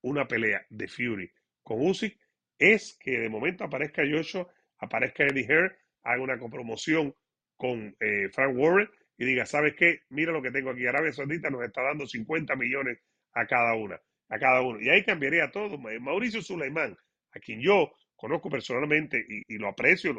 una 0.02 0.28
pelea 0.28 0.66
de 0.70 0.88
Fury 0.88 1.32
con 1.64 1.82
Usyk, 1.86 2.18
es 2.58 2.98
que 3.00 3.20
de 3.20 3.30
momento 3.30 3.64
aparezca 3.64 4.04
Joshua 4.10 4.48
aparezca 4.82 5.24
Eddie 5.24 5.46
Hare, 5.46 5.76
haga 6.04 6.22
una 6.22 6.38
compromoción 6.38 7.16
con 7.56 7.96
eh, 8.00 8.30
Frank 8.34 8.58
Warren 8.58 8.90
y 9.18 9.26
diga, 9.26 9.46
¿sabes 9.46 9.76
qué? 9.78 10.02
Mira 10.10 10.32
lo 10.32 10.42
que 10.42 10.52
tengo 10.52 10.72
aquí. 10.72 10.86
Arabia 10.86 11.14
Saudita 11.14 11.50
nos 11.50 11.64
está 11.64 11.84
dando 11.84 12.08
50 12.08 12.56
millones 12.56 13.00
a 13.34 13.46
cada 13.46 13.76
una, 13.76 14.02
a 14.32 14.40
cada 14.40 14.62
uno. 14.62 14.82
Y 14.82 14.90
ahí 14.90 15.04
cambiaría 15.04 15.52
todo. 15.52 15.78
Mauricio 15.78 16.42
Sulaimán, 16.42 16.98
a 17.34 17.40
quien 17.40 17.62
yo 17.62 17.94
conozco 18.16 18.50
personalmente 18.50 19.24
y, 19.28 19.58
lo 19.58 19.68
aprecio, 19.68 20.16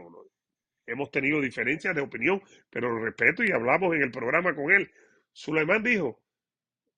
hemos 0.86 1.10
tenido 1.10 1.40
diferencias 1.40 1.94
de 1.94 2.02
opinión, 2.02 2.42
pero 2.68 2.90
lo 2.90 3.04
respeto 3.04 3.42
y 3.42 3.50
hablamos 3.50 3.94
en 3.94 4.02
el 4.02 4.10
programa 4.10 4.54
con 4.54 4.70
él. 4.70 4.90
Sulaimán 5.32 5.82
dijo 5.82 6.22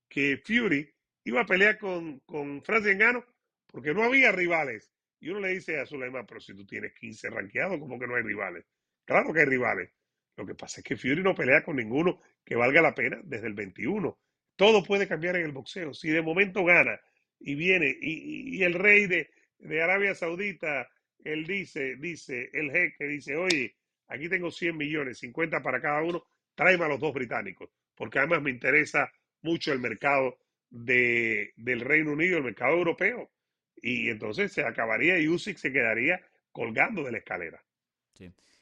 que 0.08 0.42
Fury 0.44 0.92
iba 1.24 1.42
a 1.42 1.46
pelear 1.46 1.78
con, 1.78 2.18
con 2.20 2.62
Francis 2.62 2.92
Engano 2.92 3.24
porque 3.68 3.94
no 3.94 4.02
había 4.02 4.32
rivales. 4.32 4.90
Y 5.20 5.30
uno 5.30 5.40
le 5.40 5.50
dice 5.50 5.80
a 5.80 5.86
Zulema, 5.86 6.26
pero 6.26 6.40
si 6.40 6.54
tú 6.54 6.66
tienes 6.66 6.92
15 6.94 7.30
ranqueados, 7.30 7.78
¿cómo 7.78 7.98
que 7.98 8.06
no 8.06 8.16
hay 8.16 8.22
rivales? 8.22 8.64
Claro 9.04 9.32
que 9.32 9.40
hay 9.40 9.46
rivales. 9.46 9.90
Lo 10.36 10.44
que 10.44 10.54
pasa 10.54 10.80
es 10.80 10.84
que 10.84 10.96
Fury 10.96 11.22
no 11.22 11.34
pelea 11.34 11.62
con 11.62 11.76
ninguno 11.76 12.20
que 12.44 12.56
valga 12.56 12.82
la 12.82 12.94
pena 12.94 13.20
desde 13.22 13.46
el 13.46 13.54
21. 13.54 14.18
Todo 14.56 14.82
puede 14.82 15.08
cambiar 15.08 15.36
en 15.36 15.46
el 15.46 15.52
boxeo. 15.52 15.94
Si 15.94 16.08
de 16.08 16.22
momento 16.22 16.64
gana 16.64 17.00
y 17.40 17.54
viene 17.54 17.96
y, 18.00 18.62
el 18.62 18.74
rey 18.74 19.06
de, 19.06 19.30
de, 19.58 19.82
Arabia 19.82 20.14
Saudita, 20.14 20.88
él 21.24 21.46
dice, 21.46 21.96
dice, 21.96 22.50
el 22.52 22.70
jeque 22.70 23.06
dice, 23.06 23.36
oye, 23.36 23.74
aquí 24.08 24.28
tengo 24.28 24.50
100 24.50 24.76
millones, 24.76 25.18
50 25.18 25.62
para 25.62 25.80
cada 25.80 26.02
uno, 26.02 26.24
tráeme 26.54 26.84
a 26.84 26.88
los 26.88 27.00
dos 27.00 27.12
británicos, 27.12 27.70
porque 27.94 28.18
además 28.18 28.42
me 28.42 28.50
interesa 28.50 29.10
mucho 29.42 29.72
el 29.72 29.80
mercado 29.80 30.38
de, 30.70 31.52
del 31.56 31.80
Reino 31.80 32.12
Unido, 32.12 32.38
el 32.38 32.44
mercado 32.44 32.76
europeo. 32.76 33.30
Y 33.76 34.08
entonces 34.08 34.52
se 34.52 34.62
acabaría 34.62 35.18
y 35.18 35.28
Usyk 35.28 35.58
se 35.58 35.72
quedaría 35.72 36.20
colgando 36.52 37.02
de 37.02 37.12
la 37.12 37.18
escalera. 37.18 37.62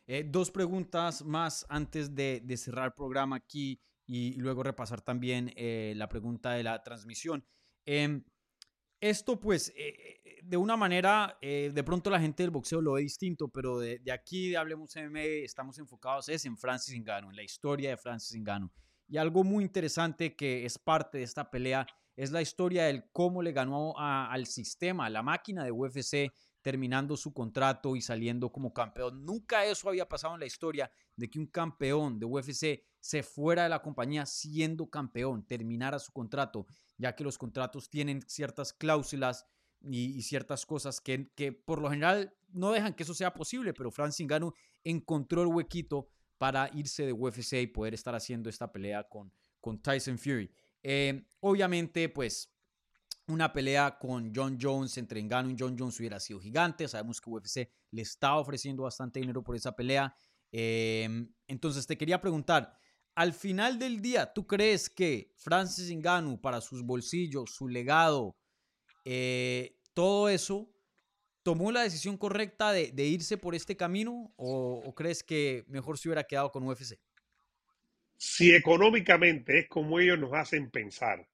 Eh, 0.08 0.24
dos 0.26 0.50
preguntas 0.50 1.24
más 1.24 1.64
antes 1.68 2.14
de, 2.14 2.42
cerrar 2.56 2.86
el 2.86 2.92
programa 2.92 3.36
aquí 3.36 3.80
y 4.14 4.34
luego 4.34 4.62
repasar 4.62 5.00
también 5.00 5.52
eh, 5.56 5.94
la 5.96 6.08
pregunta 6.08 6.52
de 6.52 6.62
la 6.62 6.82
transmisión. 6.82 7.44
Em, 7.86 8.24
esto 9.00 9.40
pues, 9.40 9.72
eh, 9.76 10.40
de 10.42 10.56
una 10.56 10.76
manera, 10.76 11.38
de 11.40 11.82
pronto 11.84 12.10
la 12.10 12.20
gente 12.20 12.42
del 12.42 12.50
boxeo 12.50 12.80
lo 12.80 12.92
ve 12.92 13.02
distinto, 13.02 13.48
pero 13.48 13.78
de, 13.78 14.00
aquí 14.12 14.50
de 14.50 14.56
Hablemos 14.56 14.94
MMA 14.94 15.44
estamos 15.44 15.78
enfocados 15.78 16.28
es 16.28 16.44
en 16.44 16.56
Francis 16.56 17.00
Ngannou, 17.00 17.30
en 17.30 17.36
la 17.36 17.42
historia 17.42 17.90
de 17.90 17.96
Francis 17.96 18.40
Ngannou. 18.40 18.70
Y 19.08 19.16
algo 19.16 19.44
muy 19.44 19.64
interesante 19.64 20.36
que 20.36 20.64
es 20.64 20.78
parte 20.78 21.18
de 21.18 21.24
esta 21.24 21.50
pelea 21.50 21.86
es 22.16 22.30
la 22.30 22.42
historia 22.42 22.84
del 22.84 23.10
cómo 23.12 23.42
le 23.42 23.52
ganó 23.52 23.94
al 23.96 24.46
sistema, 24.46 25.06
a 25.06 25.10
la 25.10 25.22
máquina 25.22 25.64
de 25.64 25.72
UFC, 25.72 26.32
terminando 26.60 27.16
su 27.16 27.32
contrato 27.32 27.96
y 27.96 28.00
saliendo 28.00 28.50
como 28.52 28.72
campeón. 28.72 29.24
Nunca 29.24 29.64
eso 29.64 29.88
había 29.88 30.08
pasado 30.08 30.34
en 30.34 30.40
la 30.40 30.46
historia 30.46 30.90
de 31.16 31.28
que 31.28 31.38
un 31.38 31.46
campeón 31.46 32.18
de 32.18 32.26
UFC 32.26 32.82
se 33.02 33.24
fuera 33.24 33.64
de 33.64 33.68
la 33.68 33.82
compañía 33.82 34.24
siendo 34.26 34.88
campeón, 34.88 35.44
terminara 35.44 35.98
su 35.98 36.12
contrato, 36.12 36.66
ya 36.96 37.16
que 37.16 37.24
los 37.24 37.36
contratos 37.36 37.90
tienen 37.90 38.22
ciertas 38.28 38.72
cláusulas 38.72 39.44
y, 39.80 40.22
ciertas 40.22 40.64
cosas 40.64 41.00
que, 41.00 41.28
que, 41.34 41.50
por 41.50 41.82
lo 41.82 41.90
general 41.90 42.32
no 42.52 42.70
dejan 42.70 42.94
que 42.94 43.02
eso 43.02 43.12
sea 43.12 43.34
posible, 43.34 43.74
pero 43.74 43.90
Francis 43.90 44.24
Ngannou 44.24 44.54
encontró 44.84 45.42
el 45.42 45.48
huequito 45.48 46.08
para 46.38 46.70
irse 46.74 47.04
de 47.04 47.12
UFC 47.12 47.54
y 47.54 47.66
poder 47.66 47.92
estar 47.92 48.14
haciendo 48.14 48.48
esta 48.48 48.70
pelea 48.70 49.08
con, 49.08 49.32
con 49.60 49.82
Tyson 49.82 50.16
Fury. 50.16 50.48
Eh, 50.84 51.26
obviamente, 51.40 52.08
pues 52.08 52.54
una 53.26 53.52
pelea 53.52 53.98
con 53.98 54.32
John 54.32 54.58
Jones 54.60 54.96
entre 54.96 55.20
Ngannou 55.20 55.50
y 55.50 55.56
John 55.58 55.76
Jones 55.76 55.98
hubiera 55.98 56.20
sido 56.20 56.38
gigante. 56.38 56.86
Sabemos 56.86 57.20
que 57.20 57.30
UFC 57.30 57.68
le 57.90 58.02
está 58.02 58.36
ofreciendo 58.36 58.84
bastante 58.84 59.18
dinero 59.18 59.42
por 59.42 59.56
esa 59.56 59.74
pelea. 59.74 60.14
Em, 60.52 61.32
entonces 61.48 61.84
te 61.86 61.96
quería 61.96 62.20
preguntar, 62.20 62.76
al 63.14 63.32
final 63.32 63.78
del 63.78 64.00
día, 64.00 64.32
¿tú 64.32 64.46
crees 64.46 64.88
que 64.88 65.32
Francis 65.36 65.90
Ngannou 65.90 66.40
para 66.40 66.60
sus 66.60 66.82
bolsillos, 66.82 67.54
su 67.54 67.68
legado, 67.68 68.36
eh, 69.04 69.76
todo 69.94 70.28
eso, 70.28 70.70
tomó 71.42 71.72
la 71.72 71.82
decisión 71.82 72.16
correcta 72.16 72.72
de, 72.72 73.04
irse 73.04 73.36
por 73.36 73.54
este 73.54 73.76
camino 73.76 74.32
o, 74.36 74.82
o, 74.84 74.94
crees 74.94 75.22
que 75.22 75.64
mejor 75.68 75.98
se 75.98 76.08
hubiera 76.08 76.24
quedado 76.24 76.50
con 76.50 76.66
UFC? 76.66 76.98
Si 78.16 78.54
económicamente 78.54 79.58
es 79.58 79.68
como 79.68 79.98
ellos 79.98 80.18
nos 80.18 80.32
hacen 80.32 80.70
pensar, 80.70 81.28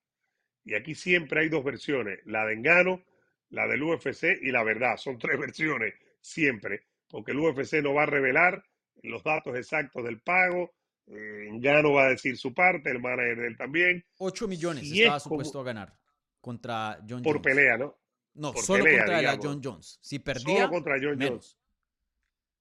y 0.65 0.75
aquí 0.75 0.95
siempre 0.95 1.41
hay 1.41 1.49
dos 1.49 1.65
versiones, 1.65 2.21
la 2.25 2.45
de 2.45 2.55
Engano, 2.55 3.03
la 3.51 3.67
del 3.67 3.83
UFC 3.83 4.39
y 4.43 4.51
la 4.51 4.63
verdad. 4.63 4.97
Son 4.97 5.19
tres 5.19 5.39
versiones 5.41 5.95
siempre, 6.21 6.83
porque 7.09 7.33
el 7.33 7.39
UFC 7.39 7.75
no 7.83 7.95
va 7.95 8.03
a 8.03 8.07
revelar 8.07 8.65
los 9.03 9.23
datos 9.23 9.57
exactos 9.57 10.05
del 10.05 10.21
pago. 10.21 10.75
Eh, 11.11 11.47
Engano 11.49 11.93
va 11.93 12.07
a 12.07 12.09
decir 12.11 12.37
su 12.37 12.53
parte, 12.53 12.91
el 12.91 13.01
manager 13.01 13.39
de 13.39 13.47
él 13.47 13.57
también. 13.57 14.05
8 14.19 14.49
millones 14.49 14.91
estaba 14.91 15.21
supuesto 15.21 15.61
a 15.61 15.65
ganar 15.65 15.97
contra 16.41 17.01
John 17.09 17.23
Por 17.23 17.41
pelea, 17.41 17.77
¿no? 17.79 17.99
No, 18.35 18.53
solo 18.55 18.85
contra 18.85 19.23
la 19.23 19.39
John 19.41 19.61
Jones. 19.63 19.99
Si 20.01 20.19
perdía, 20.19 20.57
solo 20.57 20.71
contra 20.71 20.97
John 21.01 21.19
Jones. 21.21 21.59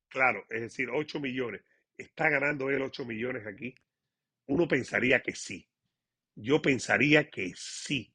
Claro, 0.07 0.45
es 0.49 0.61
decir, 0.61 0.89
8 0.89 1.19
millones. 1.19 1.61
¿Está 1.97 2.29
ganando 2.29 2.69
él 2.69 2.81
8 2.81 3.05
millones 3.05 3.45
aquí? 3.45 3.75
Uno 4.47 4.67
pensaría 4.67 5.21
que 5.21 5.35
sí. 5.35 5.67
Yo 6.35 6.61
pensaría 6.61 7.29
que 7.29 7.53
sí, 7.55 8.13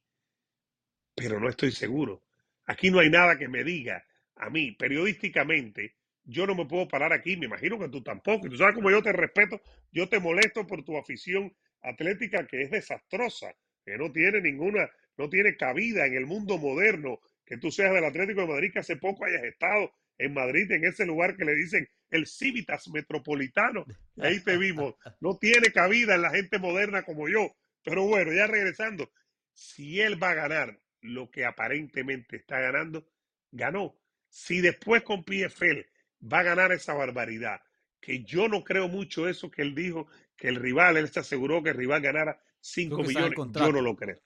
pero 1.15 1.41
no 1.41 1.49
estoy 1.49 1.73
seguro. 1.73 2.23
Aquí 2.67 2.91
no 2.91 3.01
hay 3.01 3.11
nada 3.11 3.37
que 3.37 3.49
me 3.49 3.65
diga 3.65 4.05
a 4.37 4.49
mí, 4.49 4.73
periodísticamente, 4.73 5.97
yo 6.25 6.47
no 6.47 6.55
me 6.55 6.67
puedo 6.67 6.89
parar 6.89 7.13
aquí, 7.13 7.37
me 7.37 7.47
imagino 7.47 7.79
que 7.79 7.89
tú 7.89 8.03
tampoco. 8.03 8.47
Y 8.47 8.51
tú 8.51 8.57
sabes 8.57 8.75
cómo 8.75 8.91
yo 8.91 9.03
te 9.03 9.13
respeto, 9.13 9.61
yo 9.91 10.09
te 10.09 10.21
molesto 10.21 10.67
por 10.67 10.85
tu 10.85 10.97
afición 10.97 11.55
atlética 11.83 12.47
que 12.47 12.63
es 12.63 12.71
desastrosa, 12.71 13.55
que 13.85 13.97
no 13.97 14.13
tiene 14.13 14.41
ninguna, 14.41 14.89
no 15.17 15.29
tiene 15.29 15.57
cabida 15.57 16.07
en 16.07 16.15
el 16.15 16.27
mundo 16.27 16.59
moderno, 16.59 17.21
que 17.45 17.57
tú 17.57 17.71
seas 17.71 17.93
del 17.93 18.05
Atlético 18.05 18.43
de 18.43 18.47
Madrid, 18.47 18.73
que 18.73 18.79
hace 18.79 18.97
poco 18.97 19.25
hayas 19.25 19.43
estado 19.45 19.93
en 20.19 20.33
Madrid, 20.35 20.71
en 20.71 20.85
ese 20.85 21.05
lugar 21.05 21.37
que 21.37 21.45
le 21.45 21.55
dicen 21.55 21.89
el 22.11 22.27
Civitas 22.27 22.89
Metropolitano. 22.89 23.85
Ahí 24.19 24.41
te 24.41 24.57
vimos. 24.57 24.95
No 25.21 25.39
tiene 25.39 25.73
cabida 25.73 26.15
en 26.15 26.23
la 26.23 26.31
gente 26.31 26.59
moderna 26.59 27.03
como 27.03 27.29
yo. 27.29 27.57
Pero 27.83 28.07
bueno, 28.07 28.33
ya 28.33 28.47
regresando, 28.47 29.11
si 29.53 30.01
él 30.01 30.23
va 30.23 30.31
a 30.31 30.35
ganar 30.35 30.79
lo 31.01 31.31
que 31.31 31.45
aparentemente 31.45 32.37
está 32.37 32.61
ganando, 32.61 33.09
ganó. 33.51 33.99
Si 34.29 34.61
después 34.61 35.03
con 35.03 35.25
PFL 35.25 35.92
va 36.23 36.41
a 36.41 36.43
ganar 36.43 36.73
esa 36.73 36.95
barbaridad, 36.95 37.61
que 38.01 38.23
yo 38.25 38.49
no 38.49 38.65
creo 38.65 38.89
mucho 38.89 39.29
eso 39.29 39.51
que 39.51 39.63
él 39.63 39.75
dijo, 39.75 40.07
que 40.37 40.49
el 40.49 40.57
rival, 40.57 40.97
él 40.97 41.09
se 41.09 41.21
aseguró 41.21 41.63
que 41.63 41.71
el 41.71 41.77
rival 41.77 42.03
ganara 42.03 42.41
5 42.61 43.03
millones, 43.03 43.39
yo 43.55 43.73
no 43.73 43.81
lo 43.81 43.97
creo. 43.97 44.21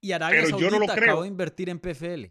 Y 0.00 0.12
Arabia 0.12 0.42
Pero 0.44 0.58
yo 0.58 0.70
no 0.70 0.78
lo 0.78 0.86
creo. 0.86 1.04
acabó 1.04 1.22
de 1.22 1.28
invertir 1.28 1.68
en 1.70 1.78
PFL. 1.78 2.26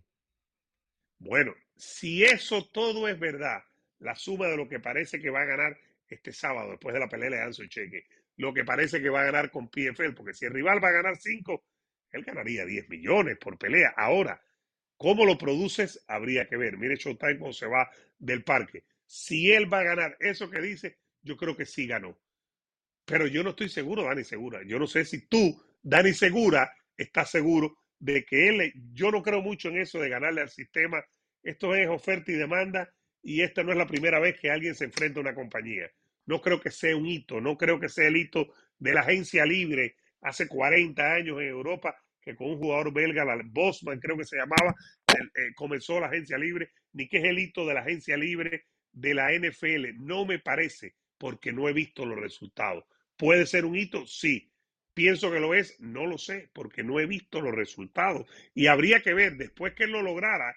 Bueno, 1.20 1.54
si 1.76 2.24
eso 2.24 2.66
todo 2.68 3.08
es 3.08 3.20
verdad, 3.20 3.64
la 4.00 4.16
suma 4.16 4.48
de 4.48 4.58
lo 4.58 4.68
que 4.68 4.80
parece 4.80 5.20
que 5.20 5.30
va 5.30 5.42
a 5.42 5.46
ganar 5.46 5.78
este 6.08 6.32
sábado, 6.32 6.72
después 6.72 6.94
de 6.94 7.00
la 7.00 7.10
pelea 7.10 7.30
de 7.30 7.42
Anso 7.42 7.66
Cheque, 7.66 8.06
lo 8.38 8.54
que 8.54 8.64
parece 8.64 9.02
que 9.02 9.10
va 9.10 9.22
a 9.22 9.26
ganar 9.26 9.50
con 9.50 9.70
PFL, 9.70 10.14
porque 10.16 10.34
si 10.34 10.46
el 10.46 10.54
rival 10.54 10.84
va 10.84 10.90
a 10.90 10.94
ganar 10.94 11.18
5, 11.18 11.64
él 12.12 12.24
ganaría 12.24 12.66
10 12.66 12.90
millones 12.90 13.38
por 13.38 13.58
pelea. 13.58 13.94
Ahora, 13.96 14.42
¿cómo 15.04 15.26
lo 15.26 15.38
produces? 15.38 16.02
Habría 16.08 16.48
que 16.48 16.56
ver. 16.56 16.78
Mire 16.78 16.96
Showtime 16.96 17.38
cómo 17.38 17.52
se 17.52 17.68
va 17.68 17.90
del 18.18 18.44
parque. 18.44 18.86
Si 19.06 19.52
él 19.52 19.72
va 19.72 19.80
a 19.80 19.84
ganar 19.84 20.18
eso 20.22 20.50
que 20.50 20.62
dice, 20.62 20.98
yo 21.22 21.36
creo 21.36 21.58
que 21.58 21.66
sí 21.66 21.86
ganó. 21.86 22.18
Pero 23.04 23.28
yo 23.28 23.44
no 23.44 23.50
estoy 23.50 23.68
seguro, 23.68 24.04
Dani 24.04 24.24
Segura. 24.24 24.62
Yo 24.66 24.80
no 24.80 24.88
sé 24.88 25.04
si 25.04 25.28
tú, 25.28 25.62
Dani 25.82 26.14
Segura, 26.14 26.74
estás 26.96 27.32
seguro 27.32 27.78
de 28.00 28.24
que 28.24 28.48
él, 28.48 28.74
yo 28.94 29.12
no 29.12 29.22
creo 29.22 29.42
mucho 29.42 29.68
en 29.68 29.80
eso 29.80 30.00
de 30.00 30.08
ganarle 30.08 30.40
al 30.40 30.50
sistema. 30.50 31.04
Esto 31.44 31.76
es 31.76 31.90
oferta 31.90 32.32
y 32.32 32.36
demanda 32.36 32.90
y 33.22 33.42
esta 33.42 33.62
no 33.62 33.74
es 33.74 33.78
la 33.78 33.88
primera 33.88 34.22
vez 34.22 34.40
que 34.40 34.50
alguien 34.50 34.74
se 34.74 34.86
enfrenta 34.86 35.20
a 35.20 35.24
una 35.24 35.36
compañía 35.36 35.92
no 36.26 36.42
creo 36.42 36.60
que 36.60 36.72
sea 36.72 36.96
un 36.96 37.06
hito, 37.06 37.42
no 37.42 37.58
creo 37.58 37.80
que 37.80 37.90
sea 37.90 38.08
el 38.08 38.18
hito 38.18 38.54
de 38.78 38.94
la 38.94 39.02
agencia 39.02 39.46
libre 39.46 39.98
hace 40.22 40.48
40 40.48 41.14
años 41.14 41.42
en 41.42 41.48
Europa, 41.48 41.96
que 42.24 42.36
con 42.36 42.52
un 42.52 42.58
jugador 42.58 42.94
belga, 42.94 43.26
Bosman 43.46 44.00
creo 44.00 44.18
que 44.18 44.26
se 44.26 44.38
llamaba, 44.38 44.74
eh, 45.08 45.54
comenzó 45.56 46.00
la 46.00 46.08
agencia 46.08 46.38
libre, 46.38 46.72
ni 46.94 47.08
que 47.08 47.18
es 47.18 47.26
el 47.26 47.40
hito 47.40 47.66
de 47.66 47.74
la 47.74 47.82
agencia 47.82 48.18
libre 48.18 48.66
de 48.92 49.14
la 49.14 49.32
NFL. 49.34 49.98
No 49.98 50.26
me 50.26 50.40
parece, 50.40 50.96
porque 51.18 51.52
no 51.52 51.68
he 51.68 51.74
visto 51.74 52.06
los 52.06 52.20
resultados. 52.20 52.86
¿Puede 53.18 53.46
ser 53.46 53.66
un 53.66 53.76
hito? 53.76 54.06
Sí. 54.06 54.50
¿Pienso 54.94 55.32
que 55.32 55.40
lo 55.40 55.54
es? 55.54 55.80
No 55.80 56.06
lo 56.06 56.18
sé, 56.18 56.50
porque 56.54 56.84
no 56.84 57.00
he 57.00 57.06
visto 57.06 57.42
los 57.42 57.54
resultados. 57.54 58.28
Y 58.54 58.68
habría 58.68 59.02
que 59.02 59.14
ver, 59.14 59.38
después 59.38 59.74
que 59.74 59.86
él 59.86 59.92
lo 59.92 60.02
lograra, 60.02 60.56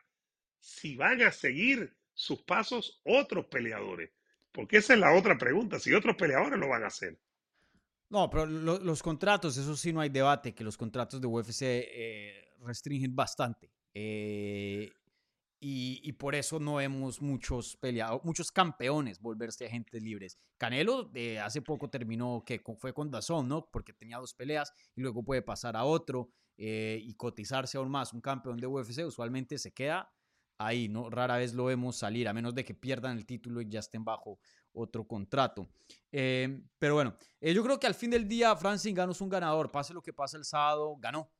si 0.58 0.96
van 0.96 1.22
a 1.22 1.32
seguir 1.32 1.94
sus 2.12 2.42
pasos 2.42 3.00
otros 3.04 3.46
peleadores. 3.46 4.10
Porque 4.52 4.78
esa 4.78 4.94
es 4.94 5.00
la 5.00 5.12
otra 5.12 5.36
pregunta, 5.38 5.78
si 5.78 5.92
otros 5.92 6.16
peleadores 6.16 6.58
lo 6.58 6.68
van 6.68 6.84
a 6.84 6.88
hacer. 6.88 7.18
No, 8.08 8.30
pero 8.30 8.46
los 8.46 9.02
contratos, 9.02 9.56
eso 9.56 9.76
sí 9.76 9.92
no 9.92 10.00
hay 10.00 10.08
debate, 10.08 10.54
que 10.54 10.62
los 10.62 10.76
contratos 10.76 11.20
de 11.20 11.26
UFC 11.26 11.62
eh, 11.62 12.44
restringen 12.60 13.14
bastante. 13.16 13.70
Eh, 13.94 14.92
y, 15.58 16.12
por 16.12 16.34
eso 16.34 16.60
no 16.60 16.76
vemos 16.76 17.20
muchos 17.20 17.76
peleadores, 17.78 18.24
muchos 18.24 18.52
campeones 18.52 19.20
volverse 19.20 19.66
agentes 19.66 20.00
libres. 20.02 20.38
Canelo 20.58 21.04
de 21.04 21.40
hace 21.40 21.62
poco 21.62 21.90
terminó, 21.90 22.44
que 22.46 22.62
fue 22.78 22.92
con 22.92 23.10
Dazón, 23.10 23.48
¿no? 23.48 23.68
Porque 23.72 23.92
tenía 23.92 24.18
dos 24.18 24.34
peleas 24.34 24.72
y 24.94 25.00
luego 25.00 25.24
puede 25.24 25.42
pasar 25.42 25.76
a 25.76 25.84
otro 25.84 26.30
eh, 26.56 27.00
y 27.02 27.14
cotizarse 27.14 27.78
aún 27.78 27.90
más. 27.90 28.12
Un 28.12 28.20
campeón 28.20 28.58
de 28.58 28.66
UFC 28.66 29.04
usualmente 29.04 29.58
se 29.58 29.72
queda 29.72 30.12
ahí, 30.58 30.88
¿no? 30.88 31.10
Rara 31.10 31.38
vez 31.38 31.54
lo 31.54 31.64
vemos 31.64 31.96
salir, 31.96 32.28
a 32.28 32.32
menos 32.32 32.54
de 32.54 32.64
que 32.64 32.74
pierdan 32.74 33.16
el 33.16 33.26
título 33.26 33.60
y 33.60 33.68
ya 33.68 33.80
estén 33.80 34.04
bajo 34.04 34.38
otro 34.76 35.06
contrato. 35.06 35.68
Eh, 36.12 36.62
pero 36.78 36.94
bueno, 36.94 37.16
eh, 37.40 37.52
yo 37.52 37.62
creo 37.62 37.80
que 37.80 37.86
al 37.86 37.94
fin 37.94 38.10
del 38.10 38.28
día 38.28 38.54
Francis 38.56 38.92
Ngannou 38.92 39.12
es 39.12 39.20
un 39.20 39.28
ganador. 39.28 39.70
Pase 39.70 39.92
lo 39.92 40.02
que 40.02 40.12
pase 40.12 40.36
el 40.36 40.44
sábado, 40.44 40.96
ganó. 40.98 41.30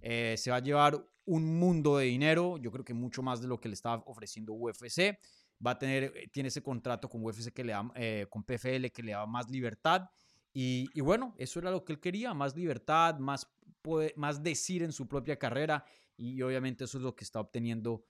Eh, 0.00 0.34
se 0.36 0.50
va 0.50 0.56
a 0.56 0.60
llevar 0.60 1.02
un 1.24 1.58
mundo 1.58 1.98
de 1.98 2.06
dinero, 2.06 2.56
yo 2.58 2.70
creo 2.72 2.84
que 2.84 2.94
mucho 2.94 3.22
más 3.22 3.40
de 3.40 3.48
lo 3.48 3.60
que 3.60 3.68
le 3.68 3.74
estaba 3.74 4.02
ofreciendo 4.06 4.54
UFC. 4.54 5.18
Va 5.64 5.72
a 5.72 5.78
tener, 5.78 6.30
tiene 6.32 6.48
ese 6.48 6.62
contrato 6.62 7.08
con 7.08 7.24
UFC 7.24 7.52
que 7.52 7.64
le 7.64 7.72
da, 7.72 7.90
con 8.30 8.44
PFL 8.44 8.86
que 8.86 9.02
le 9.02 9.12
da 9.12 9.26
más 9.26 9.50
libertad. 9.50 10.08
Y, 10.52 10.88
y, 10.94 11.00
bueno, 11.00 11.34
eso 11.36 11.58
era 11.58 11.70
lo 11.70 11.84
que 11.84 11.92
él 11.92 12.00
quería, 12.00 12.32
más 12.32 12.56
libertad, 12.56 13.18
más, 13.18 13.46
más 14.16 14.42
decir 14.42 14.82
en 14.82 14.92
su 14.92 15.06
propia 15.06 15.38
carrera. 15.38 15.84
Y 16.16 16.40
obviamente 16.42 16.84
eso 16.84 16.98
es 16.98 17.04
lo 17.04 17.14
que 17.14 17.24
está 17.24 17.40
obteniendo 17.40 18.04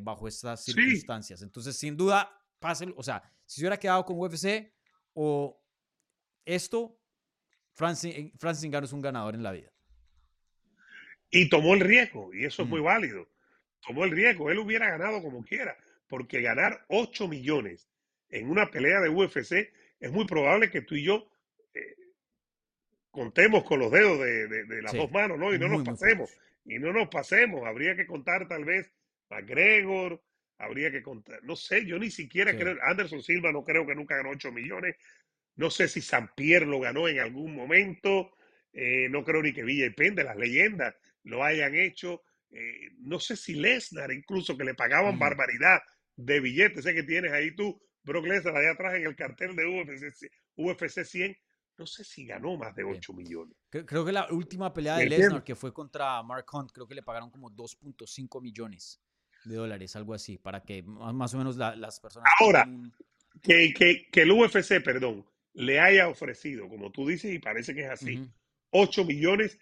bajo 0.00 0.26
estas 0.26 0.64
circunstancias. 0.64 1.42
Entonces, 1.42 1.76
sin 1.76 1.96
duda, 1.96 2.30
pase, 2.66 2.92
o 2.96 3.02
sea, 3.02 3.22
si 3.44 3.60
se 3.60 3.62
hubiera 3.62 3.78
quedado 3.78 4.04
con 4.04 4.18
UFC 4.18 4.72
o 5.14 5.56
esto, 6.44 6.98
Francis, 7.74 8.32
Francis 8.38 8.68
Ngannou 8.68 8.86
es 8.86 8.92
un 8.92 9.00
ganador 9.00 9.34
en 9.34 9.42
la 9.42 9.52
vida. 9.52 9.70
Y 11.30 11.48
tomó 11.48 11.74
el 11.74 11.80
riesgo, 11.80 12.34
y 12.34 12.44
eso 12.44 12.62
es 12.62 12.68
muy 12.68 12.80
válido. 12.80 13.28
Tomó 13.86 14.04
el 14.04 14.10
riesgo, 14.10 14.50
él 14.50 14.58
hubiera 14.58 14.88
ganado 14.88 15.22
como 15.22 15.44
quiera, 15.44 15.76
porque 16.08 16.40
ganar 16.40 16.84
8 16.88 17.28
millones 17.28 17.88
en 18.30 18.50
una 18.50 18.68
pelea 18.70 19.00
de 19.00 19.10
UFC 19.10 19.72
es 20.00 20.10
muy 20.10 20.26
probable 20.26 20.70
que 20.70 20.82
tú 20.82 20.96
y 20.96 21.04
yo 21.04 21.28
eh, 21.72 21.94
contemos 23.10 23.62
con 23.62 23.78
los 23.78 23.92
dedos 23.92 24.18
de, 24.18 24.82
las 24.82 24.92
dos 24.92 25.10
manos, 25.12 25.38
¿no? 25.38 25.54
Y 25.54 25.58
no 25.58 25.68
nos 25.68 25.84
pasemos, 25.84 26.30
y 26.64 26.78
no 26.78 26.92
nos 26.92 27.08
pasemos. 27.08 27.64
Habría 27.64 27.94
que 27.94 28.06
contar 28.06 28.48
tal 28.48 28.64
vez 28.64 28.90
McGregor, 29.30 30.20
habría 30.58 30.90
que 30.90 31.02
contar, 31.02 31.42
no 31.42 31.56
sé, 31.56 31.84
yo 31.84 31.98
ni 31.98 32.10
siquiera 32.10 32.56
creo, 32.56 32.76
Anderson 32.82 33.22
Silva 33.22 33.52
no 33.52 33.64
creo 33.64 33.86
que 33.86 33.94
nunca 33.94 34.16
ganó 34.16 34.30
8 34.30 34.52
millones, 34.52 34.96
no 35.56 35.70
sé 35.70 35.88
si 35.88 36.00
San 36.00 36.30
Pierre 36.34 36.66
lo 36.66 36.80
ganó 36.80 37.08
en 37.08 37.18
algún 37.20 37.54
momento, 37.54 38.32
eh, 38.72 39.08
no 39.10 39.24
creo 39.24 39.42
ni 39.42 39.52
que 39.52 39.64
Villa 39.64 39.86
y 39.86 39.90
Pende, 39.90 40.24
las 40.24 40.36
leyendas, 40.36 40.94
lo 41.24 41.44
hayan 41.44 41.74
hecho, 41.74 42.22
eh, 42.50 42.90
no 43.00 43.20
sé 43.20 43.36
si 43.36 43.54
Lesnar 43.54 44.12
incluso, 44.12 44.56
que 44.56 44.64
le 44.64 44.74
pagaban 44.74 45.18
barbaridad 45.18 45.80
de 46.14 46.40
billetes, 46.40 46.84
sé 46.84 46.94
que 46.94 47.02
tienes 47.02 47.32
ahí 47.32 47.54
tú, 47.54 47.78
Brock 48.02 48.26
Lesnar, 48.26 48.56
allá 48.56 48.72
atrás 48.72 48.94
en 48.94 49.06
el 49.06 49.16
cartel 49.16 49.54
de 49.56 49.66
UFC, 49.66 50.30
UFC 50.56 51.04
100, 51.04 51.36
no 51.78 51.86
sé 51.86 52.04
si 52.04 52.24
ganó 52.24 52.56
más 52.56 52.74
de 52.74 52.84
8 52.84 53.12
millones. 53.12 53.54
Creo 53.68 54.06
que 54.06 54.12
la 54.12 54.28
última 54.30 54.72
pelea 54.72 54.96
de 54.96 55.06
Lesnar, 55.06 55.44
que 55.44 55.54
fue 55.54 55.74
contra 55.74 56.22
Mark 56.22 56.46
Hunt, 56.50 56.72
creo 56.72 56.86
que 56.86 56.94
le 56.94 57.02
pagaron 57.02 57.30
como 57.30 57.50
2.5 57.50 58.40
millones 58.40 59.02
de 59.46 59.56
dólares, 59.56 59.96
algo 59.96 60.14
así, 60.14 60.38
para 60.38 60.62
que 60.62 60.82
más 60.82 61.34
o 61.34 61.38
menos 61.38 61.56
las 61.56 62.00
personas... 62.00 62.30
Ahora, 62.40 62.68
que, 63.42 63.72
que, 63.72 64.08
que, 64.10 64.22
el 64.22 64.32
UFC, 64.32 64.82
perdón, 64.82 65.24
le 65.54 65.80
haya 65.80 66.08
ofrecido, 66.08 66.68
como 66.68 66.90
tú 66.90 67.06
dices, 67.06 67.32
y 67.32 67.38
parece 67.38 67.74
que 67.74 67.82
es 67.82 67.90
así, 67.90 68.28
8 68.70 69.04
millones, 69.04 69.58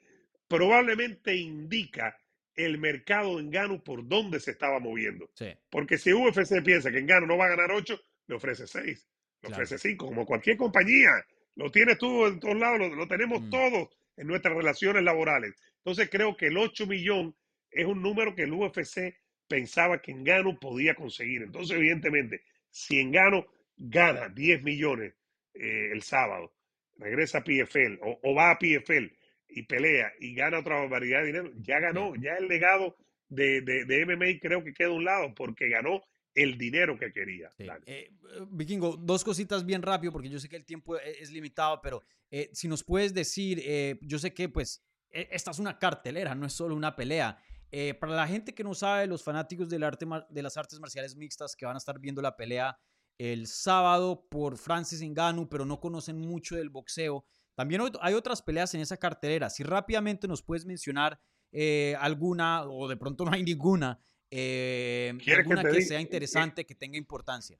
probablemente 0.49 1.37
indica 1.37 2.18
el 2.55 2.78
mercado 2.78 3.41
en 3.41 3.51
Gano 3.51 3.82
por 3.82 4.07
dónde 4.07 4.41
se 4.41 4.53
estaba 4.53 4.78
moviendo. 4.78 5.30
Porque 5.70 5.99
si 5.99 6.12
UFC 6.12 6.62
piensa 6.64 6.91
que 6.91 6.99
en 6.99 7.07
Gano 7.07 7.26
no 7.26 7.37
va 7.37 7.47
a 7.47 7.51
ganar 7.51 7.70
8, 7.72 8.01
le 8.28 8.35
ofrece 8.35 8.66
6, 8.66 9.09
le 9.43 9.49
ofrece 9.49 9.78
5, 9.78 10.07
como 10.07 10.26
cualquier 10.26 10.57
compañía. 10.57 11.11
Lo 11.57 11.70
tienes 11.70 11.99
tú 11.99 12.26
en 12.26 12.41
todos 12.41 12.57
lados, 12.57 12.91
lo, 12.97 13.07
tenemos 13.07 13.43
mm. 13.43 13.51
todos 13.51 13.89
en 14.16 14.26
nuestras 14.26 14.55
relaciones 14.57 15.03
laborales. 15.03 15.55
Entonces 15.78 16.09
creo 16.11 16.37
que 16.37 16.47
el 16.47 16.57
8 16.57 16.87
millón 16.87 17.37
es 17.70 17.87
un 17.87 18.03
número 18.03 18.35
que 18.35 18.43
el 18.43 18.53
UFC 18.53 19.14
pensaba 19.55 20.02
que 20.02 20.11
Engano 20.11 20.59
podía 20.59 20.96
conseguir. 20.96 21.42
Entonces, 21.42 21.76
evidentemente, 21.76 22.42
si 22.70 22.98
Engano 22.98 23.46
gana 23.76 24.28
10 24.28 24.64
millones 24.64 25.14
eh, 25.55 25.90
el 25.92 26.02
sábado, 26.02 26.52
regresa 26.96 27.38
a 27.38 27.44
PFL 27.44 28.00
o, 28.02 28.34
va 28.34 28.50
a 28.50 28.59
PFL 28.59 29.12
y 29.50 29.62
pelea 29.62 30.12
y 30.18 30.34
gana 30.34 30.59
otra 30.59 30.84
variedad 30.88 31.20
de 31.20 31.26
dinero, 31.26 31.52
ya 31.61 31.78
ganó, 31.78 32.16
ya 32.16 32.34
el 32.34 32.48
legado 32.48 32.96
de, 33.28 33.61
de, 33.61 34.07
MMA 34.07 34.40
creo 34.40 34.64
que 34.64 34.74
queda 34.74 34.88
a 34.88 34.92
un 34.92 35.05
lado 35.05 35.32
porque 35.34 35.68
ganó 35.68 36.02
el 36.34 36.59
dinero 36.59 36.98
que 36.98 37.12
quería. 37.12 37.48
Eh, 37.86 38.11
Vikingo, 38.50 38.96
dos 38.96 39.22
cositas 39.22 39.64
bien 39.64 39.82
rápido 39.82 40.12
porque 40.12 40.28
yo 40.28 40.40
sé 40.40 40.48
que 40.48 40.57
el 40.57 40.64
tiempo 40.64 40.96
e, 40.96 41.22
es, 41.22 41.30
limitado, 41.30 41.80
pero 41.80 42.02
eh, 42.28 42.50
si 42.52 42.66
nos 42.66 42.82
puedes 42.82 43.14
decir, 43.14 43.62
yo 44.00 44.18
sé 44.18 44.34
que 44.34 44.48
pues 44.48 44.82
e, 45.11 45.28
esta 45.30 45.52
es 45.52 45.61
una 45.61 45.78
cartelera, 45.78 46.34
no 46.34 46.46
es 46.46 46.52
solo 46.52 46.74
una 46.74 46.96
pelea. 46.96 47.38
Eh, 47.76 47.92
para 47.92 48.14
la 48.14 48.28
gente 48.28 48.54
que 48.54 48.62
no 48.62 48.72
sabe, 48.72 49.08
los 49.08 49.24
fanáticos 49.24 49.68
del 49.68 49.82
arte, 49.82 50.06
de 50.30 50.42
las 50.42 50.56
artes 50.56 50.78
marciales 50.78 51.16
mixtas 51.16 51.56
que 51.56 51.66
van 51.66 51.74
a 51.74 51.78
estar 51.78 51.98
viendo 51.98 52.22
la 52.22 52.36
pelea 52.36 52.78
el 53.18 53.48
sábado 53.48 54.28
por 54.30 54.58
Francis 54.58 55.02
Ngannou, 55.02 55.48
pero 55.48 55.64
no 55.64 55.80
conocen 55.80 56.16
mucho 56.18 56.54
del 56.54 56.70
boxeo, 56.70 57.24
también 57.56 57.82
hay 58.00 58.14
otras 58.14 58.42
peleas 58.42 58.72
en 58.74 58.80
esa 58.80 58.96
cartelera. 58.96 59.50
Si 59.50 59.64
rápidamente 59.64 60.28
nos 60.28 60.40
puedes 60.40 60.64
mencionar 60.64 61.18
eh, 61.50 61.96
alguna, 61.98 62.62
o 62.62 62.86
de 62.86 62.96
pronto 62.96 63.24
no 63.24 63.32
hay 63.32 63.42
ninguna, 63.42 63.98
eh, 64.30 65.12
alguna 65.36 65.64
que, 65.64 65.82
sea 65.82 66.00
interesante, 66.00 66.64
que 66.64 66.76
tenga 66.76 66.96
importancia. 66.96 67.58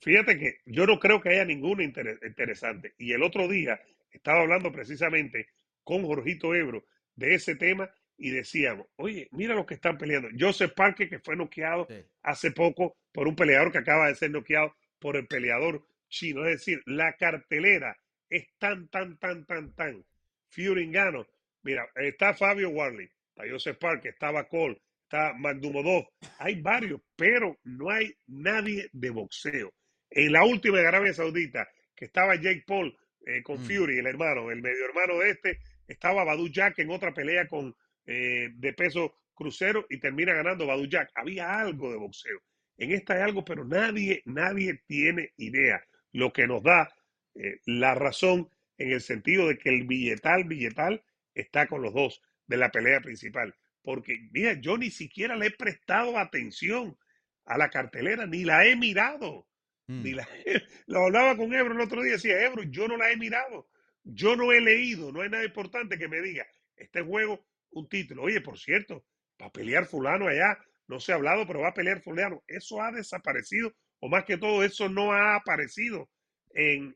Fíjate 0.00 0.38
que 0.38 0.60
yo 0.64 0.86
no 0.86 0.98
creo 0.98 1.20
que 1.20 1.28
haya 1.28 1.44
ninguna 1.44 1.84
interesante. 1.84 2.94
Y 2.96 3.12
el 3.12 3.22
otro 3.22 3.48
día 3.48 3.78
estaba 4.10 4.40
hablando 4.40 4.72
precisamente 4.72 5.48
con 5.82 6.06
Jorgito 6.06 6.54
Ebro 6.54 6.86
de 7.16 7.34
ese 7.34 7.54
tema 7.54 7.90
y 8.16 8.30
decíamos, 8.30 8.86
oye, 8.96 9.28
mira 9.32 9.54
lo 9.54 9.66
que 9.66 9.74
están 9.74 9.98
peleando. 9.98 10.28
Joseph 10.38 10.72
Parker, 10.74 11.08
que 11.08 11.18
fue 11.18 11.36
noqueado 11.36 11.86
hace 12.22 12.50
poco 12.52 12.96
por 13.12 13.28
un 13.28 13.36
peleador 13.36 13.72
que 13.72 13.78
acaba 13.78 14.08
de 14.08 14.14
ser 14.14 14.30
noqueado 14.30 14.74
por 14.98 15.16
el 15.16 15.26
peleador 15.26 15.86
chino. 16.08 16.44
Es 16.44 16.58
decir, 16.58 16.82
la 16.86 17.14
cartelera 17.16 17.96
es 18.28 18.46
tan, 18.58 18.88
tan, 18.88 19.18
tan, 19.18 19.44
tan, 19.46 19.74
tan. 19.74 20.04
Fury 20.48 20.90
Gano. 20.90 21.26
Mira, 21.62 21.88
está 21.96 22.34
Fabio 22.34 22.70
Warley, 22.70 23.08
está 23.28 23.50
Joseph 23.50 23.78
Parker, 23.78 24.12
está 24.12 24.44
Cole, 24.48 24.80
está 25.02 25.32
Magdumodov. 25.32 26.06
Hay 26.38 26.60
varios, 26.60 27.00
pero 27.16 27.58
no 27.64 27.90
hay 27.90 28.14
nadie 28.26 28.88
de 28.92 29.10
boxeo. 29.10 29.72
En 30.10 30.32
la 30.32 30.44
última 30.44 30.78
de 30.78 30.86
Arabia 30.86 31.14
Saudita, 31.14 31.68
que 31.96 32.04
estaba 32.04 32.36
Jake 32.36 32.64
Paul 32.66 32.96
eh, 33.26 33.42
con 33.42 33.62
mm. 33.62 33.64
Fury, 33.64 33.98
el 33.98 34.06
hermano, 34.06 34.50
el 34.50 34.60
medio 34.60 34.84
hermano 34.84 35.18
de 35.18 35.30
este, 35.30 35.58
estaba 35.88 36.24
Badu 36.24 36.48
Jack 36.48 36.78
en 36.78 36.90
otra 36.90 37.12
pelea 37.12 37.48
con 37.48 37.74
eh, 38.06 38.50
de 38.54 38.72
peso 38.72 39.14
crucero 39.34 39.86
y 39.90 39.98
termina 39.98 40.32
ganando 40.32 40.66
Badu 40.66 40.86
Jack. 40.86 41.10
Había 41.14 41.58
algo 41.58 41.90
de 41.90 41.98
boxeo. 41.98 42.40
En 42.76 42.92
esta 42.92 43.14
hay 43.14 43.22
algo, 43.22 43.44
pero 43.44 43.64
nadie, 43.64 44.22
nadie 44.24 44.82
tiene 44.86 45.32
idea. 45.36 45.82
Lo 46.12 46.32
que 46.32 46.46
nos 46.46 46.62
da 46.62 46.92
eh, 47.34 47.60
la 47.66 47.94
razón 47.94 48.48
en 48.78 48.92
el 48.92 49.00
sentido 49.00 49.48
de 49.48 49.58
que 49.58 49.68
el 49.68 49.84
billetal, 49.84 50.44
billetal 50.44 51.04
está 51.34 51.66
con 51.66 51.82
los 51.82 51.94
dos 51.94 52.22
de 52.46 52.56
la 52.56 52.70
pelea 52.70 53.00
principal. 53.00 53.54
Porque, 53.82 54.28
mira, 54.32 54.54
yo 54.54 54.78
ni 54.78 54.90
siquiera 54.90 55.36
le 55.36 55.46
he 55.46 55.50
prestado 55.50 56.18
atención 56.18 56.96
a 57.44 57.58
la 57.58 57.68
cartelera, 57.68 58.26
ni 58.26 58.44
la 58.44 58.66
he 58.66 58.76
mirado. 58.76 59.46
Ni 59.86 60.12
mm. 60.12 60.16
la, 60.16 60.28
lo 60.86 61.04
hablaba 61.04 61.36
con 61.36 61.52
Ebro 61.52 61.74
el 61.74 61.80
otro 61.80 62.02
día, 62.02 62.12
decía, 62.12 62.42
Ebro, 62.44 62.62
yo 62.64 62.88
no 62.88 62.96
la 62.96 63.10
he 63.10 63.16
mirado. 63.16 63.68
Yo 64.02 64.36
no 64.36 64.52
he 64.52 64.60
leído, 64.60 65.12
no 65.12 65.22
hay 65.22 65.30
nada 65.30 65.44
importante 65.44 65.98
que 65.98 66.08
me 66.08 66.20
diga, 66.20 66.46
este 66.76 67.00
juego 67.00 67.46
un 67.74 67.88
título. 67.88 68.22
Oye, 68.22 68.40
por 68.40 68.58
cierto, 68.58 69.04
va 69.40 69.46
a 69.46 69.52
pelear 69.52 69.86
fulano 69.86 70.28
allá, 70.28 70.58
no 70.86 71.00
se 71.00 71.12
ha 71.12 71.16
hablado, 71.16 71.46
pero 71.46 71.60
va 71.60 71.68
a 71.68 71.74
pelear 71.74 72.02
fulano. 72.02 72.42
Eso 72.46 72.80
ha 72.80 72.90
desaparecido, 72.92 73.74
o 74.00 74.08
más 74.08 74.24
que 74.24 74.38
todo, 74.38 74.62
eso 74.64 74.88
no 74.88 75.12
ha 75.12 75.36
aparecido 75.36 76.08
en, 76.50 76.94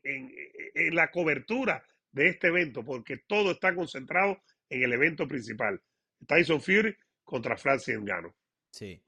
la 0.93 1.11
cobertura 1.11 1.83
de 2.11 2.29
este 2.29 2.47
evento, 2.47 2.83
porque 2.83 3.17
todo 3.27 3.51
está 3.51 3.75
concentrado 3.75 4.41
en 4.69 4.83
el 4.83 4.93
evento 4.93 5.27
principal. 5.27 5.81
Tyson 6.27 6.61
Fury 6.61 6.95
contra 7.23 7.57
Francis 7.57 7.99
Ngannou. 7.99 8.33
Sí, 8.71 9.01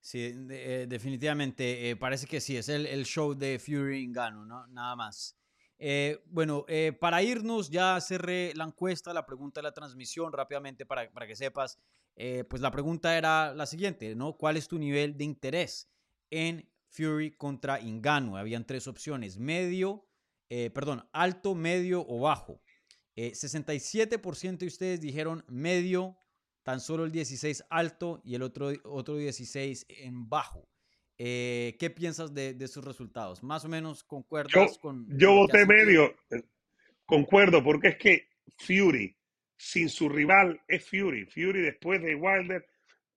sí, 0.00 0.32
eh, 0.50 0.86
definitivamente. 0.88 1.90
Eh, 1.90 1.96
parece 1.96 2.26
que 2.26 2.40
sí, 2.40 2.56
es 2.56 2.68
el, 2.68 2.86
el 2.86 3.04
show 3.04 3.34
de 3.34 3.58
Fury 3.58 4.06
Ngannou, 4.08 4.44
¿no? 4.44 4.66
Nada 4.68 4.96
más. 4.96 5.36
Eh, 5.78 6.22
bueno, 6.26 6.64
eh, 6.68 6.92
para 6.98 7.22
irnos, 7.22 7.70
ya 7.70 8.00
cerré 8.00 8.54
la 8.54 8.64
encuesta, 8.64 9.12
la 9.12 9.26
pregunta 9.26 9.60
de 9.60 9.64
la 9.64 9.74
transmisión 9.74 10.32
rápidamente 10.32 10.86
para, 10.86 11.10
para 11.10 11.26
que 11.26 11.36
sepas. 11.36 11.78
Eh, 12.16 12.44
pues 12.48 12.62
la 12.62 12.70
pregunta 12.70 13.16
era 13.16 13.54
la 13.54 13.66
siguiente, 13.66 14.14
¿no? 14.14 14.36
¿Cuál 14.38 14.56
es 14.56 14.68
tu 14.68 14.78
nivel 14.78 15.16
de 15.16 15.24
interés 15.24 15.90
en 16.30 16.68
Fury 16.88 17.32
contra 17.32 17.80
Ingano? 17.80 18.36
Habían 18.36 18.64
tres 18.64 18.86
opciones, 18.88 19.38
medio, 19.38 20.08
perdón, 20.48 21.06
alto, 21.12 21.54
medio 21.54 22.06
o 22.08 22.20
bajo. 22.20 22.62
67% 23.16 24.58
de 24.58 24.66
ustedes 24.66 25.00
dijeron 25.00 25.44
medio, 25.48 26.16
tan 26.62 26.80
solo 26.80 27.04
el 27.04 27.12
16 27.12 27.64
alto 27.68 28.22
y 28.24 28.34
el 28.34 28.42
otro, 28.42 28.70
otro 28.84 29.16
16 29.16 29.86
en 29.88 30.28
bajo. 30.28 30.68
Eh, 31.18 31.76
¿Qué 31.78 31.90
piensas 31.90 32.34
de, 32.34 32.54
de, 32.54 32.68
sus 32.68 32.84
resultados? 32.84 33.42
¿Más 33.42 33.64
o 33.64 33.68
menos 33.68 34.04
concuerdas 34.04 34.78
con... 34.78 35.06
Yo 35.18 35.34
voté 35.34 35.64
medio, 35.64 36.14
eh, 36.30 36.42
concuerdo, 37.06 37.62
porque 37.64 37.88
es 37.88 37.96
que 37.96 38.28
Fury, 38.58 39.16
sin 39.56 39.88
su 39.88 40.08
rival, 40.08 40.60
es 40.68 40.88
Fury. 40.88 41.24
Fury 41.24 41.62
después 41.62 42.02
de 42.02 42.14
Wilder 42.14 42.66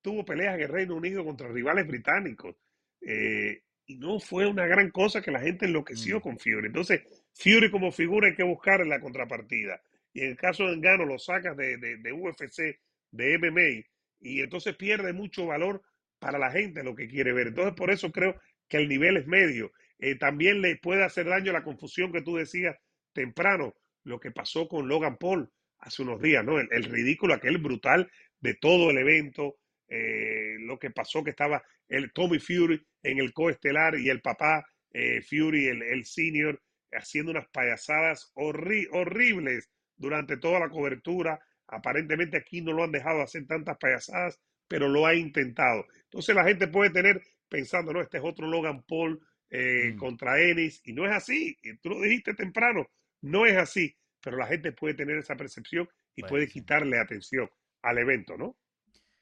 tuvo 0.01 0.23
peleas 0.23 0.55
en 0.55 0.61
el 0.61 0.69
Reino 0.69 0.95
Unido 0.95 1.25
contra 1.25 1.49
rivales 1.49 1.87
británicos. 1.87 2.55
Eh, 3.01 3.63
y 3.85 3.97
no 3.97 4.19
fue 4.19 4.45
una 4.45 4.65
gran 4.67 4.91
cosa 4.91 5.21
que 5.21 5.31
la 5.31 5.39
gente 5.41 5.65
enloqueció 5.65 6.19
Mm. 6.19 6.21
con 6.21 6.39
Fury. 6.39 6.67
Entonces, 6.67 7.01
Fury 7.33 7.69
como 7.71 7.91
figura 7.91 8.27
hay 8.27 8.35
que 8.35 8.43
buscar 8.43 8.81
en 8.81 8.89
la 8.89 9.01
contrapartida. 9.01 9.81
Y 10.13 10.21
en 10.21 10.29
el 10.31 10.37
caso 10.37 10.65
de 10.65 10.73
Engano 10.73 11.05
lo 11.05 11.19
sacas 11.19 11.57
de, 11.57 11.77
de, 11.77 11.97
de 11.97 12.13
UFC, 12.13 12.79
de 13.11 13.37
MMA, 13.37 13.85
y 14.21 14.41
entonces 14.41 14.75
pierde 14.75 15.13
mucho 15.13 15.45
valor 15.45 15.81
para 16.19 16.37
la 16.37 16.51
gente 16.51 16.83
lo 16.83 16.95
que 16.95 17.07
quiere 17.07 17.33
ver. 17.33 17.47
Entonces, 17.47 17.73
por 17.75 17.91
eso 17.91 18.11
creo 18.11 18.39
que 18.67 18.77
el 18.77 18.87
nivel 18.87 19.17
es 19.17 19.27
medio. 19.27 19.71
Eh, 19.97 20.15
también 20.15 20.61
le 20.61 20.77
puede 20.77 21.03
hacer 21.03 21.25
daño 21.25 21.51
la 21.51 21.63
confusión 21.63 22.11
que 22.11 22.21
tú 22.21 22.35
decías 22.35 22.75
temprano, 23.13 23.73
lo 24.03 24.19
que 24.19 24.31
pasó 24.31 24.67
con 24.67 24.87
Logan 24.87 25.17
Paul 25.17 25.49
hace 25.79 26.03
unos 26.03 26.21
días, 26.21 26.43
¿no? 26.43 26.59
El, 26.59 26.67
el 26.71 26.83
ridículo, 26.83 27.33
aquel 27.33 27.57
brutal 27.57 28.09
de 28.39 28.53
todo 28.55 28.91
el 28.91 28.97
evento, 28.97 29.57
eh, 29.87 30.57
lo 30.59 30.77
que 30.77 30.91
pasó 30.91 31.23
que 31.23 31.31
estaba 31.31 31.63
el 31.87 32.13
Tommy 32.13 32.39
Fury 32.39 32.85
en 33.03 33.17
el 33.19 33.33
coestelar 33.33 33.97
y 33.99 34.09
el 34.09 34.21
papá 34.21 34.65
eh, 34.91 35.21
Fury, 35.21 35.67
el, 35.67 35.81
el 35.81 36.05
senior, 36.05 36.61
haciendo 36.91 37.31
unas 37.31 37.47
payasadas 37.49 38.31
horri 38.35 38.87
horribles 38.91 39.69
durante 39.97 40.37
toda 40.37 40.59
la 40.59 40.69
cobertura. 40.69 41.39
Aparentemente 41.67 42.37
aquí 42.37 42.61
no 42.61 42.73
lo 42.73 42.83
han 42.83 42.91
dejado 42.91 43.21
hacer 43.21 43.45
tantas 43.47 43.77
payasadas, 43.77 44.39
pero 44.69 44.87
lo 44.87 45.05
ha 45.05 45.13
intentado. 45.15 45.85
Entonces 46.05 46.33
la 46.33 46.45
gente 46.45 46.67
puede 46.69 46.91
tener 46.91 47.21
pensando, 47.49 47.91
no, 47.91 47.99
este 48.01 48.19
es 48.19 48.23
otro 48.23 48.47
Logan 48.47 48.83
Paul 48.83 49.19
eh, 49.49 49.93
Mm. 49.93 49.97
contra 49.97 50.39
Ennis, 50.39 50.79
y 50.85 50.93
no 50.93 51.05
es 51.07 51.11
así. 51.11 51.57
Tú 51.81 51.89
lo 51.89 51.99
dijiste 52.01 52.35
temprano, 52.35 52.85
no 53.21 53.45
es 53.47 53.57
así, 53.57 53.93
pero 54.21 54.37
la 54.37 54.45
gente 54.45 54.71
puede 54.71 54.93
tener 54.93 55.17
esa 55.17 55.35
percepción 55.35 55.89
y 56.15 56.21
Bueno, 56.21 56.29
puede 56.29 56.45
sí. 56.47 56.53
quitarle 56.53 56.99
atención 56.99 57.49
al 57.81 57.97
evento, 57.97 58.37
¿no? 58.37 58.55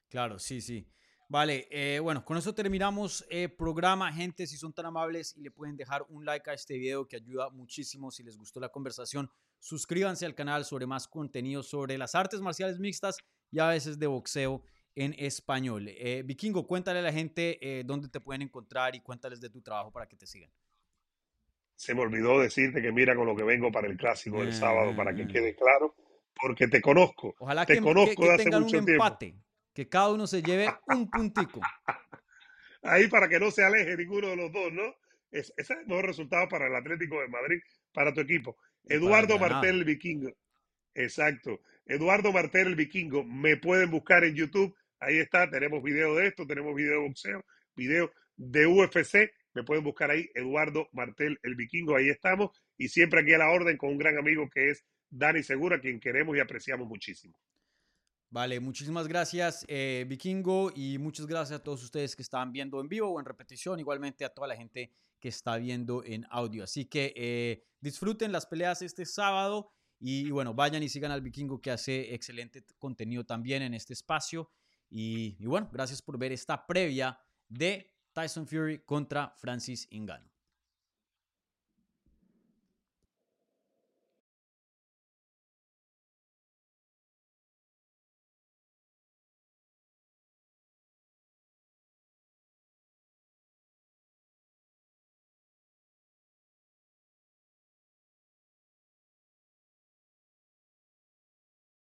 Claro, 0.10 0.38
sí, 0.38 0.60
sí. 0.62 0.86
Vale, 1.30 1.68
eh, 1.72 2.00
bueno, 2.00 2.24
con 2.24 2.38
eso 2.38 2.54
terminamos 2.54 3.26
el 3.30 3.52
programa. 3.52 4.12
Gente, 4.14 4.48
si 4.48 4.58
son 4.58 4.74
tan 4.74 4.86
amables 4.86 5.36
y 5.36 5.42
le 5.42 5.52
pueden 5.52 5.76
dejar 5.76 6.06
un 6.10 6.26
like 6.26 6.50
a 6.50 6.54
este 6.54 6.78
video 6.78 7.06
que 7.08 7.18
ayuda 7.18 7.50
muchísimo. 7.50 8.12
Si 8.12 8.24
les 8.24 8.38
gustó 8.38 8.60
la 8.62 8.70
conversación, 8.70 9.30
suscríbanse 9.60 10.26
al 10.26 10.36
canal 10.36 10.64
sobre 10.64 10.88
más 10.88 11.08
contenido 11.08 11.64
sobre 11.64 11.98
las 11.98 12.16
artes 12.16 12.40
marciales 12.40 12.80
mixtas 12.80 13.18
y 13.52 13.60
a 13.60 13.68
veces 13.68 14.00
de 14.00 14.08
boxeo 14.08 14.64
en 15.04 15.14
español. 15.20 15.88
Eh, 15.90 16.24
Vikingo, 16.26 16.66
cuéntale 16.66 17.00
a 17.00 17.04
la 17.04 17.14
gente 17.14 17.58
eh, 17.62 17.84
dónde 17.86 18.10
te 18.10 18.20
pueden 18.20 18.42
encontrar 18.42 18.96
y 18.96 19.00
cuéntales 19.02 19.40
de 19.40 19.50
tu 19.50 19.62
trabajo 19.62 19.92
para 19.92 20.08
que 20.08 20.16
te 20.16 20.26
sigan. 20.26 20.50
Se 21.76 21.94
me 21.94 22.02
olvidó 22.02 22.40
decirte 22.40 22.82
que 22.82 22.92
mira 22.92 23.16
con 23.16 23.28
lo 23.28 23.36
que 23.36 23.44
vengo 23.44 23.72
para 23.72 23.88
el 23.88 23.96
clásico 23.98 24.42
del 24.42 24.54
sábado, 24.54 24.96
para 24.96 25.14
que 25.16 25.24
Ah. 25.24 25.28
quede 25.28 25.56
claro, 25.56 25.94
porque 26.42 26.68
te 26.68 26.82
conozco. 26.82 27.36
Ojalá 27.38 27.66
Te 27.66 27.76
que, 27.76 27.82
conozco 27.82 28.10
que- 28.10 28.16
que 28.16 28.28
de 28.28 28.34
hace 28.34 28.44
tengan 28.46 28.62
un 28.64 28.66
mucho 28.72 28.84
tiempo. 28.86 29.18
que 29.74 29.88
cada 29.88 30.12
uno 30.12 30.26
se 30.26 30.42
lleve 30.42 30.68
un 30.88 31.10
puntico. 31.12 31.62
Ahí 32.82 33.08
para 33.08 33.30
que 33.30 33.40
no 33.40 33.52
se 33.52 33.64
aleje 33.64 33.96
ninguno 33.98 34.30
de 34.30 34.36
los 34.36 34.52
dos, 34.52 34.72
¿no? 34.74 34.96
Es, 35.30 35.54
ese 35.58 35.74
es 35.74 35.80
el 35.82 35.86
mejor 35.88 36.06
resultado 36.08 36.48
para 36.48 36.68
el 36.68 36.76
Atlético 36.76 37.20
de 37.22 37.28
Madrid, 37.28 37.60
para 37.94 38.14
tu 38.14 38.22
equipo. 38.22 38.58
Eduardo. 38.86 39.38
Martel, 39.38 39.76
el 39.80 39.84
vikingo. 39.84 40.32
Exacto. 40.96 41.62
Eduardo 41.86 42.32
Martel, 42.32 42.68
el 42.68 42.76
vikingo. 42.76 43.24
Me 43.24 43.58
pueden 43.58 43.92
buscar 43.92 44.24
en 44.24 44.34
YouTube. 44.36 44.74
Ahí 45.00 45.18
está. 45.20 45.50
Tenemos 45.50 45.84
video 45.84 46.16
de 46.16 46.28
esto, 46.28 46.46
tenemos 46.46 46.76
video 46.76 46.94
de 46.94 47.08
boxeo, 47.08 47.46
video 47.76 48.12
de 48.36 48.66
UFC. 48.68 49.32
Me 49.54 49.64
pueden 49.64 49.84
buscar 49.84 50.12
ahí, 50.12 50.30
Eduardo 50.36 50.88
Martel, 50.92 51.40
el 51.44 51.56
vikingo. 51.56 51.96
Ahí 51.96 52.10
estamos. 52.10 52.52
Y 52.78 52.90
siempre 52.90 53.22
aquí 53.22 53.34
a 53.34 53.40
la 53.40 53.50
orden 53.50 53.78
con 53.78 53.90
un 53.90 53.98
gran 53.98 54.18
amigo 54.18 54.50
que 54.50 54.70
es 54.72 54.86
Dani 55.10 55.44
Segura, 55.44 55.80
quien 55.80 56.00
queremos 56.00 56.36
y 56.38 56.40
apreciamos 56.40 56.88
muchísimo. 56.88 57.38
Vale, 58.30 58.60
muchísimas 58.60 59.08
gracias, 59.08 59.64
eh, 59.70 60.06
Vikingo, 60.06 60.74
y 60.76 60.98
muchas 60.98 61.28
gracias 61.28 61.62
a 61.62 61.64
todos 61.64 61.82
ustedes 61.82 62.14
que 62.14 62.22
están 62.22 62.52
viendo 62.52 62.82
en 62.82 62.90
vivo 62.90 63.08
o 63.08 63.20
en 63.22 63.26
repetición, 63.26 63.80
igualmente 63.80 64.26
a 64.26 64.30
toda 64.34 64.50
la 64.50 64.58
gente 64.58 64.92
que 65.18 65.30
está 65.30 65.56
viendo 65.56 66.04
en 66.04 66.26
audio. 66.30 66.66
Así 66.66 66.86
que 66.86 67.14
eh, 67.16 67.64
disfruten 67.80 68.34
las 68.34 68.46
peleas 68.46 68.82
este 68.82 69.06
sábado 69.06 69.72
y, 69.98 70.30
bueno, 70.30 70.54
vayan 70.54 70.84
y 70.84 70.90
sigan 70.90 71.12
al 71.12 71.22
Vikingo 71.22 71.62
que 71.62 71.72
hace 71.72 72.14
excelente 72.14 72.66
contenido 72.78 73.26
también 73.26 73.62
en 73.64 73.74
este 73.74 73.94
espacio. 73.94 74.52
Y, 74.90 75.46
bueno, 75.46 75.70
gracias 75.72 76.02
por 76.02 76.18
ver 76.18 76.32
esta 76.32 76.66
previa 76.66 77.20
de 77.48 77.94
Tyson 78.14 78.48
Fury 78.48 78.80
contra 78.80 79.34
Francis 79.38 79.88
Ngannou. 79.92 80.27